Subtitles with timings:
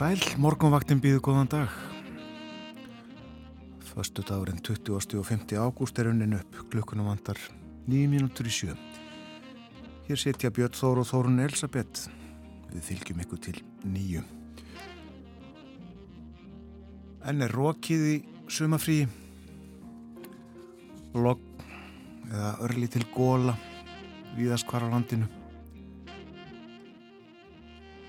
[0.00, 1.72] Sæl, morgunvaktin býðu góðan dag.
[3.84, 4.94] Föstu dagurinn 20.
[4.96, 5.58] og 50.
[5.60, 7.36] ágúst er unnin upp, klukkunum vandar
[7.84, 8.72] 9 mínútur í sjö.
[10.06, 12.06] Hér setja Björn Þór og Þórun Elisabeth.
[12.70, 14.24] Við fylgjum ykkur til nýju.
[17.28, 18.16] Enn er rókið í
[18.48, 19.02] sumafrí,
[21.12, 21.44] logg
[22.30, 23.52] eða örli til góla
[24.32, 25.28] á landinu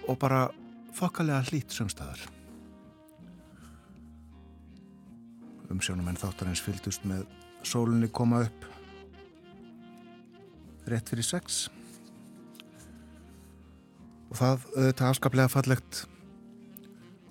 [0.08, 0.48] og bara
[0.98, 2.22] þokkalega hlýtt sömstaðar.
[5.72, 7.26] Umsjónum en þáttarins fyldust með
[7.64, 8.68] sólunni koma upp
[10.92, 11.68] rétt fyrir sex
[14.32, 16.02] og það auðvitað afskaplega fallegt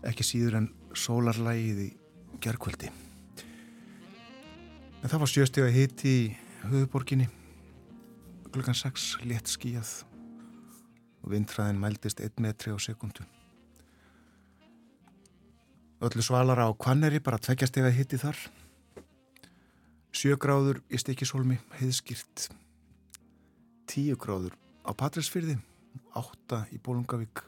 [0.07, 1.89] ekki síður en sólarlægið í
[2.41, 2.91] gerðkvöldi.
[5.01, 6.25] En það var sjöstega hitti í
[6.69, 7.29] höfuborginni
[8.51, 9.93] klukkan 6 létt skíjað
[11.21, 13.25] og vindræðin mældist 1 metri á sekundu.
[16.01, 18.39] Öllu svalara á Kvanneri bara tveggjastega hitti þar.
[20.17, 22.47] Sjögráður í stikisólmi heiðskýrt.
[23.85, 25.59] Tíu gráður á Patræsfyrði,
[26.17, 27.43] átta í Bólungavík,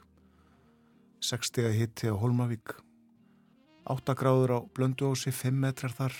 [1.25, 2.75] sekstega hitti á Holmavík,
[3.89, 6.13] átta gráður á Blönduósi, fimm metrar þar.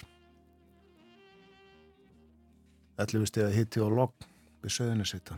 [2.97, 4.25] Ellu stega hitti á Logg
[4.65, 5.37] við Söðunisvita.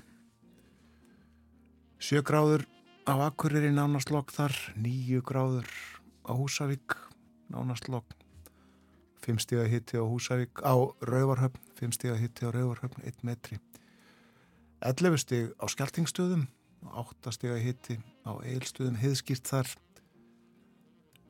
[1.99, 2.69] Sjö gráður
[3.03, 5.67] á Akureyri nánast Logg þar, níu gráður
[6.25, 6.97] á Húsavík,
[7.53, 8.05] nánast logg.
[9.21, 13.61] Fimm stíða hitti á Húsavík, á Rauvarhöfn, fimm stíða hitti á Rauvarhöfn, einn metri.
[14.85, 16.47] 11 stíð á Skeltingstöðum,
[16.85, 19.69] 8 stíða hitti á Eilstöðum, heiðskýrt þar.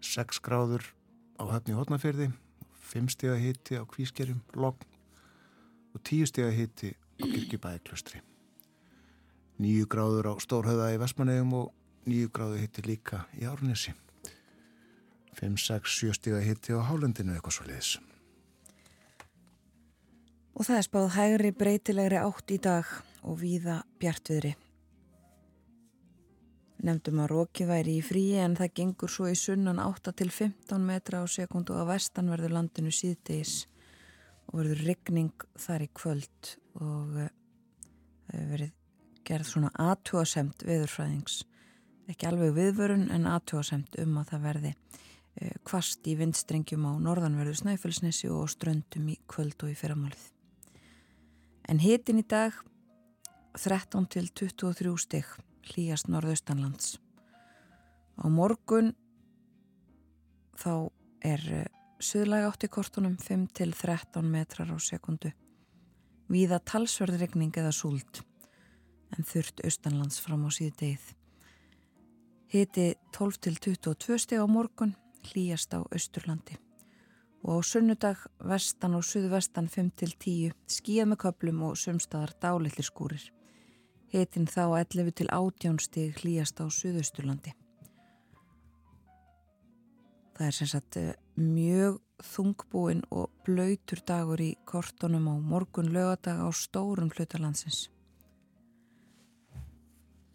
[0.02, 0.86] 6 gráður
[1.38, 2.32] á höfni Hótnafyrði,
[2.90, 4.82] 5 stíða hitti á Kvískerjum, logg.
[5.94, 8.22] Og 10 stíða hitti á Kirkibæði-klustri.
[9.62, 11.70] 9 gráður á Stórhauða í Vestmanegum og
[12.10, 13.94] 9 gráður hitti líka í Árnesi.
[15.38, 17.94] 5-6-7 stíga hitti á hálendinu eitthvað svo leiðis.
[20.54, 22.90] Og það er spáð hægri breytilegri átt í dag
[23.26, 24.54] og víða bjartviðri.
[26.84, 31.26] Nemndum að róki væri í fríi en það gengur svo í sunnan 8-15 metra á
[31.30, 33.64] sekundu á vestanverður landinu síðdegis
[34.50, 37.30] og verður ryggning þar í kvöld og eh,
[38.28, 38.72] það hefur verið
[39.24, 41.40] gerð svona aðtúasemt viðurfræðings.
[42.12, 44.74] Ekki alveg viðvörun en aðtúasemt um að það verði
[45.66, 50.28] kvast í vindstrengjum á norðanverðu Snæfellsnesi og ströndum í kvöld og í fyrramálið.
[51.68, 52.54] En hitin í dag
[53.58, 55.32] 13 til 23 stygg
[55.70, 56.98] hlýjast norðaustanlands.
[58.20, 58.92] Á morgun
[60.60, 60.90] þá
[61.24, 61.42] er
[62.04, 65.32] söðlæg átt í kortunum 5 til 13 metrar á sekundu.
[66.30, 68.22] Víða talsverðregning eða súld
[69.14, 71.06] en þurft austanlands fram á síðu degið.
[72.54, 74.94] Hiti 12 til 22 stygg á morgun
[75.30, 76.58] hlýjast á Östurlandi
[77.44, 83.26] og á sunnudag vestan og suðvestan 5-10 skíða með köplum og sumstaðar dálitlir skúrir.
[84.08, 87.52] Hitin þá 11 til 18 stig hlýjast á Suðausturlandi.
[90.34, 96.40] Það er sem sagt eh, mjög þungbúin og blöytur dagur í kortunum á morgun lögadag
[96.40, 97.90] á stórum hlutalandsins.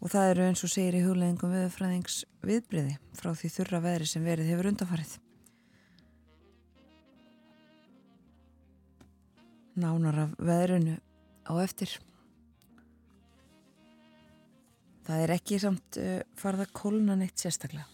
[0.00, 4.24] Og það eru eins og segir í hugleggingum viðfræðings viðbriði frá því þurra veðri sem
[4.24, 5.16] verið hefur undanfarið.
[9.80, 10.96] Nánar af veðrunu
[11.44, 11.92] á eftir.
[15.04, 17.86] Það er ekki samt uh, farða kóluna neitt sérstaklega.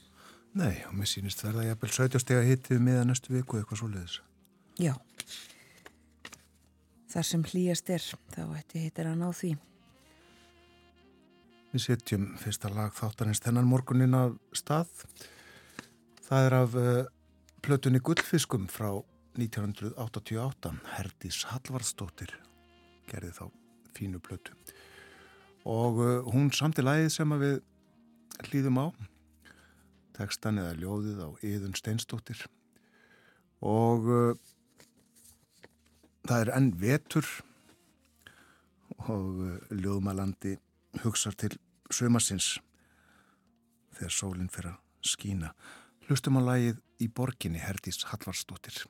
[0.57, 3.91] Nei, og mér sýnist verða jafnvel 17 steg að hittið miða næstu viku eitthvað svo
[3.93, 4.21] leiðis.
[4.81, 4.95] Já.
[7.13, 9.57] Þar sem hlýjast er, þá ætti hittir að ná því.
[11.73, 14.91] Við setjum fyrsta lag þáttarins þennan morgunin af stað.
[16.27, 17.09] Það er af uh,
[17.67, 18.93] plötunni Guldfiskum frá
[19.37, 20.71] 1988.
[20.95, 22.37] Herdís Hallvardsdóttir
[23.11, 23.45] gerði þá
[23.99, 24.55] fínu plötu.
[25.67, 27.59] Og uh, hún samti lagið sem við
[28.47, 28.87] hlýðum á.
[30.17, 32.45] Tekstan eða ljóðið á Íðun Steinsdóttir.
[33.67, 34.39] Og uh,
[36.31, 37.27] það er enn vetur
[39.11, 40.55] og ljóðmalandi
[41.03, 41.57] hugsar til
[41.93, 42.57] sömarsins
[43.97, 45.53] þegar sólinn fyrir að skína.
[46.07, 48.85] Hlustum á lagið í borginni Herdís Hallvarsdóttir.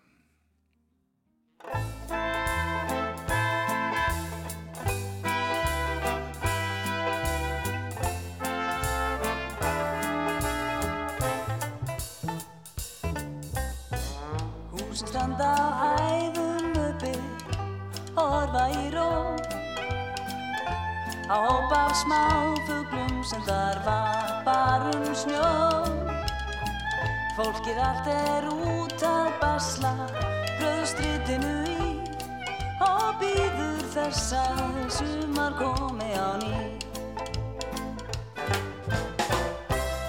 [14.76, 17.14] Húsin standa á hæðum uppi
[18.16, 19.55] Horfa í ró
[21.31, 25.87] á hóp af smáfuglum sem þar var barum snjó
[27.37, 29.90] Fólkið allt er út að basla
[30.56, 31.90] bröðstritinu í.
[32.87, 36.64] Og býður þess að sumar komi á ný.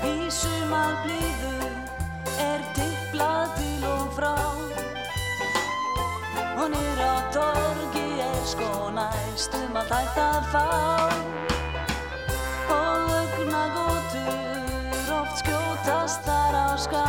[0.08, 1.72] Í sumar blíðu
[2.48, 4.46] er tipplað til og frá
[8.47, 10.67] sko næstum að hægt að fá.
[12.71, 17.07] Og augna gótur oft skjótast þar á ská.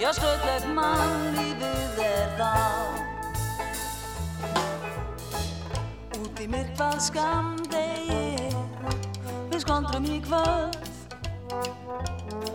[0.00, 2.56] Já, stöðleg mann lífið er þá.
[6.18, 8.50] Út í myrkvað skamdegi
[9.52, 10.82] við skondrum í kvöld.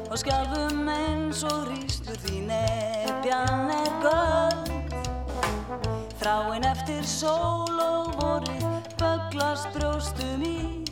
[0.08, 2.87] Og skjálfum eins og rýstur því nefjan
[7.08, 8.64] sól og vorið
[9.00, 10.84] böglast brjóstum í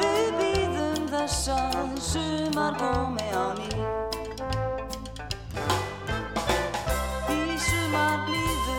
[0.00, 3.68] Við býðum þess að sumar komi á ný.
[7.34, 8.78] Í sumar blíðu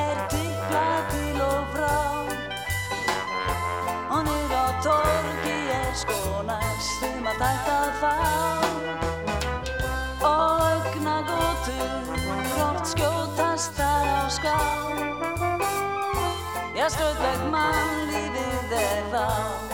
[0.00, 2.00] er tippla til og frá.
[4.10, 6.20] Og niður á torgi er sko
[6.50, 8.69] næstum að tætt að fá
[16.80, 19.69] Já, stöðleg mann lífið er þá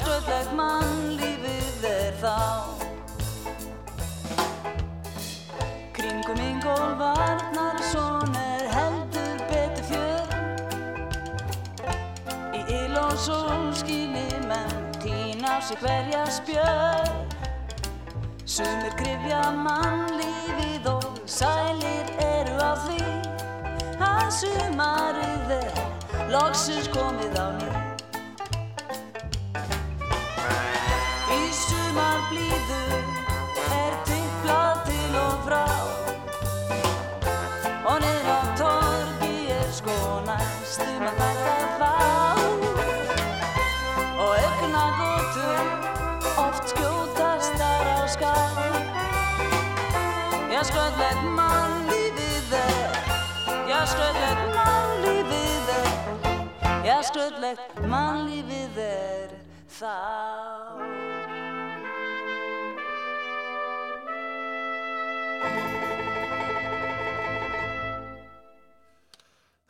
[0.00, 2.36] skröðleg mann lífið er þá.
[5.96, 10.36] Kringum Ingól Varnarsson er heldur betur fjör.
[12.56, 17.29] Í il og sólskíni menn týna á sig hverja spjör
[18.60, 23.06] Sumir grifja mannlífið og sælir eru á því
[24.04, 25.80] að sumarið er
[26.34, 27.70] loksins komið á ný.
[31.38, 32.79] Í sumar blíðu
[57.30, 59.32] Já, skröðleg mann lífið er
[59.70, 59.90] þá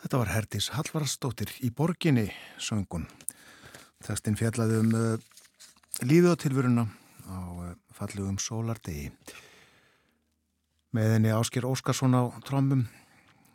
[0.00, 3.05] Þetta var Herdís Hallvarastóttir í borginni söngun.
[4.00, 5.26] Þestinn fjallaði um uh,
[6.00, 6.87] líðatilvöruna
[7.29, 9.11] á uh, fallugum sólardegi.
[10.97, 12.87] Með henni Ásker Óskarsson á trommum,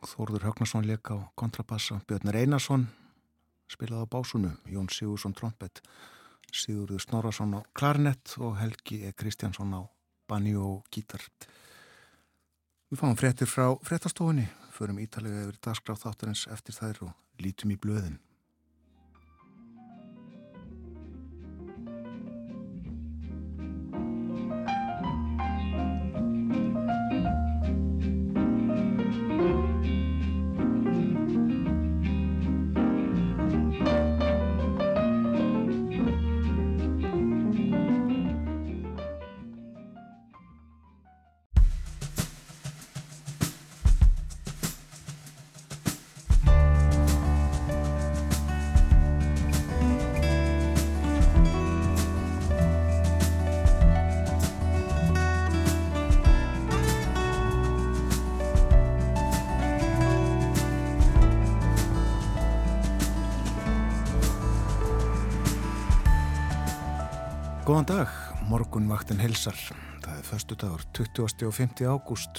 [0.05, 2.85] Þórður Högnarsson leik á kontrabassa, Björnir Einarsson
[3.71, 5.81] spilaði á básunu, Jón Sigursson trompet,
[6.55, 9.11] Sigurður Snorarsson á klarnett og Helgi E.
[9.11, 9.81] Kristjánsson á
[10.29, 11.23] banni og gítar.
[12.89, 17.79] Við fáum fréttir frá fréttastofunni, förum ítalega yfir dagskráð þáttarins eftir þær og lítum í
[17.81, 18.19] blöðin.
[67.75, 68.11] Góðan dag,
[68.47, 69.57] morgunvaktin helsar.
[69.99, 71.43] Það er förstu dagur, 20.
[71.43, 71.83] og 50.
[71.91, 72.37] ágúst.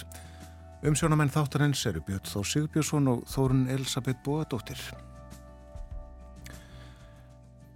[0.81, 4.81] Umsjónamenn þáttarins eru Björn Þór Sigurbjörnsson og Þórun Elisabeth Bóadóttir.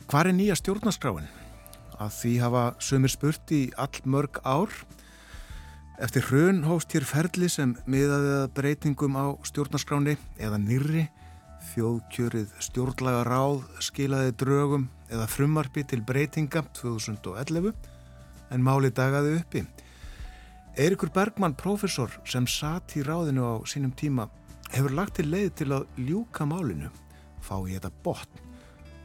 [0.08, 1.28] Hvar er nýja stjórnaskráin?
[2.00, 4.72] Að því hafa sömur spurt í all mörg ár.
[6.00, 11.10] Eftir hrun hóst hér ferli sem miðaði að breytingum á stjórnarskráni eða nýrri.
[11.74, 17.72] Þjóðkjörið stjórnlaga ráð skilaði drögum eða frumarpi til breytinga 2011
[18.50, 19.64] en máli dagaði uppi.
[20.78, 24.28] Eirikur Bergmann, profesor sem satt í ráðinu á sínum tíma,
[24.70, 26.90] hefur lagt til leið til að ljúka málinu,
[27.42, 28.44] fá í þetta botn.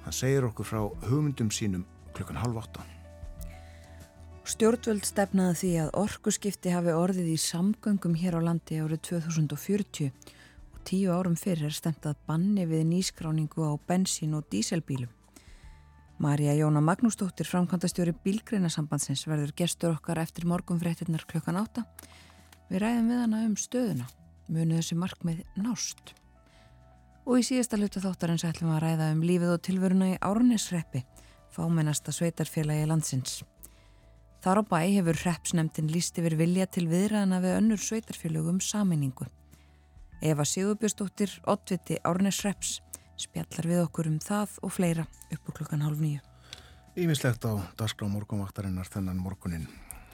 [0.06, 2.86] Hann segir okkur frá hugmyndum sínum klukkan halv átta.
[4.46, 10.84] Stjórnvöld stefnaði því að orkuskipti hafi orðið í samgöngum hér á landi árið 2040 og
[10.86, 15.14] tíu árum fyrir er stefnað banni við nýskráningu á bensín og díselbílum.
[16.17, 21.84] Marja Jóna Magnúsdóttir, framkvæmdastjóri Bílgreinasambandsins, verður gestur okkar eftir morgunfréttinnar klukkan átta.
[22.69, 24.07] Við ræðum við hana um stöðuna,
[24.48, 26.13] munu þessi markmið nást.
[27.27, 31.03] Og í síðasta hluta þáttarins ætlum við að ræða um lífið og tilveruna í Árnesreppi,
[31.51, 33.41] fámennasta sveitarfélagi landsins.
[34.39, 39.27] Þar á bæ hefur hreppsnemtin líst yfir vilja til viðræðana við önnur sveitarfélögum saminningu.
[40.24, 42.79] Eva Sigurbjörnsdóttir, Ottviti Árnesrepps,
[43.19, 46.22] spjallar við okkur um það og fleira upp úr klukkan hálf nýju.
[46.95, 49.67] Ímislegt á dagskrá morgunvaktarinnar þennan morgunin.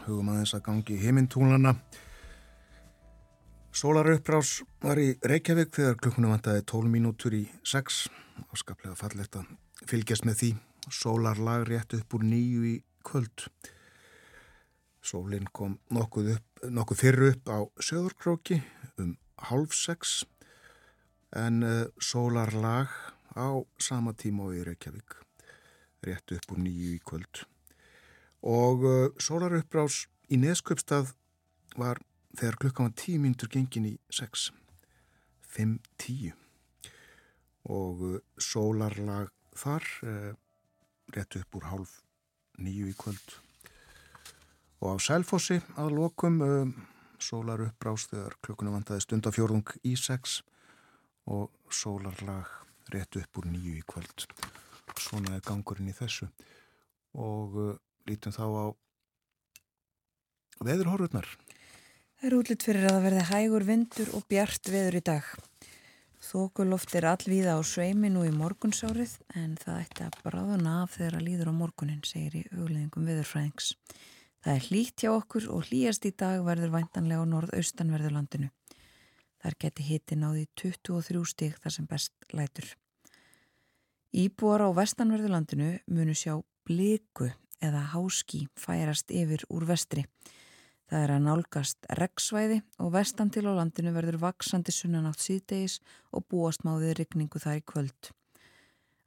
[0.07, 1.75] Hugum aðeins að gangi heimintúlana.
[3.71, 8.01] Sólaruppbrás var í Reykjavík þegar klukkunum vantaði 12 mínútur í 6.
[8.51, 9.51] Áskaplega fallegt að
[9.87, 10.49] fylgjast með því.
[10.91, 13.45] Sólarlag rétt upp úr nýju í kvöld.
[15.01, 18.59] Sólinn kom nokkuð, upp, nokkuð fyrir upp á söðurkróki
[19.01, 19.15] um
[19.49, 20.21] halv 6
[21.31, 22.91] en uh, sólarlag
[23.35, 23.47] á
[23.79, 25.15] sama tíma og í Reykjavík
[26.03, 27.43] rétt upp úr nýju í kvöld.
[28.43, 31.13] Og uh, sólaruppbrás í Nesköpstað
[31.79, 32.01] var
[32.35, 34.49] þegar klukkan var tíu myndur gengin í 6
[35.55, 36.35] 5-10
[37.71, 39.83] og uh, sólarlag þar
[41.11, 41.89] rétt upp úr halv
[42.63, 43.33] nýju í kvöld.
[44.79, 46.39] Og á Sælfossi að lokum
[47.21, 50.39] sólar uppbrás þegar klukkuna vantaði stundafjórðung í 6
[51.31, 52.49] og sólarlag
[52.91, 54.27] rétt upp úr nýju í kvöld.
[54.99, 56.27] Svona er gangurinn í þessu
[57.15, 57.71] og uh,
[58.07, 58.65] lítum þá á
[60.61, 61.27] veðurhorfurnar.
[62.19, 65.29] Það er útlitt fyrir að það verði hægur vindur og bjart veður í dag.
[66.21, 71.17] Þókuloft er allvíða á sveimi nú í morgunsárið en það ætti að bráðuna af þegar
[71.17, 73.71] að líður á morgunin, segir í auðleðingum veðurfræðings.
[74.41, 78.51] Það er hlýtt hjá okkur og hlýjast í dag verður væntanlega á norðaustanverðurlandinu.
[79.41, 82.67] Þar geti hitti náði 23 stík þar sem best lætur.
[84.11, 86.35] Íbúar á vestanverðurlandinu munu sjá
[86.67, 87.31] bliku
[87.63, 90.05] eða háski færast yfir úr vestri.
[90.91, 95.77] Það er að nálgast reggsvæði og vestan til á landinu verður vaksandi sunnanátt síðdegis
[96.11, 98.11] og búast máðið rigningu þar í kvöld.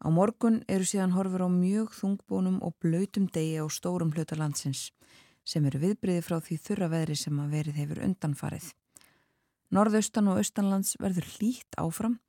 [0.01, 4.89] Á morgun eru síðan horfur á mjög þungbónum og blöytum degi á stórum hluta landsins
[5.45, 8.73] sem eru viðbriði frá því þurra veðri sem að verið hefur undanfarið.
[9.75, 12.21] Norðaustan og austanlands verður hlýtt áfram,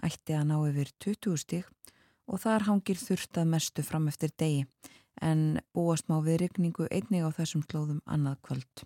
[0.00, 1.66] ætti að ná yfir 20 stík
[2.24, 4.62] og þar hangir þurftað mestu fram eftir degi
[5.20, 8.84] en búast má við rigningu einnig á þessum slóðum annað kvöld.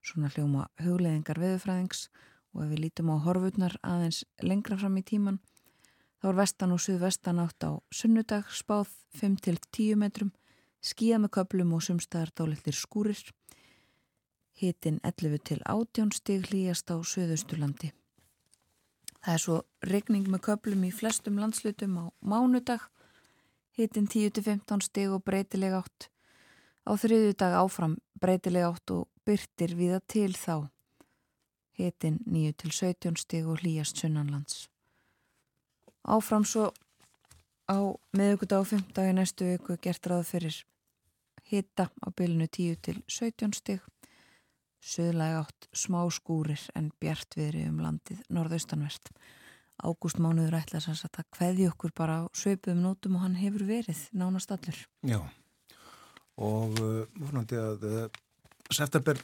[0.00, 2.06] Svona hljóma hugleðingar veðufræðings
[2.54, 5.40] og ef við lítum á horfurnar aðeins lengra fram í tíman
[6.22, 10.32] þá er vestan og suðvestan átt á sunnudag spáð 5-10 metrum,
[10.80, 13.20] skíða með köplum og sumstaðar dálittir skúrir.
[14.56, 17.90] Hitin 11 til 18 stig hlýjast á Suðausturlandi.
[19.20, 22.86] Það er svo regning með köplum í flestum landslutum á mánudag.
[23.76, 26.08] Hitin 10 til 15 stig og breytileg átt.
[26.88, 30.70] Á þriðju dag áfram breytileg átt og byrtir viða til þá.
[31.76, 34.70] Hitin 9 til 17 stig og hlýjast sunnanlands.
[36.08, 36.70] Áfram svo
[37.68, 37.76] á
[38.16, 40.62] meðugudag og 5 dagi næstu viku gert ráð fyrir
[41.50, 43.80] hita á bylunu 10 til 17 stig.
[44.86, 49.10] Suðlega átt smá skúrir en bjart viðri um landið norðaustanvert.
[49.82, 54.04] Ágúst mánuður ætla að það hveði okkur bara á söpum nótum og hann hefur verið
[54.14, 54.78] nánast allur.
[55.04, 55.18] Já,
[56.38, 58.06] og uh, vonandi að uh,
[58.70, 59.18] september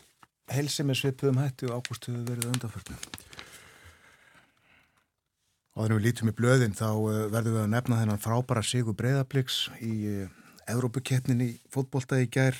[0.52, 3.08] helsi með söpum hætti og ágúst hefur verið undanförnum.
[5.72, 8.98] Og þannig við lítum í blöðin þá uh, verðum við að nefna þennan frábæra Sigur
[8.98, 10.26] Breiðabliks í
[10.68, 12.58] Európukeppnin í fótbolta í gær.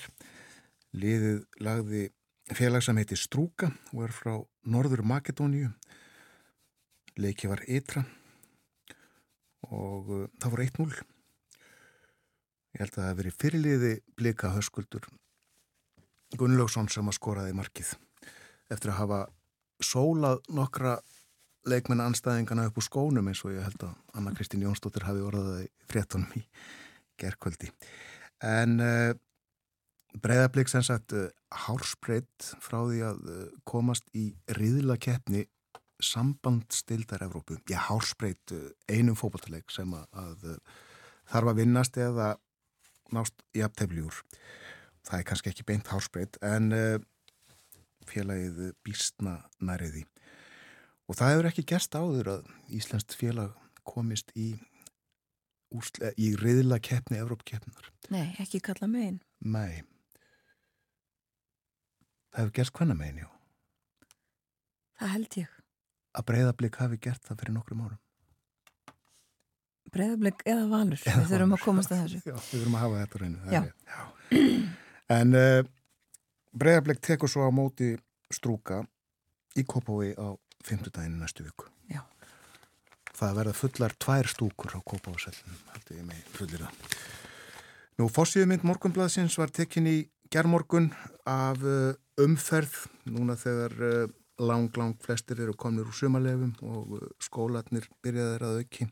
[0.97, 2.09] Liðið lagði
[2.57, 4.35] félag sem heiti Strúka og er frá
[4.69, 5.71] Norður Makedóníu.
[7.21, 8.05] Leiki var ytra
[9.69, 11.03] og uh, það voru 1-0.
[12.73, 15.09] Ég held að það hef verið fyrirliði blika höskuldur
[16.41, 17.91] Gunnlaugsson sem að skoraði markið
[18.73, 19.19] eftir að hafa
[19.85, 20.97] sólað nokkra
[21.69, 25.69] leikmenn anstæðingana upp úr skónum eins og ég held að Anna Kristín Jónsdóttir hafi orðaði
[25.91, 26.43] fréttunum í
[27.21, 27.69] gerðkvöldi.
[28.43, 29.13] En uh,
[30.21, 31.29] breyðablík sem sagt uh,
[31.65, 35.47] hárspreitt frá því að uh, komast í riðla keppni
[36.03, 37.57] sambandstildar Evrópu.
[37.71, 40.59] Já, hárspreitt uh, einum fókbaltaleik sem að, að
[41.33, 42.35] þarf að vinnast eða
[43.13, 44.23] nást í aftefljúr.
[45.07, 46.71] Það er kannski ekki beint hárspreitt en
[48.07, 50.05] félagið býstna næriði.
[51.11, 54.55] Og það hefur ekki gerst áður að Íslandst félag komist í,
[56.17, 57.91] í riðla keppni Evrópkeppnar.
[58.15, 59.19] Nei, ekki kalla megin.
[59.43, 59.83] Nei.
[62.33, 63.29] Það hefur gerst hvenna megin, já.
[65.01, 65.59] Það held ég.
[66.13, 68.01] Að breyðablík hafi gert það fyrir nokkrum árum.
[69.93, 71.03] Breyðablík eða valur.
[71.05, 72.23] Eða við þurfum að komast að þessu.
[72.25, 73.43] Já, við þurfum að hafa þetta reynu.
[73.53, 73.63] Já.
[73.93, 74.01] já.
[75.13, 75.59] En uh,
[76.57, 77.91] breyðablík tekur svo á móti
[78.33, 78.81] strúka
[79.59, 80.33] í Kópái á
[80.65, 81.69] fymtudaginu næstu viku.
[81.93, 82.01] Já.
[83.13, 86.97] Það verða fullar tvær stúkur á Kópáðsellin, heldur ég mig fullir það.
[88.01, 89.99] Nú, fórsíðmynd morgunblaðsins var tekin í
[90.33, 90.91] gerðmorgun
[91.29, 92.75] af uh, umferð,
[93.09, 94.07] núna þegar uh,
[94.43, 98.89] lang, lang flestir eru komnir úr sumalefum og uh, skólatnir byrjaðir að auki.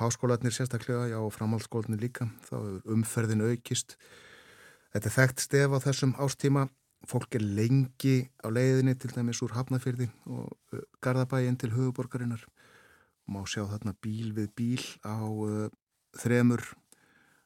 [0.00, 3.98] Háskólatnir sérstaklega, já, og framhaldsskólatnir líka, þá er umferðin aukist.
[4.92, 6.66] Þetta er þekkt stef á þessum ástíma
[7.08, 12.44] fólk er lengi á leiðinni til dæmis úr Hafnafyrði og Garðabæin til höfuborgarinnar
[13.30, 15.68] má sjá þarna bíl við bíl á uh,
[16.18, 16.62] þremur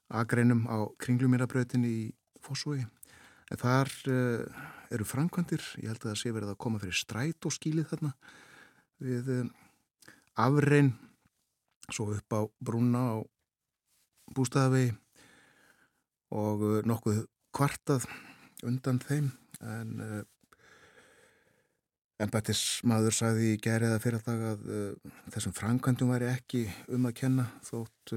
[0.09, 2.05] agreinum á kringlumirabrautinni í
[2.47, 2.85] Fossúi
[3.51, 5.63] en þar uh, eru framkvæmdir.
[5.83, 8.13] Ég held að það sé verið að koma fyrir stræt og skílið þarna
[9.07, 9.49] við uh,
[10.47, 10.93] afrein
[11.87, 13.17] svo upp á brúna á
[14.37, 14.95] bústæðavegi
[16.35, 18.09] og uh, nokkuð kvartað
[18.67, 19.31] undan þeim.
[19.63, 20.23] En uh,
[22.23, 24.63] embættismadur sagði í geriða fyrir dag að
[25.35, 26.63] þessum framkvæmdum væri ekki
[26.97, 28.15] um að kenna þótt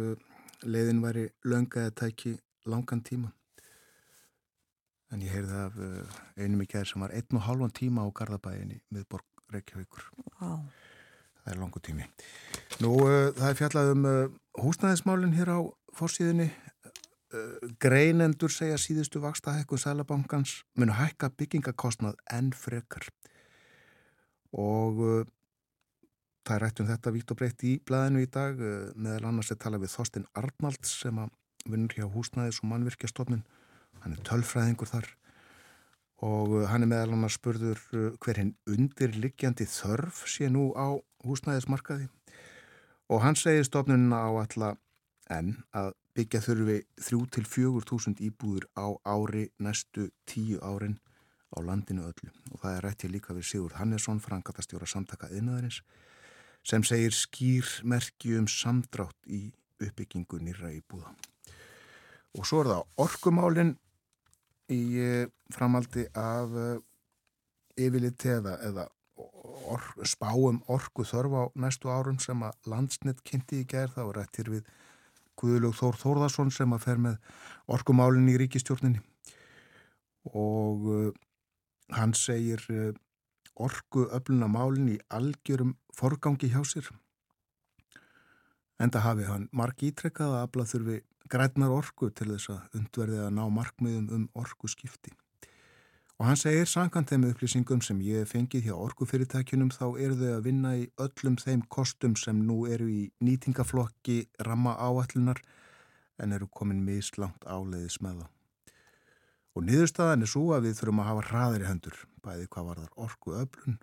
[0.64, 2.32] leiðin væri löngaði að tæki
[2.72, 3.34] langan tíma
[5.10, 5.80] en ég heyrði af
[6.38, 10.06] einum í gerð sem var einn og halvan tíma á Garðabæinni miðborg Reykjavíkur.
[10.40, 10.62] Wow.
[11.44, 12.06] það er langu tími.
[12.84, 12.94] Nú
[13.38, 14.10] það er fjallað um
[14.62, 15.60] húsnæðismálinn hér á
[15.98, 16.52] fórsíðinni
[17.30, 23.06] Eh, greinendur segja síðustu vaksta hækku Sælabankans munu hækka byggingakostnað enn frekar.
[24.50, 25.28] Og uh,
[26.42, 28.58] það er rætt um þetta vítt og breytt í blæðinu í dag.
[28.58, 31.30] Uh, meðal annars er talað við Þorstin Arnalds sem að
[31.70, 33.46] vinnur hjá húsnæðis og mannvirkjastofnun
[34.04, 35.10] hann er tölfræðingur þar.
[36.26, 37.80] Og uh, hann er meðal annars spurður
[38.20, 42.10] hver hinn undirliggjandi þörf sé nú á húsnæðismarkaði.
[43.10, 44.76] Og hann segir stofnunina á alla
[45.34, 50.98] enn að byggja þurfi 3-4.000 íbúður á ári næstu tíu árin
[51.56, 52.30] á landinu öllu.
[52.54, 55.82] Og það er rættið líka við Sigurd Hannesson, frangatastjóra samtaka yðnaðarins
[56.68, 59.48] sem segir skýr merki um samdrátt í
[59.80, 61.14] uppbyggingu nýra íbúða.
[62.38, 63.78] Og svo er það orkumálinn
[64.74, 66.78] í eh, framaldi af eh,
[67.80, 73.98] yfirliti eða, or, spáum orku þörf á næstu árum sem að landsnett kynnti í gerð
[73.98, 74.70] þá rættir við
[75.40, 77.20] Guðlug Þór Þórðarsson sem að fer með
[77.72, 79.00] orkumálinn í ríkistjórninni
[80.36, 81.12] og uh,
[81.96, 82.90] hann segir uh,
[83.56, 86.90] orku öfluna málinn í algjörum forgangi hjá sér
[88.80, 93.34] enda hafi hann marg ítrekkað að afla þurfi grætnar orku til þess að undverði að
[93.38, 95.14] ná markmiðum um orku skipti
[96.20, 100.42] Og hann segir sankant þeim upplýsingum sem ég fengið hjá orkufyrirtækjunum þá eru þau að
[100.50, 105.40] vinna í öllum þeim kostum sem nú eru í nýtingaflokki ramma áallunar
[106.20, 108.34] en eru komin mislangt áleiðis með það.
[109.56, 112.84] Og niðurstaðan er svo að við þurfum að hafa hraðir í hendur, bæði hvað var
[112.84, 113.80] þar orku öflun,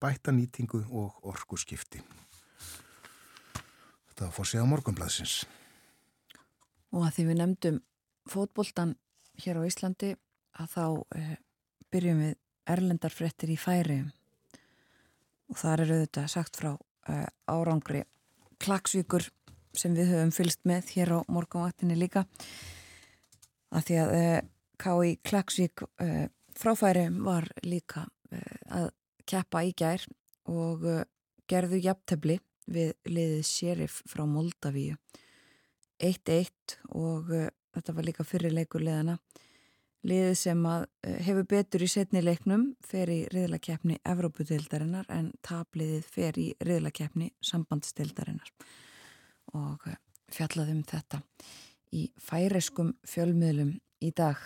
[0.00, 2.00] bæta nýtingu og orku skipti.
[4.14, 5.40] Þetta fór sig á morgunblæsins.
[6.94, 7.80] Og að því við nefndum
[8.30, 8.94] fótboltan
[9.42, 10.14] hér á Íslandi
[10.62, 10.86] að þá...
[11.18, 11.34] Eh,
[11.94, 12.34] byrjum við
[12.74, 14.00] erlendarfrettir í færi
[15.52, 18.02] og þar eru þetta sagt frá uh, árangri
[18.64, 19.28] klagsvíkur
[19.76, 22.24] sem við höfum fylst með hér á morgunvaktinni líka
[23.74, 24.40] að því að eh,
[24.80, 25.12] K.I.
[25.26, 28.08] Klagsvík uh, fráfæri var líka
[28.74, 28.88] að
[29.30, 30.02] keppa í gær
[30.50, 30.82] og
[31.50, 34.96] gerðu jafntefni við liðið Sheriff frá Moldavíu.
[36.02, 37.30] 1-1 og
[37.74, 39.18] þetta var líka fyrirleikur liðana
[40.04, 46.08] liðið sem að eh, hefur betur í setni leiknum fer í riðlakeppni Evrópudeildarinnar en tabliðið
[46.16, 48.52] fer í riðlakeppni sambandsdeildarinnar
[49.56, 50.00] og eh,
[50.34, 51.22] fjallaðum þetta
[51.94, 54.40] í færeskum fjölmiðlum í dag.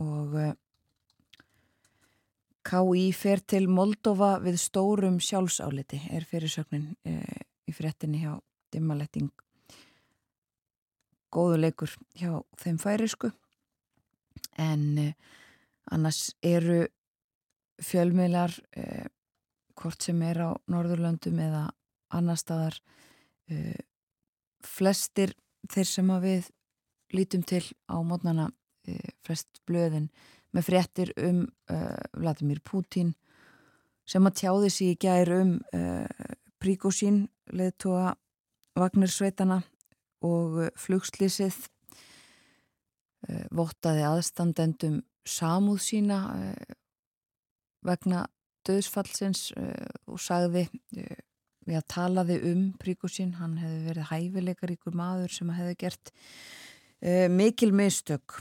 [0.00, 0.32] Og
[2.62, 3.08] K.I.
[3.12, 8.36] fer til Moldova við stórum sjálfsáliti er fyrirsögnin í frettinni hjá
[8.72, 9.30] dimmaletting
[11.32, 13.32] góðu leikur hjá þeim færisku
[14.60, 15.12] en uh,
[15.94, 16.84] annars eru
[17.82, 19.06] fjölmiðlar uh,
[19.80, 21.68] hvort sem er á Norðurlöndum eða
[22.12, 22.76] annar staðar
[24.64, 25.32] flestir
[25.72, 26.50] þeir sem að við
[27.16, 28.46] lítum til á mótnana
[29.26, 30.06] flest blöðin
[30.52, 31.44] með fréttir um
[32.12, 33.14] Vladimir Putin
[34.04, 35.54] sem að tjáði sér í gær um
[36.62, 38.12] Príkosín leðtóa
[38.78, 39.60] Vagnarsveitana
[40.24, 41.56] og uh, flugslýsið
[43.26, 46.76] uh, vottaði aðstandendum samúð sína uh,
[47.82, 48.24] vegna
[48.62, 49.48] döðsfallsins
[50.06, 50.68] og sagði
[51.66, 56.12] við að talaði um Príkosín, hann hefði verið hæfileikaríkur maður sem hefði gert
[57.34, 58.36] mikil mistök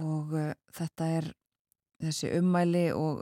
[0.00, 0.32] og
[0.72, 1.26] þetta er
[2.02, 3.20] þessi ummæli og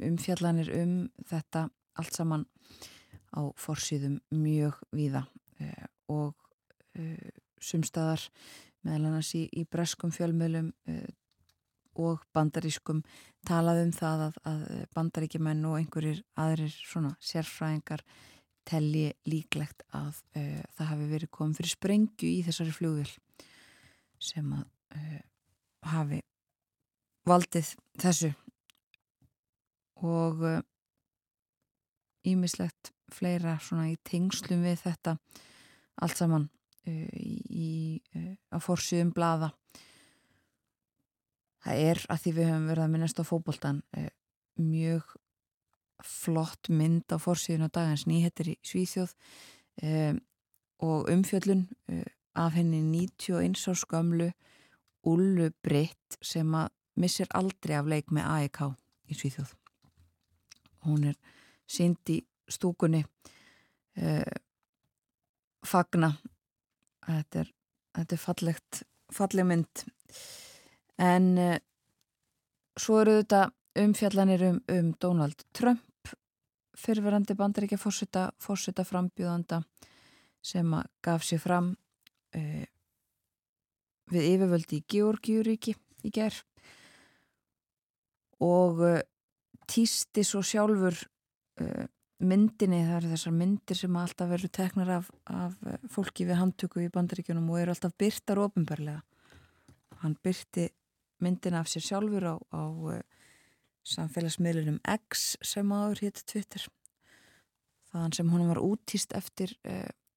[0.00, 0.94] umfjallanir um
[1.28, 1.68] þetta
[2.00, 2.46] allt saman
[3.36, 5.24] á forsýðum mjög víða
[5.60, 6.34] uh, og
[6.98, 8.24] uh, sumstaðar
[8.86, 11.06] meðal annars í, í breskum fjölmjölum uh,
[12.00, 13.02] og bandarískum
[13.46, 18.04] talaðum það að, að bandaríkjumenn og einhverjir aðrir svona sérfræðingar
[18.68, 23.08] telli líklegt að það hafi verið komið fyrir sprengju í þessari fljóðil
[24.20, 24.68] sem að
[25.86, 26.20] hafi
[27.28, 28.32] valdið þessu.
[30.00, 30.40] Og
[32.26, 35.16] ímislegt fleira svona í tengslum við þetta
[36.00, 36.46] allt saman
[36.88, 39.50] uh, í, uh, að fórsýðum blaða.
[41.60, 43.82] Það er að því við höfum verið að minnast á fókbóltan
[44.60, 45.10] mjög
[46.00, 49.12] flott mynd á fórsýðun á dagans nýhettir í Svíþjóð
[50.80, 51.66] og umfjöllun
[52.32, 54.30] af henni 91 árs gamlu
[55.08, 56.68] Ullu Britt sem að
[57.00, 58.60] missir aldrei af leik með AEK
[59.10, 59.54] í Svíþjóð.
[60.86, 61.16] Hún er
[61.70, 62.18] sínd í
[62.50, 64.36] stúkunni uh,
[65.66, 66.12] fagna.
[67.06, 67.52] Þetta er,
[67.98, 68.82] þetta er fallegt
[69.14, 69.84] falleg mynd.
[71.00, 71.56] En uh,
[72.76, 73.46] svo eru þetta
[73.80, 76.12] umfjallanir um, um Donald Trump
[76.80, 79.60] fyrirverandi bandaríkja fórseta, frambjóðanda
[80.40, 80.72] sem
[81.04, 81.74] gaf sér fram
[82.36, 82.64] uh,
[84.10, 85.74] við yfirvöldi í Georgiuríki
[86.06, 86.42] í gerð
[88.40, 88.80] og
[89.70, 90.96] týsti svo sjálfur
[91.60, 91.86] uh,
[92.20, 96.82] myndinni, það eru þessar myndir sem alltaf verður teknar af, af eh, fólki við handtöku
[96.84, 99.00] í bandaríkjunum og eru alltaf byrtar ofinbarlega.
[100.02, 100.66] Hann byrti
[101.24, 102.62] myndina af sér sjálfur á, á
[103.88, 106.66] samfélagsmiðlunum X sem aður hétti Twitter.
[107.88, 109.56] Þaðan sem honum var útýst eftir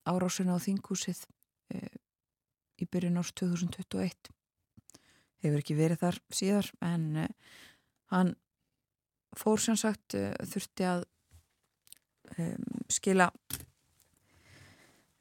[0.04, 1.24] árásuna á þingúsið
[2.82, 4.32] í byrjun árs 2021.
[5.44, 7.28] Hefur ekki verið þar síðar en
[8.14, 8.34] hann
[9.38, 11.06] fór sem sagt þurfti að
[12.38, 13.30] um, skila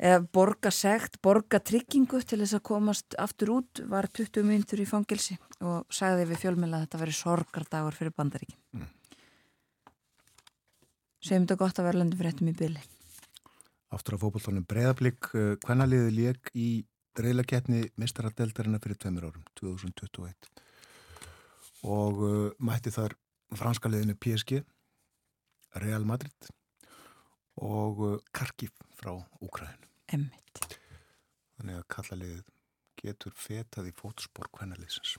[0.02, 4.88] eða borga segt, borga tryggingu til þess að komast aftur út var 20 myndur í
[4.88, 8.88] fangilsi og sagði við fjölmjöla að þetta veri sorgardagur fyrir bandaríkin mm.
[11.22, 12.82] segjum þetta gott að vera löndum fyrir ettum í byli
[13.92, 15.28] Aftur á fókbóltónum Breðablík
[15.62, 16.68] hvernaliði lék í
[17.20, 20.48] reylakeppni mistaradeldarina fyrir tveimur árum 2021
[21.82, 23.16] og uh, mætti þar
[23.58, 24.62] franska liðinu PSG
[25.82, 26.52] Real Madrid
[27.60, 29.88] og uh, Karkif frá Úkræðin.
[30.12, 30.78] Emmitt.
[31.58, 32.40] Þannig að kallalið
[33.02, 35.16] getur fetað í fótspór hvernaliðsins.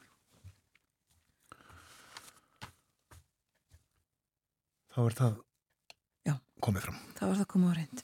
[4.93, 5.37] Þá er það
[6.29, 6.35] Já.
[6.61, 6.99] komið fram.
[7.17, 8.03] Þá er það komið á reynd.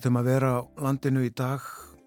[0.00, 1.60] Ímislegt um að vera á landinu í dag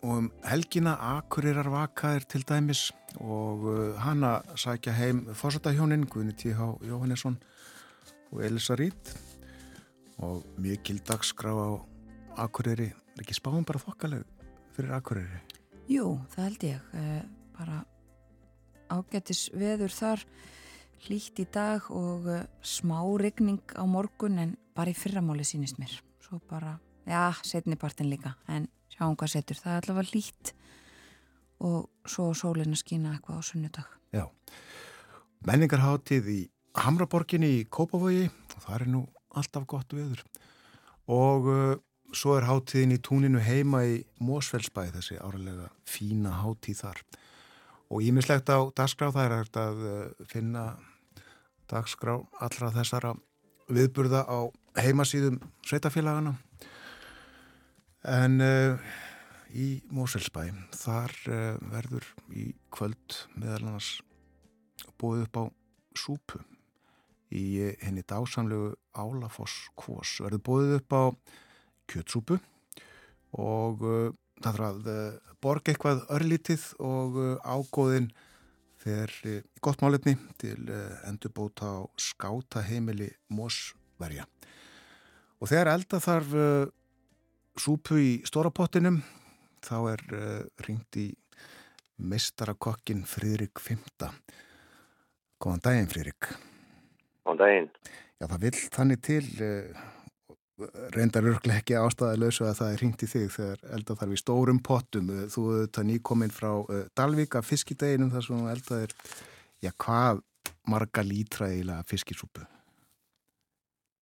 [0.03, 6.33] og um helgina Akurirar Vaka er til dæmis og uh, hana sækja heim fórsættahjónin Guðni
[6.33, 6.59] T.H.
[6.81, 7.37] Jóhannesson
[8.31, 9.13] og Elisa Rít
[10.17, 11.69] og mikil dagskrá á
[12.37, 14.25] Akureyri er ekki spáum bara þokkaleg
[14.73, 15.41] fyrir Akureyri?
[15.87, 17.21] Jú, það held ég eh,
[17.53, 17.83] bara
[18.89, 20.25] ágættis veður þar
[21.05, 25.93] hlýtt í dag og eh, smá regning á morgun en bara í fyrramáli sínist mér
[26.23, 30.53] svo bara já, setnipartin líka en sjáum hvað setur, það er allavega lít
[31.63, 33.89] og svo sólinn að skýna eitthvað á sunnudag.
[34.13, 34.25] Já,
[35.47, 36.41] menningarháttið í
[36.83, 40.23] Hamraborginni í Kópavogi og það er nú alltaf gott viður
[41.11, 41.75] og uh,
[42.13, 47.03] svo er háttíðin í túninu heima í Mósfellsbæ þessi áralega fína háttíð þar.
[47.93, 50.65] Og ímislegt á dagskrá það er að uh, finna
[51.69, 53.13] dagskrá allra þessara
[53.73, 54.39] viðburða á
[54.77, 56.35] heimasýðum sveitafélagana
[58.03, 58.79] en uh,
[59.55, 63.91] í Mósfellsbæ þar uh, verður í kvöld meðal annars
[64.99, 65.43] búið upp á
[65.95, 66.41] súpu
[67.33, 71.03] í henni dásamlegu Álafoss kvós verður búið upp á
[71.93, 72.41] kjötsúpu
[73.39, 74.11] og uh,
[74.43, 74.91] það þarf að
[75.43, 78.11] borga eitthvað örlítið og ágóðin
[78.83, 79.13] þegar
[79.63, 80.59] gott málefni til
[81.07, 84.25] endurbóta á skáta heimili Mósverja
[85.39, 86.35] og þegar elda þarf
[87.59, 89.01] súpu í stórapottinum
[89.63, 90.05] þá er
[90.65, 91.09] ringt í
[92.03, 94.09] mistarakokkin Fridrik Fymta
[95.39, 96.33] Góðan daginn Fridrik
[97.23, 97.69] Góðan daginn.
[98.19, 99.83] Já, það vil þannig til uh,
[100.93, 104.61] reyndar örglega ekki ástæðalösu að það er hringt í þig þegar elda þarf í stórum
[104.63, 105.09] pottum.
[105.11, 108.95] Eh, þú auðvitað nýkominn frá uh, Dalvik af fiskideginum þar sem eldaðir,
[109.63, 110.21] já, hvað
[110.69, 112.45] marga lítra eiginlega fiskisúpu?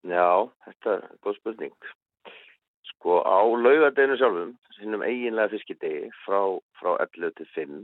[0.05, 0.29] Já,
[0.67, 1.91] þetta er góð spurning.
[3.01, 6.37] Sko á laugadeginu sjálfum, sinnum eiginlega fiskidegi frá,
[6.77, 7.79] frá 11 til 5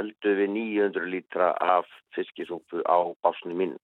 [0.00, 3.76] eldu við 900 lítra af fiskisúpu á básni mín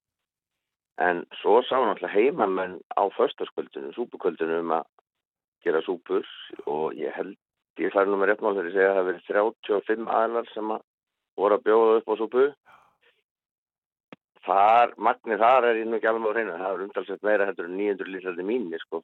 [0.99, 4.87] En svo sá náttúrulega heimamenn á förstaskvöldinu, súpukvöldinu um að
[5.62, 6.25] gera súpur
[6.67, 7.37] og ég held,
[7.79, 10.87] ég fær nú með réttmál þegar ég segja að það verið 35 aðlar sem að
[11.37, 12.47] voru að bjóða upp á súpu.
[14.47, 17.69] Þar, magnir þar er ég nú ekki alveg á reyna, það er umtalsett meira heldur
[17.69, 19.03] en 900 lítlandi mínir sko.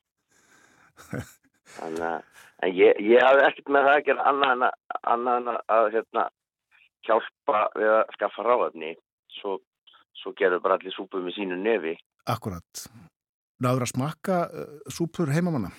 [1.72, 4.64] Þannig að, en ég, ég hafði ekkert með það að gera annað
[5.14, 6.24] annað en að, hérna,
[7.06, 8.96] hjálpa við að skaffa ráðafni,
[9.40, 9.58] svo
[10.22, 11.96] svo gerður bara allir súpu með sínu nefi.
[12.30, 12.84] Akkurat.
[13.62, 15.72] Náður að smakka uh, súpur heimamanna?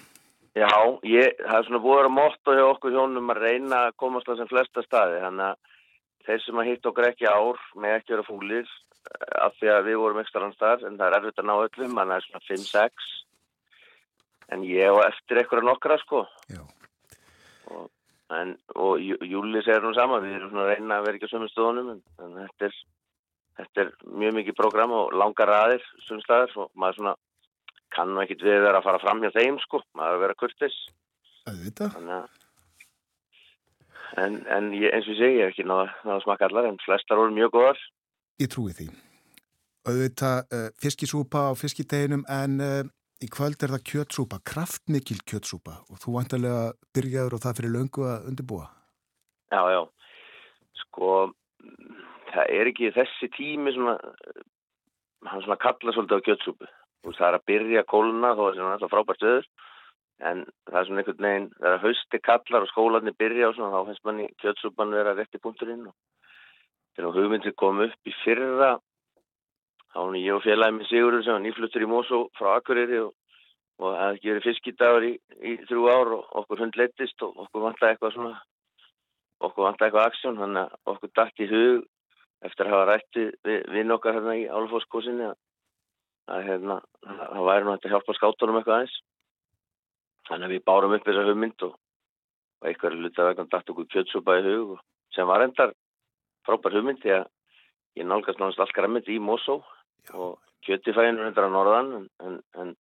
[0.54, 0.70] Já,
[1.08, 4.34] ég, það er svona búið að móta hjá okkur hjónum að reyna að komast á
[4.38, 5.22] sem flesta staði.
[5.24, 9.58] Þannig að þeir sem að hitt okkur ekki ár með ekki vera fúlir eh, af
[9.58, 12.04] því að við vorum ekstra hans þar en það er erfitt að ná öllum, þannig
[12.04, 13.10] að það er svona 5-6
[14.52, 16.26] en ég og eftir eitthvað nokkra sko.
[17.74, 17.86] Og,
[18.36, 21.34] en, og Júli segir nú sama, við erum svona að reyna að vera ekki á
[21.34, 22.80] sömu stóðunum en, en þetta er
[23.60, 27.16] þetta er mjög mikið program og langar aðeins sumstaðar og maður svona
[27.94, 30.80] kannu ekkit við vera að fara fram hjá þeim sko, maður að vera kurtis
[31.94, 32.32] Þannig að
[34.24, 37.20] en, en ég, eins og segi, ég hef ekki náða að smaka allar en flestar
[37.20, 37.80] voru mjög góðar.
[38.42, 38.90] Ég trúi því.
[39.90, 42.84] Auðvitað uh, fiskisúpa á fiskideginum en uh,
[43.24, 46.64] í kvöld er það kjötsúpa kraftmikil kjötsúpa og þú vantarlega
[46.96, 48.68] byrjaður og það fyrir löngu að undirbúa?
[49.54, 49.82] Já, já.
[50.84, 51.10] Sko
[52.34, 53.98] það er ekki þessi tími svona,
[55.30, 56.72] hann svona kalla svolítið á kjötsúpu.
[57.04, 59.48] Og það er að byrja kóluna þó að það er frábært öður
[60.24, 63.56] en það er svona einhvern veginn, það er að hausti kallar og skólanir byrja og
[63.58, 65.96] svona þá finnst manni kjötsúpan vera rétt í punkturinn og
[66.96, 68.76] þegar hugmyndir kom upp í fyrra
[69.94, 73.14] þá var ég og félagið með Sigurður sem var nýfluttur í Mosó frá Akureyri og,
[73.84, 77.66] það hefði ekki verið fiskidagur í, í þrjú ár og okkur hund leittist og okkur
[77.68, 78.34] vantæði eitthvað svona
[79.44, 81.84] okkur vantæði eitthvað aksjón þannig að okkur dætt í hug
[82.48, 85.36] eftir að hafa rætti við, við nokkar hérna í Álfórskósinni að,
[86.34, 88.98] að hérna, það væri nú hægt að hjálpa skátunum eitthvað aðeins.
[90.30, 91.78] Þannig að við bárum upp þessa hugmynd og,
[92.62, 94.76] og eitthvað er lutað vegna dætt okkur kjötsupa í hug
[95.16, 95.74] sem var endar
[96.48, 97.26] frábær hugmynd því að
[98.00, 99.62] ég nálgast náttúrulega allt græmið í Mosó
[100.14, 102.74] og kjötifæðinu endar á norðan en, en, en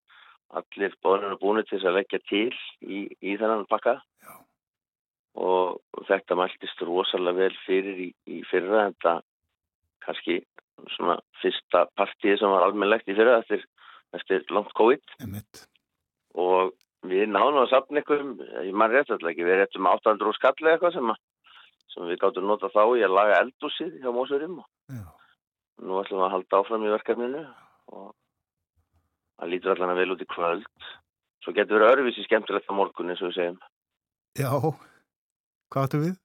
[0.58, 2.48] allir bóðinu er búinu til þess að leggja til
[2.84, 3.98] í, í þennan pakka.
[4.22, 4.34] Já.
[5.42, 9.22] Og þetta mæltist rosalega vel fyrir í, í fyrra en það
[10.04, 10.40] kannski
[10.96, 13.64] svona fyrsta partíi sem var almennlegt í fyrir eftir,
[14.16, 15.64] eftir langt COVID Emitt.
[16.34, 16.72] og
[17.06, 18.34] við náðum að sapna einhverjum,
[18.66, 21.12] ég man rétt alltaf ekki, við réttum 800 skall eða eitthvað sem,
[21.94, 25.21] sem við gáttum nota þá í að laga eldúsið hjá Mósurum og
[25.82, 27.44] nú ætlum við að halda áfram í verkefninu
[27.92, 28.08] og
[29.38, 30.90] það lítur allan að vel út í kvöld
[31.42, 33.62] svo getur verið örfisi skemmtilegt á morgun eins og við segjum
[34.38, 34.52] Já,
[35.72, 36.20] hvað ættum við?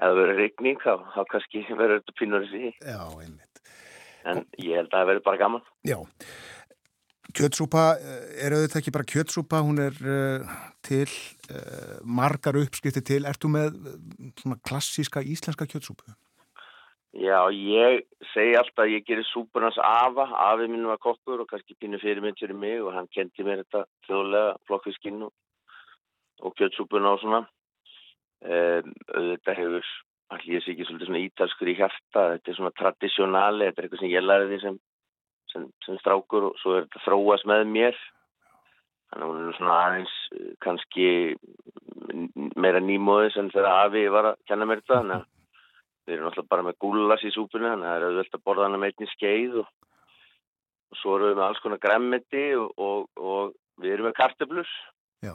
[0.00, 2.72] eða verið regning, þá, þá kannski verður þetta pínur þessi.
[2.78, 3.62] Já, einmitt.
[4.28, 5.68] En ég held að það verður bara gaman.
[5.88, 5.98] Já.
[7.30, 10.56] Kjötsúpa eh, er auðvitað ekki bara kjötsúpa, hún er uh,
[10.86, 13.22] til uh, margar uppskrifti til.
[13.30, 13.76] Ertu með
[14.40, 16.10] svona klassíska íslenska kjötsúpu?
[17.10, 21.74] Já, ég segi alltaf að ég gerir súpurnans afa, afið minn var kokkur og kannski
[21.74, 25.32] pínu fyrirmynd fyrir mig og hann kendi mér þetta þjóðlega flokkfiskinn og,
[26.46, 27.40] og kjötsúpurna og svona.
[28.46, 29.88] Um, þetta hefur,
[30.36, 33.88] allir ég sé ekki svolítið svona ítalskur í hjarta, þetta er svona tradisjónali, þetta er
[33.88, 34.78] eitthvað sem ég lærði sem,
[35.50, 38.00] sem, sem strákur og svo er þetta þróast með mér.
[39.10, 41.10] Þannig að hún er svona aðeins eh, kannski
[42.54, 45.28] meira nýmóðis en þegar afi var að kenna mér þetta, þannig að
[46.10, 48.64] Við erum alltaf bara með gullas í súpunni, þannig að það er auðvitað að borða
[48.66, 49.68] hana með einni skeið og,
[50.90, 53.52] og svo erum við með alls konar gremmiti og, og, og
[53.84, 54.72] við erum með karteblus.
[55.22, 55.34] Já.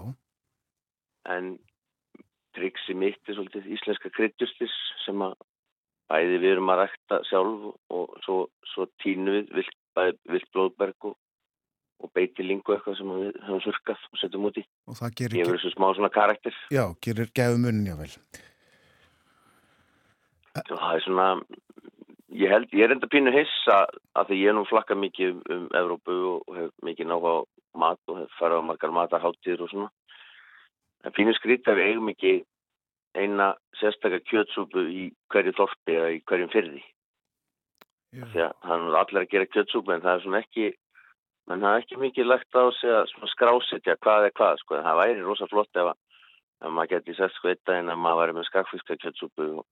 [1.32, 1.52] En
[2.56, 5.38] triksi mitt er svolítið íslenska kryddjustis sem að
[6.12, 8.40] bæði við erum að rækta sjálf og svo,
[8.74, 11.08] svo tínu við vilt, bæði vilt blóðberg
[12.04, 14.66] og beitilingu eitthvað sem við höfum surkað og setjum út í.
[14.92, 15.40] Og það gerir...
[15.40, 16.60] Ég verður þessu smá svona karakter.
[16.74, 18.12] Já, gerir gefumunin jável.
[20.56, 21.28] Það er svona,
[22.32, 23.82] ég held, ég er enda pínu hissa
[24.16, 27.40] að því ég er nú flakka mikið um, Evrópu og, hef mikið nága á
[27.76, 29.90] mat og hef farið á margar matarháttir og svona.
[31.04, 32.36] En pínu að við eigum ekki
[33.16, 36.82] eina sérstakar kjötsúpu í hverju þorpi eða í hverjum fyrði.
[38.16, 40.68] Því að hann er allir að gera kjötsúpu en það er svona ekki,
[41.50, 44.80] menn það er ekki mikið lagt á sig að skrásetja hvað er hvað, sko.
[44.88, 46.28] Það væri rosa flott ef, að,
[46.64, 49.66] ef maður geti sett sko eitt daginn að maður væri með skakfiska kjötsúpu og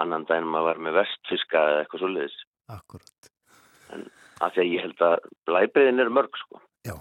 [0.00, 2.42] annan daginn maður var með vestfiska eða eitthvað svolítið.
[2.70, 3.30] Akkurat.
[3.94, 4.04] En
[4.40, 5.16] að því að ég held að
[5.48, 6.60] blæbriðin er mörg sko.
[6.86, 6.94] Já,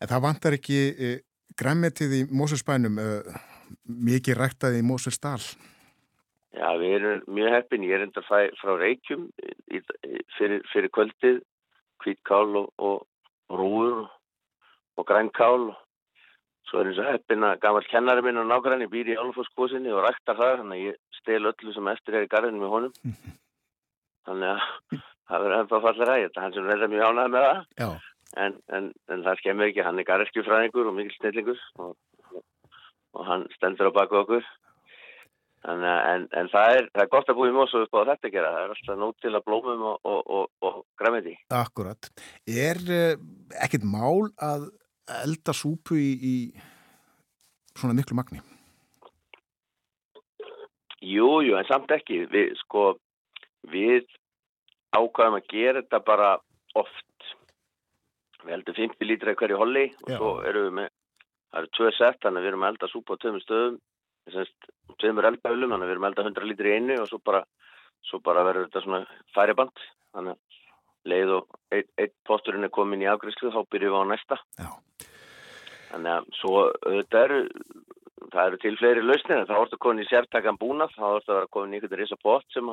[0.00, 1.10] en það vantar ekki e,
[1.58, 3.08] græmetið í Mósusbænum, e,
[4.08, 5.40] mikið ræktað í Mósusdal.
[6.56, 9.28] Já, við erum mjög heppin, ég er enda frá Reykjum
[9.74, 9.82] í,
[10.38, 11.42] fyrir, fyrir kvöldið,
[12.02, 13.04] kvítkál og, og,
[13.48, 14.08] rúur
[14.98, 15.76] og grænkál og
[16.68, 20.02] Svo er eins og heppin að gammal kennari minn og nákvæmni býr í Álfosskósinni og
[20.04, 22.94] ræktar það, þannig að ég stel öllu sem eftir er í garðinu með honum.
[24.28, 27.46] Þannig að það verður ennþá fallir ræðið, þetta er hann sem verður mjög ánægð með
[27.48, 28.06] það.
[28.38, 31.94] En, en, en það skemmir ekki, hann er garðskjufræðingur og mikil snillingur og,
[33.16, 34.50] og hann stendur á baku okkur.
[35.64, 38.00] Þannig að en, en það, er, það er gott að búið mjög svo upp á
[38.12, 41.34] þetta að gera, það er alltaf nót til að blómum og, og, og græmiti.
[41.56, 42.10] Akkurat.
[42.68, 43.24] Er uh,
[43.64, 44.68] ekkit mál að
[45.24, 46.34] elda súpu í, í
[47.78, 48.40] svona miklu magni?
[51.04, 52.24] Jú, jú, en samt ekki.
[52.32, 52.90] Við, sko,
[53.70, 54.06] við
[54.96, 56.30] ákvæðum að gera þetta bara
[56.78, 57.04] oft.
[58.44, 60.16] Við heldum 50 lítra í hverju holli og Já.
[60.18, 60.90] svo erum við með,
[61.50, 63.78] það eru tvö sett, þannig að við erum að elda súpu á töfum stöðum,
[64.98, 67.42] tveimur eldbælum, þannig að við erum að elda 100 lítri í einu og svo bara,
[68.06, 69.00] svo bara verður þetta svona
[69.34, 69.82] færiband,
[70.14, 70.48] þannig að
[71.08, 74.70] leið og eitt, eitt posturinn er komin í afgriðslu þá byrjum við á næsta Já.
[75.90, 77.40] Þannig að svo þetta eru
[78.32, 81.52] það eru til fleiri lausnir þá ertu komin í sértakann búnað þá ertu að vera
[81.54, 82.70] komin í einhvern risa pott sem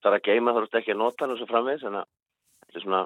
[0.00, 1.84] það er að geima þá ertu ekki að nota hann og svo framvegis.
[1.84, 2.08] Þannig að
[2.66, 3.02] þetta er svona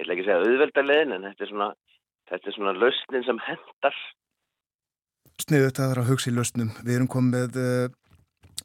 [0.00, 1.70] ég ætla ekki að segja auðveldarlegin en þetta er svona
[2.30, 4.00] þetta er svona lausnin sem hendar
[5.40, 6.72] Sniðu þetta að hugsa í lausnum.
[6.84, 7.94] Við erum komið með,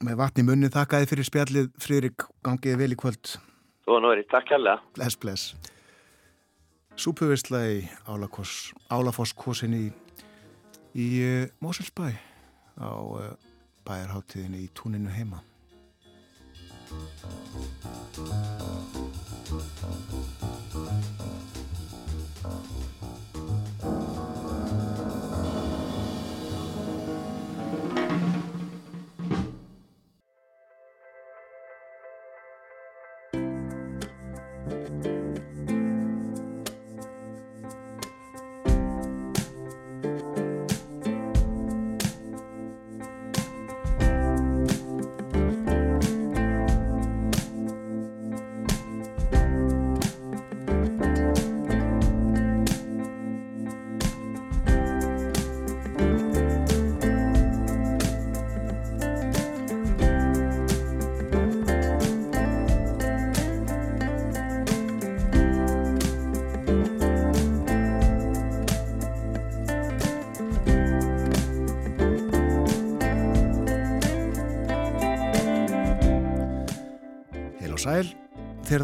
[0.04, 3.38] með vatni munni þakkaði fyrir spjallið Fririk gangið vel í kvöld.
[3.86, 4.82] Þú nú er ég, takk kærlega.
[4.98, 5.72] Bless, bless.
[6.96, 7.82] Súpuvisla í
[8.90, 9.90] Álafosskosinni í,
[10.96, 12.08] í uh, Moselsbæ
[12.80, 13.36] á uh,
[13.86, 15.44] bæjarháttiðinni í túninu heima.
[22.46, 23.25] sæl,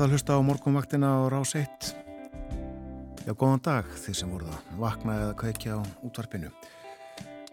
[0.01, 1.89] þeir það hlusta á morgunvaktina á rás 1.
[3.21, 6.47] Já, góðan dag þeir sem voruð að vakna eða kveikja á útvarpinu.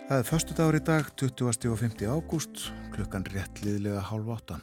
[0.06, 1.44] Það er förstu dagur í dag, 20.
[1.68, 2.06] og 50.
[2.08, 2.62] ágúst,
[2.94, 4.56] klukkan rétt liðlega hálf átta.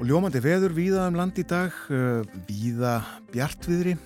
[0.00, 3.02] Og ljómandi veður víða um land í dag, uh, víða
[3.34, 3.98] bjartviðri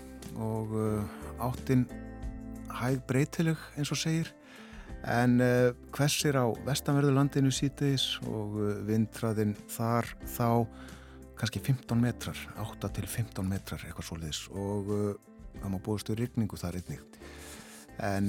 [0.42, 1.06] og uh,
[1.38, 1.86] áttinn
[2.80, 4.34] hæg breytileg eins og segir.
[5.06, 10.50] En uh, hversir á vestanverðurlandinu sítiðis og uh, vindræðin þar þá
[11.36, 15.10] kannski 15 metrar, 8 til 15 metrar eitthvað svoleiðis og uh,
[15.58, 17.20] það má búistu rigningu þar einnig.
[18.04, 18.26] En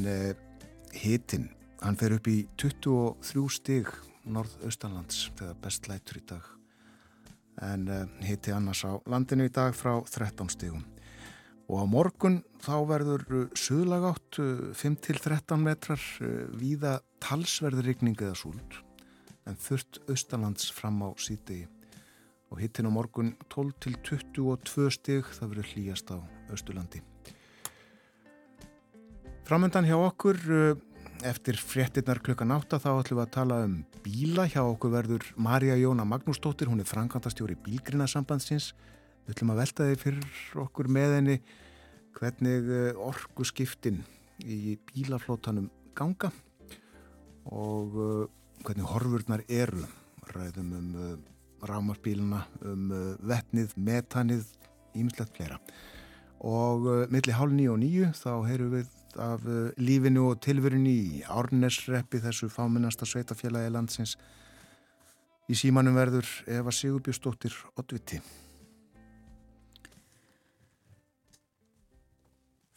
[0.95, 1.49] hitin,
[1.81, 3.89] hann fer upp í 23 stig
[4.23, 6.45] norðaustanlands þegar best lætur í dag.
[7.67, 7.83] En
[8.23, 10.85] hiti annars á landinu í dag frá 13 stigum
[11.67, 14.39] og á morgun þá verður uh, suðlagátt
[14.79, 18.79] 5-13 uh, metrar uh, víða talsverður rigning eða súld
[19.47, 21.65] en þurft austalands fram á síti
[22.51, 26.17] og hittin á morgun 12-22 stig það verður hlýjast á
[26.51, 27.03] austurlandi.
[29.47, 30.37] Framöndan hjá okkur
[31.27, 34.47] eftir fréttinnar klukkan átta þá ætlum við að tala um bíla.
[34.51, 38.73] Hjá okkur verður Marja Jóna Magnúsdóttir hún er frangandastjóri bílgrinasambandsins
[39.27, 41.33] Við ætlum að velta þig fyrir okkur með henni
[42.15, 43.97] hvernig eh, orgu skiptin
[44.39, 45.65] í bílaflótanum
[45.99, 46.29] ganga
[47.51, 48.21] og eh,
[48.63, 49.83] hvernig horfurnar eru.
[50.31, 50.95] Ræðum um
[51.57, 54.45] uh, rámarbíluna, um uh, vettnið, metanið,
[54.95, 55.59] ímyndlegt fleira.
[56.45, 59.41] Og uh, milli hálf nýju og nýju þá heyru við af
[59.81, 64.13] lífinu og tilverinu í Árnesreppi þessu fáminnasta sveitafélagi landsins.
[65.49, 68.19] Í símanum verður Eva Sigurbjörnsdóttir Ottviti.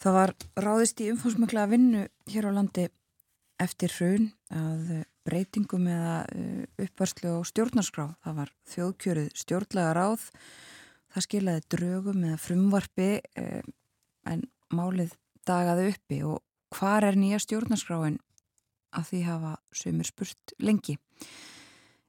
[0.01, 2.87] Það var ráðist í umfómsmökla vinnu hér á landi
[3.61, 8.06] eftir hrun að breytingum eða uh, uppvarslu og stjórnarskrá.
[8.24, 10.26] Það var þjóðkjörið stjórnlega ráð.
[11.10, 13.62] Það skilaði drögum eða frumvarfi eh,
[14.30, 15.16] en málið
[15.48, 18.20] dagaði uppi og hvar er nýja stjórnarskráin
[18.94, 20.94] að því hafa sömur spurt lengi.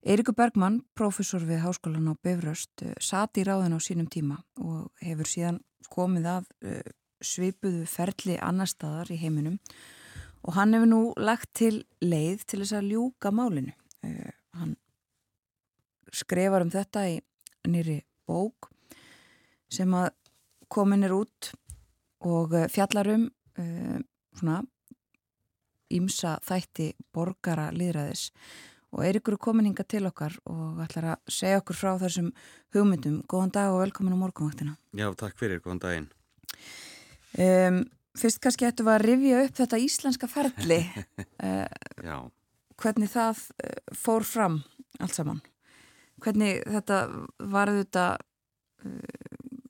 [0.06, 4.92] Eirikur Bergmann, profesor við Háskólan á Befröst, uh, sati í ráðin á sínum tíma og
[5.02, 6.54] hefur síðan komið að
[7.22, 10.01] svipuðu ferli annar staðar í heiminum og
[10.50, 13.74] hann hefur nú lagt til leið til þess að ljúka málinu.
[14.02, 14.76] Uh, hann
[16.12, 17.20] skrefar um þetta í
[17.70, 18.72] nýri bók
[19.72, 20.10] sem að
[20.72, 21.52] komin er út
[22.28, 24.00] og eh, fjallarum uh,
[24.38, 24.62] svona
[25.92, 28.30] ímsa þætti borgara líðræðis
[28.92, 32.32] og Eirikur er komin hinga til okkar og ætlar að segja okkur frá þessum
[32.76, 33.22] hugmyndum.
[33.30, 34.76] Góðan dag og velkomin á morgunvaktina.
[34.98, 36.10] Já, takk fyrir, góðan daginn.
[37.40, 37.86] Um,
[38.18, 40.82] fyrst kannski ættum við að rifja upp þetta íslenska ferli.
[41.42, 42.28] Uh,
[42.78, 44.60] hvernig það uh, fór fram
[45.02, 45.40] allt saman.
[46.22, 46.98] Hvernig þetta
[47.50, 48.04] var þetta
[48.86, 49.64] uh,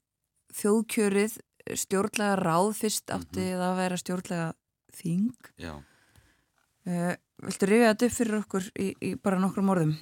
[0.60, 1.38] þjóðkjörið
[1.80, 3.64] stjórnlega ráð fyrst átti mm -hmm.
[3.70, 4.50] að vera stjórnlega
[5.00, 5.32] þing.
[7.48, 9.96] Viltu rifja þetta upp fyrir okkur í, í bara nokkrum orðum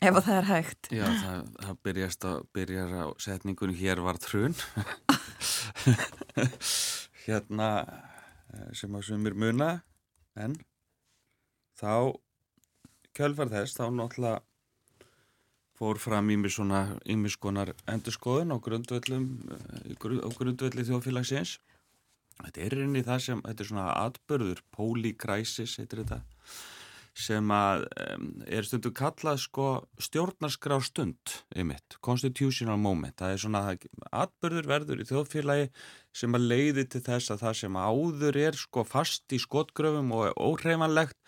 [0.00, 0.88] ef það er hægt?
[0.94, 4.56] Já, það, það byrjast að byrja á setningunni hér var trun
[7.30, 7.70] hérna
[8.52, 9.70] eh, sem að sumir muna
[10.38, 10.56] en
[11.80, 12.14] þá
[13.16, 14.42] kjölfar þess þá náttúrulega
[15.80, 21.56] fór fram ímis konar endurskoðun á grundvöllum eh, á grundvölli þjóðfélagsins.
[22.40, 26.22] Þetta er inn í það sem þetta er svona atbörður, polykrisis heitir þetta
[27.20, 29.66] sem að um, er stundu kallað sko
[30.02, 33.16] stjórnarskrá stund einmitt, constitutional moment.
[33.20, 33.62] Það er svona
[34.22, 35.68] atbyrður verður í þjóðfélagi
[36.16, 40.40] sem að leiði til þess að það sem áður er sko fast í skotgröfum og
[40.40, 41.18] óhreifanlegt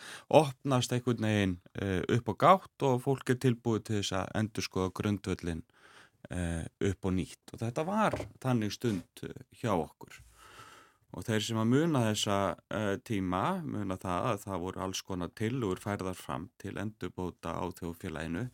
[0.40, 4.68] opnast einhvern veginn uh, upp á gátt og fólk er tilbúið til þess að endur
[4.68, 5.62] skoða grundvöllin
[6.32, 7.42] uh, upp og nýtt.
[7.52, 9.26] Og þetta var þannig stund
[9.60, 10.22] hjá okkur
[11.12, 15.32] og þeir sem að muna þessa uh, tíma, muna það að það voru alls konar
[15.36, 18.46] tilugur færðar fram til endurbóta á þjóðfélaginu.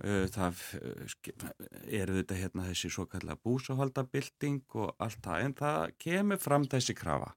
[0.00, 1.50] Uh, það uh,
[1.90, 6.96] er þetta hérna þessi svo kallar búsahaldabilding og allt það, en það kemur fram þessi
[6.98, 7.34] krafa.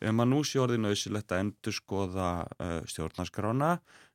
[0.00, 2.28] Ef maður nú sé orðið nöðsilegt að endur skoða
[2.88, 3.74] stjórnarskrána,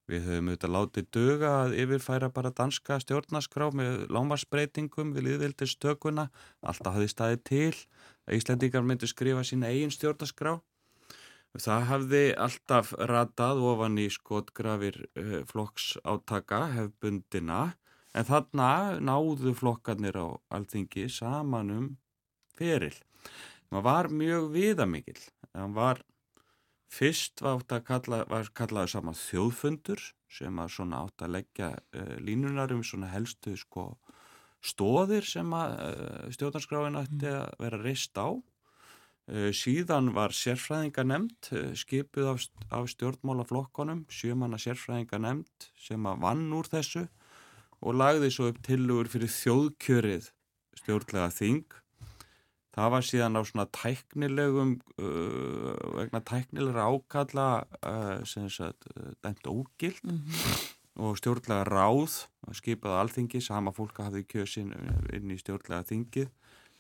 [0.10, 6.28] við höfum auðvitað látið döga að yfirfæra bara danska stjórnarskrá með lámarsbreytingum við liðvildir stökuna,
[6.66, 7.78] alltaf hafði staðið til
[8.26, 10.58] að Íslandingar myndi skrifa sína eigin stjórnarskrá.
[11.56, 17.76] Það hafði alltaf ratað ofan í skotgrafir uh, flokks átaka hefbundina
[18.16, 18.70] en þarna
[19.00, 21.88] náðu flokkarnir á alþingi saman um
[22.58, 22.96] feril.
[23.72, 25.22] Það var mjög viðamikil.
[25.56, 26.04] Það var
[26.92, 28.22] fyrst var kalla,
[28.56, 33.94] kallaði saman þjóðfundur sem að svona átt að leggja uh, línunar um svona helstu sko
[34.66, 38.34] stóðir sem að uh, stjórnarskráin ætti að vera reist á.
[39.26, 46.26] Uh, síðan var sérfræðinga nefnd, uh, skipuð af, af stjórnmálaflokkonum, sjömanna sérfræðinga nefnd sem að
[46.26, 47.08] vann úr þessu
[47.86, 50.30] og lagði svo upp tilugur fyrir þjóðkjörið
[50.80, 51.66] stjórnlega þing.
[52.76, 57.48] það var síðan á svona tæknilegum uh, vegna tæknilegra ákalla
[57.80, 60.02] uh, sem sagt uh, dæmt ógild
[60.96, 62.22] og stjórnlega ráð
[62.56, 64.72] skipað á alþingi, sama fólk hafði kjösin
[65.16, 66.30] inn í stjórnlega þingið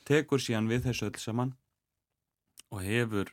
[0.07, 1.55] tekur síðan við þessu öll saman
[2.71, 3.31] og hefur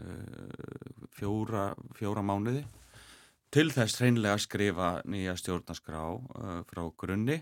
[0.00, 2.64] uh, fjóra, fjóra mánuði
[3.54, 7.40] til þess hreinlega að skrifa nýja stjórnaskrá uh, frá grunni.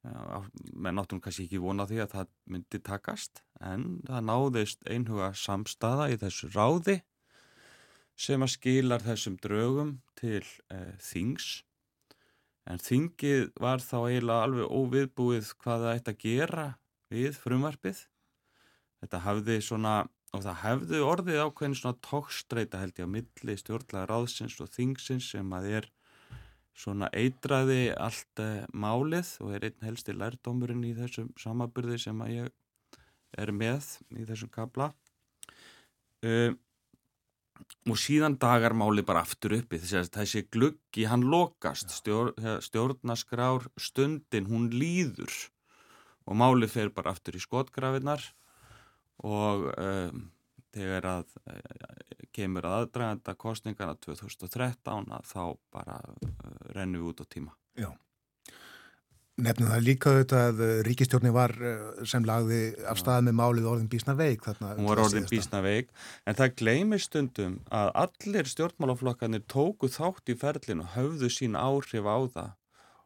[0.00, 5.32] Uh, menn áttum kannski ekki vona því að það myndi takast en það náðist einhuga
[5.36, 7.00] samstaða í þessu ráði
[8.20, 10.42] sem að skilar þessum draugum til
[10.72, 11.62] uh, þings.
[12.68, 16.66] En þingið var þá eiginlega alveg óviðbúið hvað það ætti að gera
[17.10, 18.02] við frumvarpið.
[19.00, 19.94] Þetta hafði svona
[20.30, 25.32] og það hefði orðið ákveðin svona tókstreita held ég á milli stjórnlega ráðsins og þingsins
[25.32, 25.88] sem að er
[26.80, 32.34] svona eitraði allt uh, málið og er einn helsti lærdómurinn í þessum samabyrði sem að
[32.36, 32.52] ég
[33.40, 34.92] er með í þessum kabla
[36.22, 36.52] uh,
[37.88, 39.80] og síðan dagar máli bara aftur uppi.
[39.80, 41.92] Þess að þessi gluggi hann lokast.
[41.94, 42.34] Stjór,
[42.64, 45.32] stjórnaskrár stundin hún líður.
[46.28, 48.22] Og máli fer bara aftur í skotgrafinnar.
[49.26, 50.28] Og um,
[50.74, 55.42] þegar að uh, kemur að aðdraganda kostningarna 2013 að þá
[55.74, 57.56] bara uh, rennum við út á tíma.
[57.76, 57.90] Já.
[59.40, 61.54] Nefnum það líka auðvitað að ríkistjórni var
[62.08, 62.60] sem lagði
[62.90, 64.44] af stað með málið orðin bísna veik.
[64.44, 65.92] Þarna, Hún var orðin bísna veik
[66.28, 72.08] en það gleymir stundum að allir stjórnmálaflokkarnir tóku þátt í ferlinu og höfðu sín áhrif
[72.08, 72.50] á það.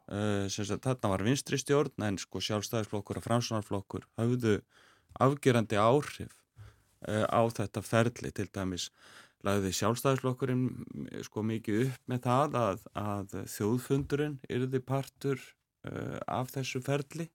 [0.05, 4.59] Uh, þarna var vinstri stjórn en sko sjálfstæðisflokkur og fransunarflokkur höfðu
[5.17, 6.35] afgerandi áhrif
[7.09, 8.91] uh, á þetta ferli til dæmis
[9.45, 10.67] lagði sjálfstæðisflokkurinn
[11.25, 15.41] sko mikið upp með það að, að þjóðfundurinn yrði partur
[15.91, 17.29] uh, af þessu ferli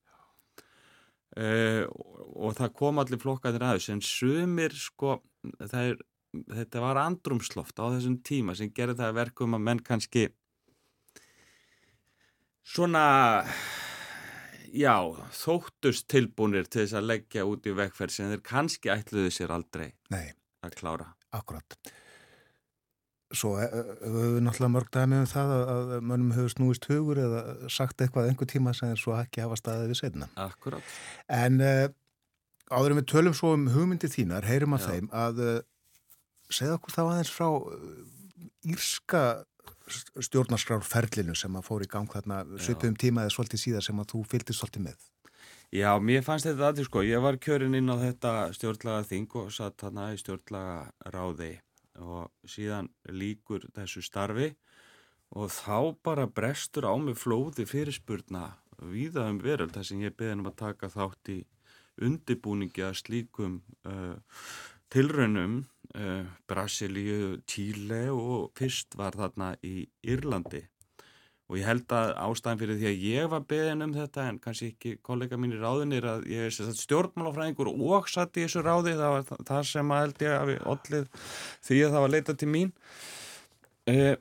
[1.38, 5.20] uh, og það kom allir flokkanir aðeins en sumir sko
[5.72, 5.98] er,
[6.34, 10.30] þetta var andrumsloft á þessum tíma sem gerði það verkum að menn kannski
[12.70, 13.06] svona
[14.74, 14.96] já,
[15.34, 19.90] þóttust tilbúinir til þess að leggja út í vekkferð sem þeir kannski ætluðu sér aldrei
[20.14, 20.30] Nei,
[20.66, 21.10] að klára.
[21.36, 21.78] Akkurat.
[23.30, 28.02] Svo höfum við náttúrulega mörg dæmi um það að mönnum hefur snúist hugur eða sagt
[28.02, 30.30] eitthvað einhver tíma sem er svo ekki hafa staðið við setna.
[30.34, 30.96] Akkurat.
[31.30, 31.84] En uh,
[32.74, 34.90] áður en við tölum svo um hugmyndi þínar, heyrum að já.
[34.90, 35.60] þeim að uh,
[36.50, 37.48] segja okkur þá aðeins frá
[38.66, 39.24] írska
[40.26, 44.26] stjórnarskrárferlinu sem að fór í gang þarna svipum tíma eða svolítið síðar sem að þú
[44.34, 45.08] fylgist svolítið með.
[45.70, 49.52] Já, mér fannst þetta aðeins sko, ég var kjörin inn á þetta stjórnlaga þing og
[49.54, 51.52] satt hana í stjórnlaga ráði
[52.02, 54.54] og síðan líkur þessu starfi
[55.36, 58.48] og þá bara brestur á mig flóði fyrirspurna
[58.80, 61.40] víða um veröld þar sem ég beði um að taka þátt í
[62.06, 64.16] undibúningi að slíkum uh,
[64.90, 65.62] tilraunum
[65.96, 70.64] uh, Brasilíu, Tíle og fyrst var þarna í Írlandi
[71.50, 74.68] og ég held að ástæðan fyrir því að ég var beðin um þetta en kannski
[74.70, 78.94] ekki kollega mín í ráðinir að ég er stjórnmálafræðingur og satt í þessu ráði.
[79.00, 81.08] Það var það sem að held ég að við ollið
[81.66, 82.74] því að það var leitað til mín.
[83.90, 84.16] Uh,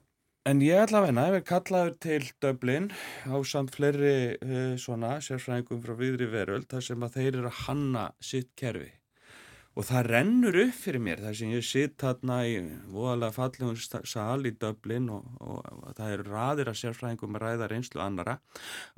[0.49, 2.93] en ég ætla að venna ef ég kallaður til Döblin
[3.29, 7.61] á samt fleiri uh, svona sérfræðingum frá viðri veröld þar sem að þeir eru að
[7.67, 8.95] hanna sitt kerfi
[9.79, 12.57] og það rennur upp fyrir mér þar sem ég sitt hérna í
[12.91, 17.71] voðalega fallegum sal í Dublin og, og, og það eru raðir að sérfræðingum að ræða
[17.71, 18.39] reynslu annara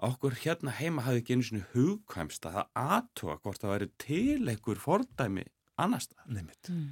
[0.09, 4.41] okkur hérna heima hafði ekki einu svona hugkvæmst að það aðtóa hvort það væri til
[4.55, 5.47] einhver fordæmi
[5.81, 6.83] annars mm.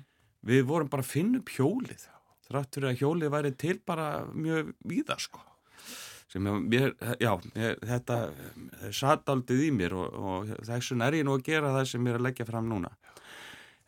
[0.53, 2.09] við vorum bara að finna upp hjólið
[2.49, 5.45] þráttur að hjólið væri til bara mjög víða sko.
[6.29, 8.17] Sem mér, já, mér, þetta
[8.93, 12.13] satt aldrei í mér og, og þessum er ég nú að gera það sem ég
[12.13, 12.91] er að leggja fram núna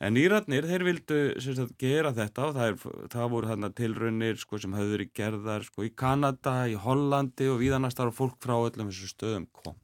[0.00, 4.60] En Íratnir, þeir vildu sagt, gera þetta og það, er, það voru þarna tilraunir sko,
[4.62, 8.88] sem hafði verið gerðar sko, í Kanada, í Hollandi og viðanastar og fólk frá öllum
[8.88, 9.76] þessu stöðum kom.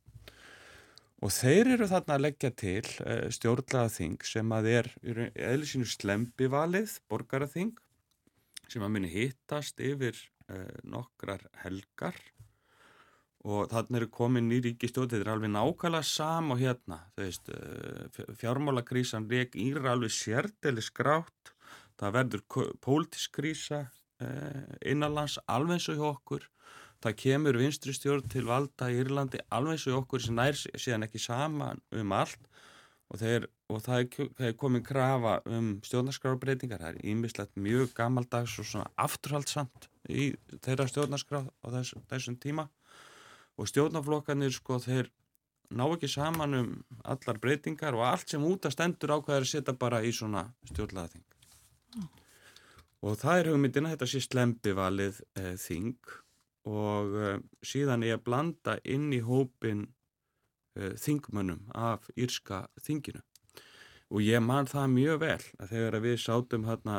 [1.20, 5.88] Og þeir eru þarna að leggja til uh, stjórnlega þing sem að er eða sínu
[5.92, 7.74] slempivalið, borgaraþing,
[8.72, 10.16] sem að muni hittast yfir
[10.48, 12.16] uh, nokkrar helgar
[13.47, 17.51] og þannig eru komin í ríkistjóð þetta er alveg nákvæmlega sam og hérna veist,
[18.40, 21.53] fjármálakrísan reik íra alveg sérteli skrátt
[22.01, 22.42] það verður
[22.82, 23.86] pólitísk krísa
[24.84, 26.47] innanlands alveg eins og hjá okkur.
[27.05, 30.57] Það kemur vinstri stjórn til valda í Írlandi alveg eins og hjá okkur sem nær
[30.57, 32.40] síðan ekki saman um allt.
[33.07, 38.57] Og, þeir, og það er, er komin krafa um stjórnarskrábreytingar það er ímislegt mjög gammaldags
[38.59, 40.32] og svona afturhaldsamt í
[40.64, 42.64] þeirra stjórnarskrá á þess, þessum tíma
[43.57, 45.11] og stjórnaflokkanir sko þeir
[45.74, 46.68] ná ekki saman um
[47.04, 51.14] allar breytingar og allt sem út að stendur ákveðar að setja bara í svona stjórnlaða
[51.14, 51.26] þing.
[51.96, 52.09] Mm.
[53.07, 56.14] Og það er hugmyndina, þetta sé slempivalið e, þing
[56.66, 57.32] og e,
[57.66, 59.86] síðan er að blanda inn í hópin
[60.76, 63.22] e, þingmönnum af írska þinginu.
[64.14, 66.98] Og ég man það mjög vel að þegar við sátum hérna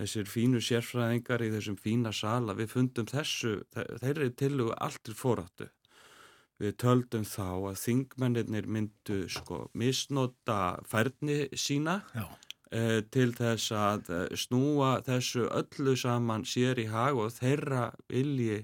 [0.00, 5.70] þessir fínu sérfræðingar í þessum fína sala, við fundum þessu, þeirri tilugu alltur fóráttu
[6.62, 11.96] Við töldum þá að þingmennir myndu sko misnota færni sína
[12.70, 18.60] eh, til þess að eh, snúa þessu öllu saman sér í hag og þeirra vilji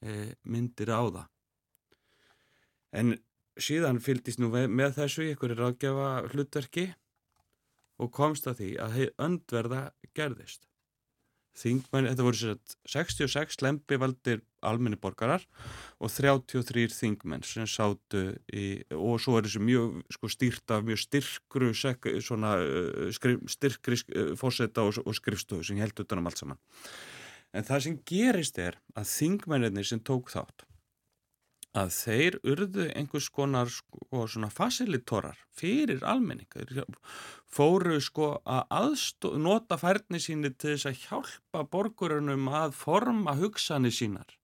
[0.00, 1.26] eh, myndir á það.
[2.96, 3.18] En
[3.60, 6.86] síðan fyldist nú með þessu í einhverju ráðgjafa hlutverki
[7.98, 9.84] og komst að því að öndverða
[10.16, 10.68] gerðist
[11.58, 12.54] þingmenn, þetta voru
[12.88, 15.44] 66 lempivaldir almenni borgarar
[16.02, 21.02] og 33 þingmenn sem sátu í, og svo er þessu mjög sko, stýrt af mjög
[21.04, 26.62] styrkru svona, uh, skrif, styrkri uh, fósetta og, og skrifstofu sem heldur utanum allt saman.
[27.56, 30.67] En það sem gerist er að þingmennir sem tók þátt
[31.78, 36.48] að þeir urðu einhvers konar sko, svona fasilitorar fyrir almenning.
[37.48, 38.94] Fóru sko að
[39.40, 44.38] nota færni síni til þess að hjálpa borgurunum að forma hugsanir sínar.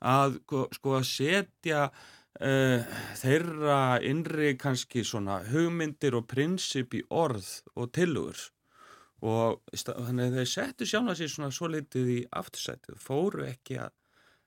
[0.00, 7.48] Að sko, sko að setja uh, þeirra innri kannski svona hugmyndir og prinsip í orð
[7.74, 8.50] og tilugur
[9.24, 13.78] og þannig að þeir settu sjálf að sér svona svo litið í aftursætið fóru ekki
[13.80, 13.94] að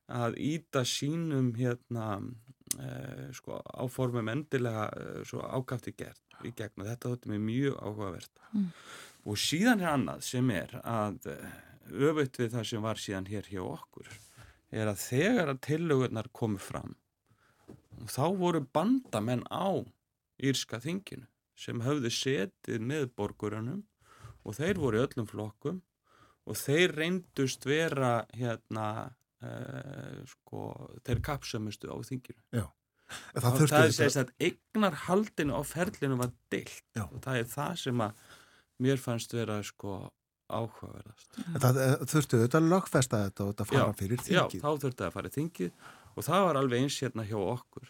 [0.07, 2.07] að íta sínum hérna
[2.79, 2.89] e,
[3.35, 8.69] sko, áformum endilega e, svo ágæft í, gegn og þetta þótti mér mjög áhugavert mm.
[9.27, 11.37] og síðan er annað sem er að e,
[12.07, 14.13] öfut við það sem var síðan hér hjá okkur
[14.71, 16.95] er að þegar að tillögurnar komu fram
[18.07, 19.83] þá voru bandamenn á
[20.37, 21.27] Írska þinginu
[21.57, 23.83] sem höfðu setið með borgurunum
[24.45, 25.79] og þeir voru öllum flokkum
[26.47, 29.15] og þeir reyndust vera hérna
[29.45, 30.65] uh, sko,
[31.07, 32.41] þeir kapsumustu á þinginu.
[32.55, 32.65] Já.
[33.37, 36.83] það, það, það er sérst að eignar haldinu á ferlinu var deilt.
[36.97, 37.05] Já.
[37.07, 38.23] og það er það sem að
[38.83, 39.99] mér fannst vera sko
[40.47, 41.39] áhugaverðast.
[41.59, 44.57] Það eh, þurftu auðvitað að lögfesta þetta og þetta fara já, fyrir þingið.
[44.57, 45.87] Já, þá þurftu það að fara þingið.
[46.17, 47.89] Og það var alveg eins hérna hjá okkur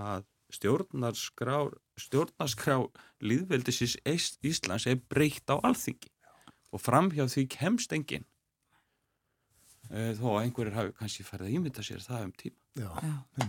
[0.00, 1.58] að stjórnarskrá
[2.00, 2.76] stjórnarskrá
[3.22, 6.10] líðveldisins Íslands er breytt á alþingi.
[6.74, 8.26] Og fram hjá því kemst enginn
[9.90, 12.56] þó að einhverjir hafi kannski farið að ímynda sér það um tíma.
[12.78, 13.48] Já, Já.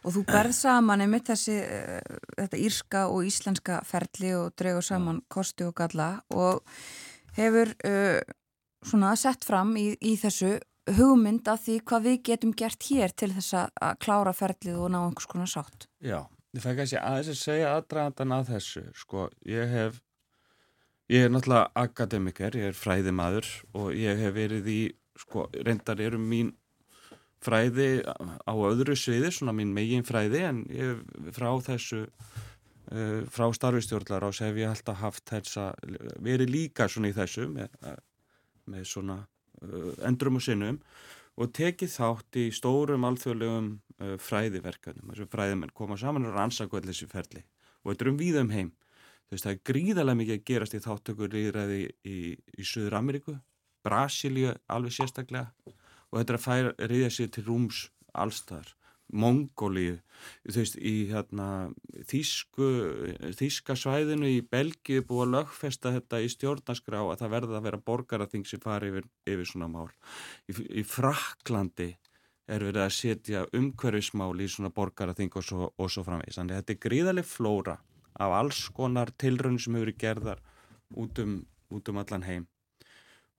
[0.00, 5.20] Og þú berð saman einmitt þessi, uh, þetta írska og íslenska ferli og dregur saman
[5.28, 6.62] kosti og galla og
[7.36, 8.18] hefur uh,
[8.80, 10.56] svona sett fram í, í þessu
[10.96, 15.02] hugmynd af því hvað við getum gert hér til þess að klára ferlið og ná
[15.02, 15.86] einhvers konar sátt.
[16.00, 16.24] Já,
[16.56, 18.84] ég fæ kannski aðeins að segja aðdraðan að þessu.
[18.96, 20.00] Sko, ég hef,
[21.12, 24.80] ég er náttúrulega akademiker, ég er fræðimaður og ég hef verið í
[25.20, 26.54] sko reyndar eru mín
[27.40, 31.00] fræði á öðru sviði, svona mín megin fræði en ég,
[31.36, 35.70] frá þessu uh, frá starfistjórlar ás hef ég alltaf haft þessa
[36.20, 37.72] verið líka svona í þessu með,
[38.68, 39.22] með svona
[39.64, 40.82] uh, endrum og sinnum
[41.40, 46.92] og tekið þátt í stórum alþjóðlegum uh, fræðiverkanum, þessum fræðimenn koma saman og rannsaka allir
[46.92, 47.44] þessi ferli
[47.80, 48.74] og þetta er um víðum heim.
[49.24, 52.16] Þú veist það er gríðarlega mikið að gerast í þáttökur líðræði í, í,
[52.60, 53.36] í Suður Ameríku
[53.86, 55.50] Brasilíu alveg sérstaklega
[56.10, 57.86] og þetta er að færa, reyða sér til rúms
[58.18, 58.74] allstar,
[59.10, 59.96] Mongóliu
[60.46, 61.46] þú veist, í hérna
[62.06, 62.68] Þísku,
[63.38, 67.82] Þíska svæðinu í Belgíu búið að lögfesta þetta í stjórnaskrá að það verða að vera
[67.90, 69.88] borgaraþing sem fari yfir, yfir svona mál.
[70.46, 71.90] Í, í Fraklandi
[72.50, 76.76] er verið að setja umhverfismál í svona borgaraþing og svo, svo framvegis, þannig að þetta
[76.76, 77.76] er gríðarlega flóra
[78.20, 80.42] af alls konar tilrönd sem hefur gerðar
[80.98, 82.48] út um, út um allan heim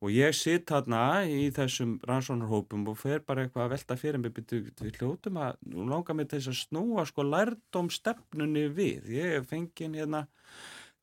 [0.01, 4.33] Og ég sitt hérna í þessum rannsónarhópum og fer bara eitthvað að velta fyrir mig
[4.33, 9.11] við hljótum að nú langar til þess að snúa sko lærdom stefnunni við.
[9.13, 10.23] Ég fengið hérna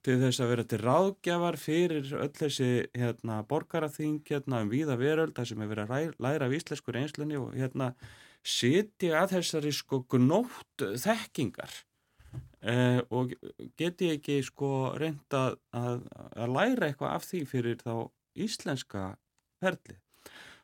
[0.06, 5.34] til þess að vera til ráðgjafar fyrir öll þessi hérna borgaraþing hérna um víða veröld
[5.36, 7.92] þar sem er verið að læra af íslenskur einslunni og hérna
[8.46, 11.74] siti að þessari sko gnótt þekkingar
[12.62, 13.34] eh, og
[13.78, 17.92] geti ekki sko reynda að, að læra eitthvað af því fyrir þá
[18.36, 19.10] íslenska
[19.62, 19.98] ferli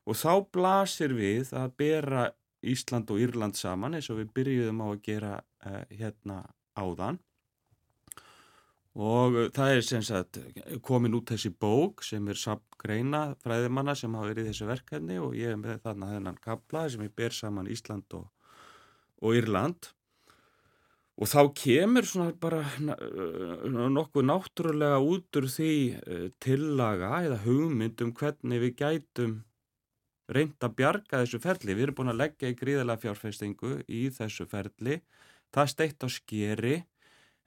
[0.05, 2.25] og þá blasir við að bera
[2.65, 6.39] Ísland og Írland saman eins og við byrjuðum á að gera uh, hérna
[6.77, 7.21] áðan.
[8.95, 10.39] Og það er sem sagt
[10.87, 15.35] komin út þessi bók sem er sapgreina fræðimanna sem hafa verið í þessu verkefni og
[15.35, 18.29] ég er með þarna þennan kapla sem er ber saman Ísland og,
[19.19, 19.91] og Írland
[21.15, 28.03] og þá kemur svona bara uh, nokkuð náttúrulega út úr því uh, tillaga eða hugmynd
[28.03, 29.37] um hvernig við gætum
[30.35, 31.77] reynd að bjarga þessu ferli.
[31.77, 34.99] Við erum búin að leggja í gríðalega fjárfestingu í þessu ferli.
[35.55, 36.77] Það steitt á skeri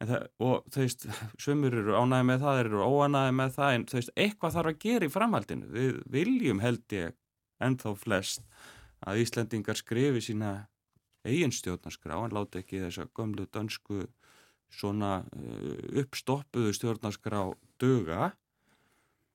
[0.05, 1.07] það, og þú veist,
[1.41, 4.81] sömur eru ánæði með það, eru óanæði með það en þú veist, eitthvað þarf að
[4.85, 5.69] gera í framhaldinu.
[5.73, 7.17] Við viljum held ég
[7.63, 8.43] ennþá flest
[9.07, 10.51] að Íslandingar skrifi sína
[11.27, 14.05] eigin stjórnarskrá, en láti ekki þessa gömlu dönsku
[14.73, 17.45] svona uh, uppstoppuðu stjórnarskrá
[17.81, 18.33] döga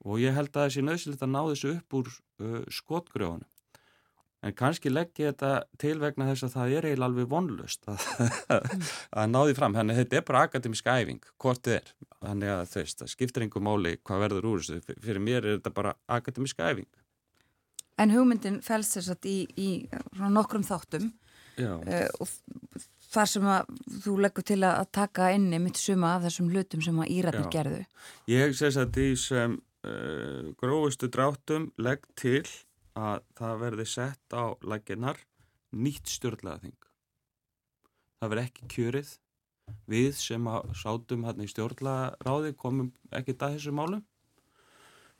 [0.03, 3.49] og ég held að þessi nöðsilegt að ná þessu upp úr uh, skotgröfunum.
[4.43, 8.07] En kannski legg ég þetta til vegna þess að það er eiginlega alveg vonlust að,
[9.23, 9.77] að ná því fram.
[9.79, 11.93] Þannig að þetta er bara akademisk æfing, hvort þið er.
[12.25, 14.97] Þannig að þú veist, það skiptir einhver máli hvað verður úr þessu.
[15.07, 16.91] Fyrir mér er þetta bara akademisk æfing.
[18.03, 19.69] En hugmyndin fælst þess að í, í
[20.19, 21.13] nokkrum þáttum
[21.61, 22.29] og
[23.13, 23.73] þar sem að
[24.05, 27.81] þú leggur til að taka inni mitt suma af þessum hlutum sem að Íratnir gerðu.
[28.31, 32.45] Ég sést að því sem uh, grófustu dráttum legg til
[32.99, 35.21] að það verði sett á laginnar
[35.73, 36.79] nýtt stjórnlegaþing.
[38.21, 39.13] Það verði ekki kjörið.
[39.89, 44.03] Við sem sátum hérna í stjórnlegaráði komum ekki að þessu málum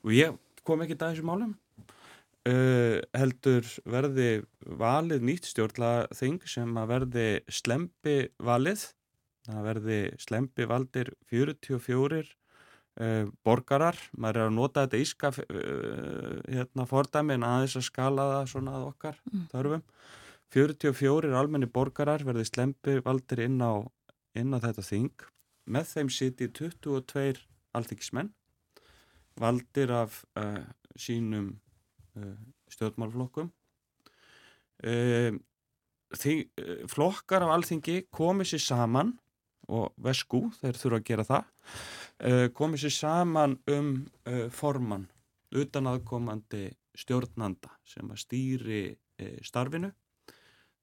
[0.03, 0.35] og ég
[0.67, 1.53] kom ekki að þessu málum.
[2.43, 8.83] Uh, heldur verði valið nýtt stjórnlegaþing sem að verði slempi valið.
[9.47, 12.25] Það verði slempi valdir 44
[12.93, 18.25] Uh, borgarar, maður er að nota þetta íska uh, hérna fordæmi en aðeins að skala
[18.29, 19.47] það svona að okkar mm.
[19.49, 19.81] þörfum
[20.53, 23.81] 44 almenni borgarar verði slempi valdir inn á,
[24.37, 25.25] inn á þetta þing
[25.73, 27.41] með þeim siti 22
[27.73, 28.29] alþingismenn
[29.41, 30.21] valdir af
[30.93, 31.49] sínum
[32.73, 33.49] stjórnmálflokkum
[36.13, 36.33] því
[36.91, 39.13] flokkar af alþingi komið sér saman
[39.71, 43.93] og vesku, þeir þurfa að gera það komið sér saman um
[44.27, 45.07] uh, formann
[45.53, 48.83] utan aðkomandi stjórnanda sem að stýri
[49.45, 49.91] starfinu.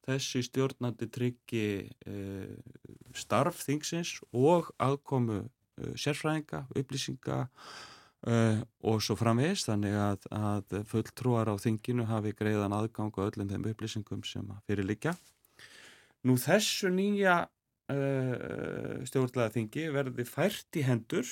[0.07, 1.65] Þessi stjórnandi tryggi
[3.15, 5.43] starf þingsins og aðkomu
[5.99, 7.41] sérfræðinga, upplýsinga
[8.21, 13.65] og svo framvegist þannig að, að fulltrúar á þinginu hafi greiðan aðgang á öllum þeim
[13.71, 15.15] upplýsingum sem fyrirlikja
[16.29, 21.25] Nú þessu nýja uh, stjórnlega þingi verði fært í hendur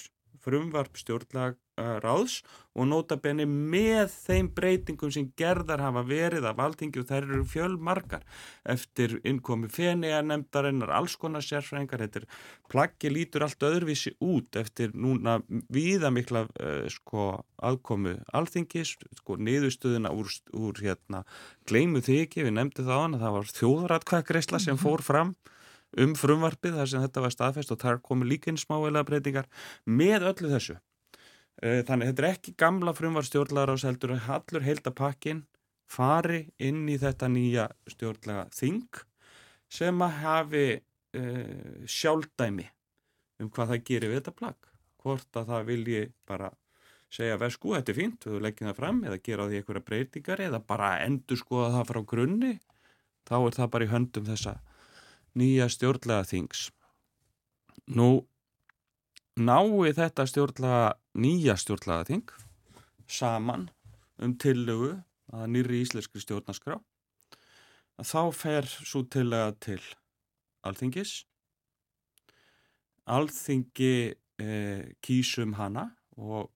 [0.44, 1.58] frumvarp stjórnlega
[2.02, 2.40] ráðs
[2.78, 7.44] og nota benni með þeim breytingum sem gerðar hafa verið af alltingi og þær eru
[7.48, 8.24] fjölmarkar
[8.68, 12.28] eftir innkomi fenniga nefndarinnar, alls konar sérfræðingar þetta er
[12.70, 15.38] plaggi lítur allt öðruvísi út eftir núna
[15.74, 21.24] viða mikla uh, sko aðkomu alltingis, sko niðurstöðuna úr, úr hérna
[21.68, 24.84] gleimu þykji, við nefndum það á hann að það var þjóðratkvæðgreisla sem mhm.
[24.84, 25.36] fór fram
[25.96, 29.48] um frumvarpið þar sem þetta var staðfest og þar komu líka inn smáveila breytingar
[29.86, 30.76] með öllu þessu.
[31.58, 35.42] Eh, þannig þetta er ekki gamla frumvar stjórnlagar ás heldur að hallur heildapakkin
[35.90, 39.00] fari inn í þetta nýja stjórnlega þing
[39.72, 40.66] sem að hafi
[41.18, 42.64] uh, sjálfdæmi
[43.42, 44.70] um hvað það gerir við þetta plagg.
[45.02, 46.48] Hvort að það vilji bara
[47.12, 50.42] segja veð sko þetta er fínt, við leggjum það fram eða gera því einhverja breytingar
[50.46, 52.54] eða bara endur skoða það frá grunni
[53.28, 54.54] þá er það bara í höndum þessa
[55.38, 56.68] nýja stjórnlega þings.
[57.88, 58.10] Nú
[59.38, 62.32] nái þetta stjórnlega, nýja stjórnlega þing
[63.08, 63.68] saman
[64.18, 64.96] um tillögu
[65.32, 66.78] að nýri íslenski stjórnaskrá
[67.98, 69.80] þá fer svo tillega til
[70.66, 71.24] alþingis.
[73.08, 73.94] Alþingi
[74.38, 76.50] eh, kýsum hana og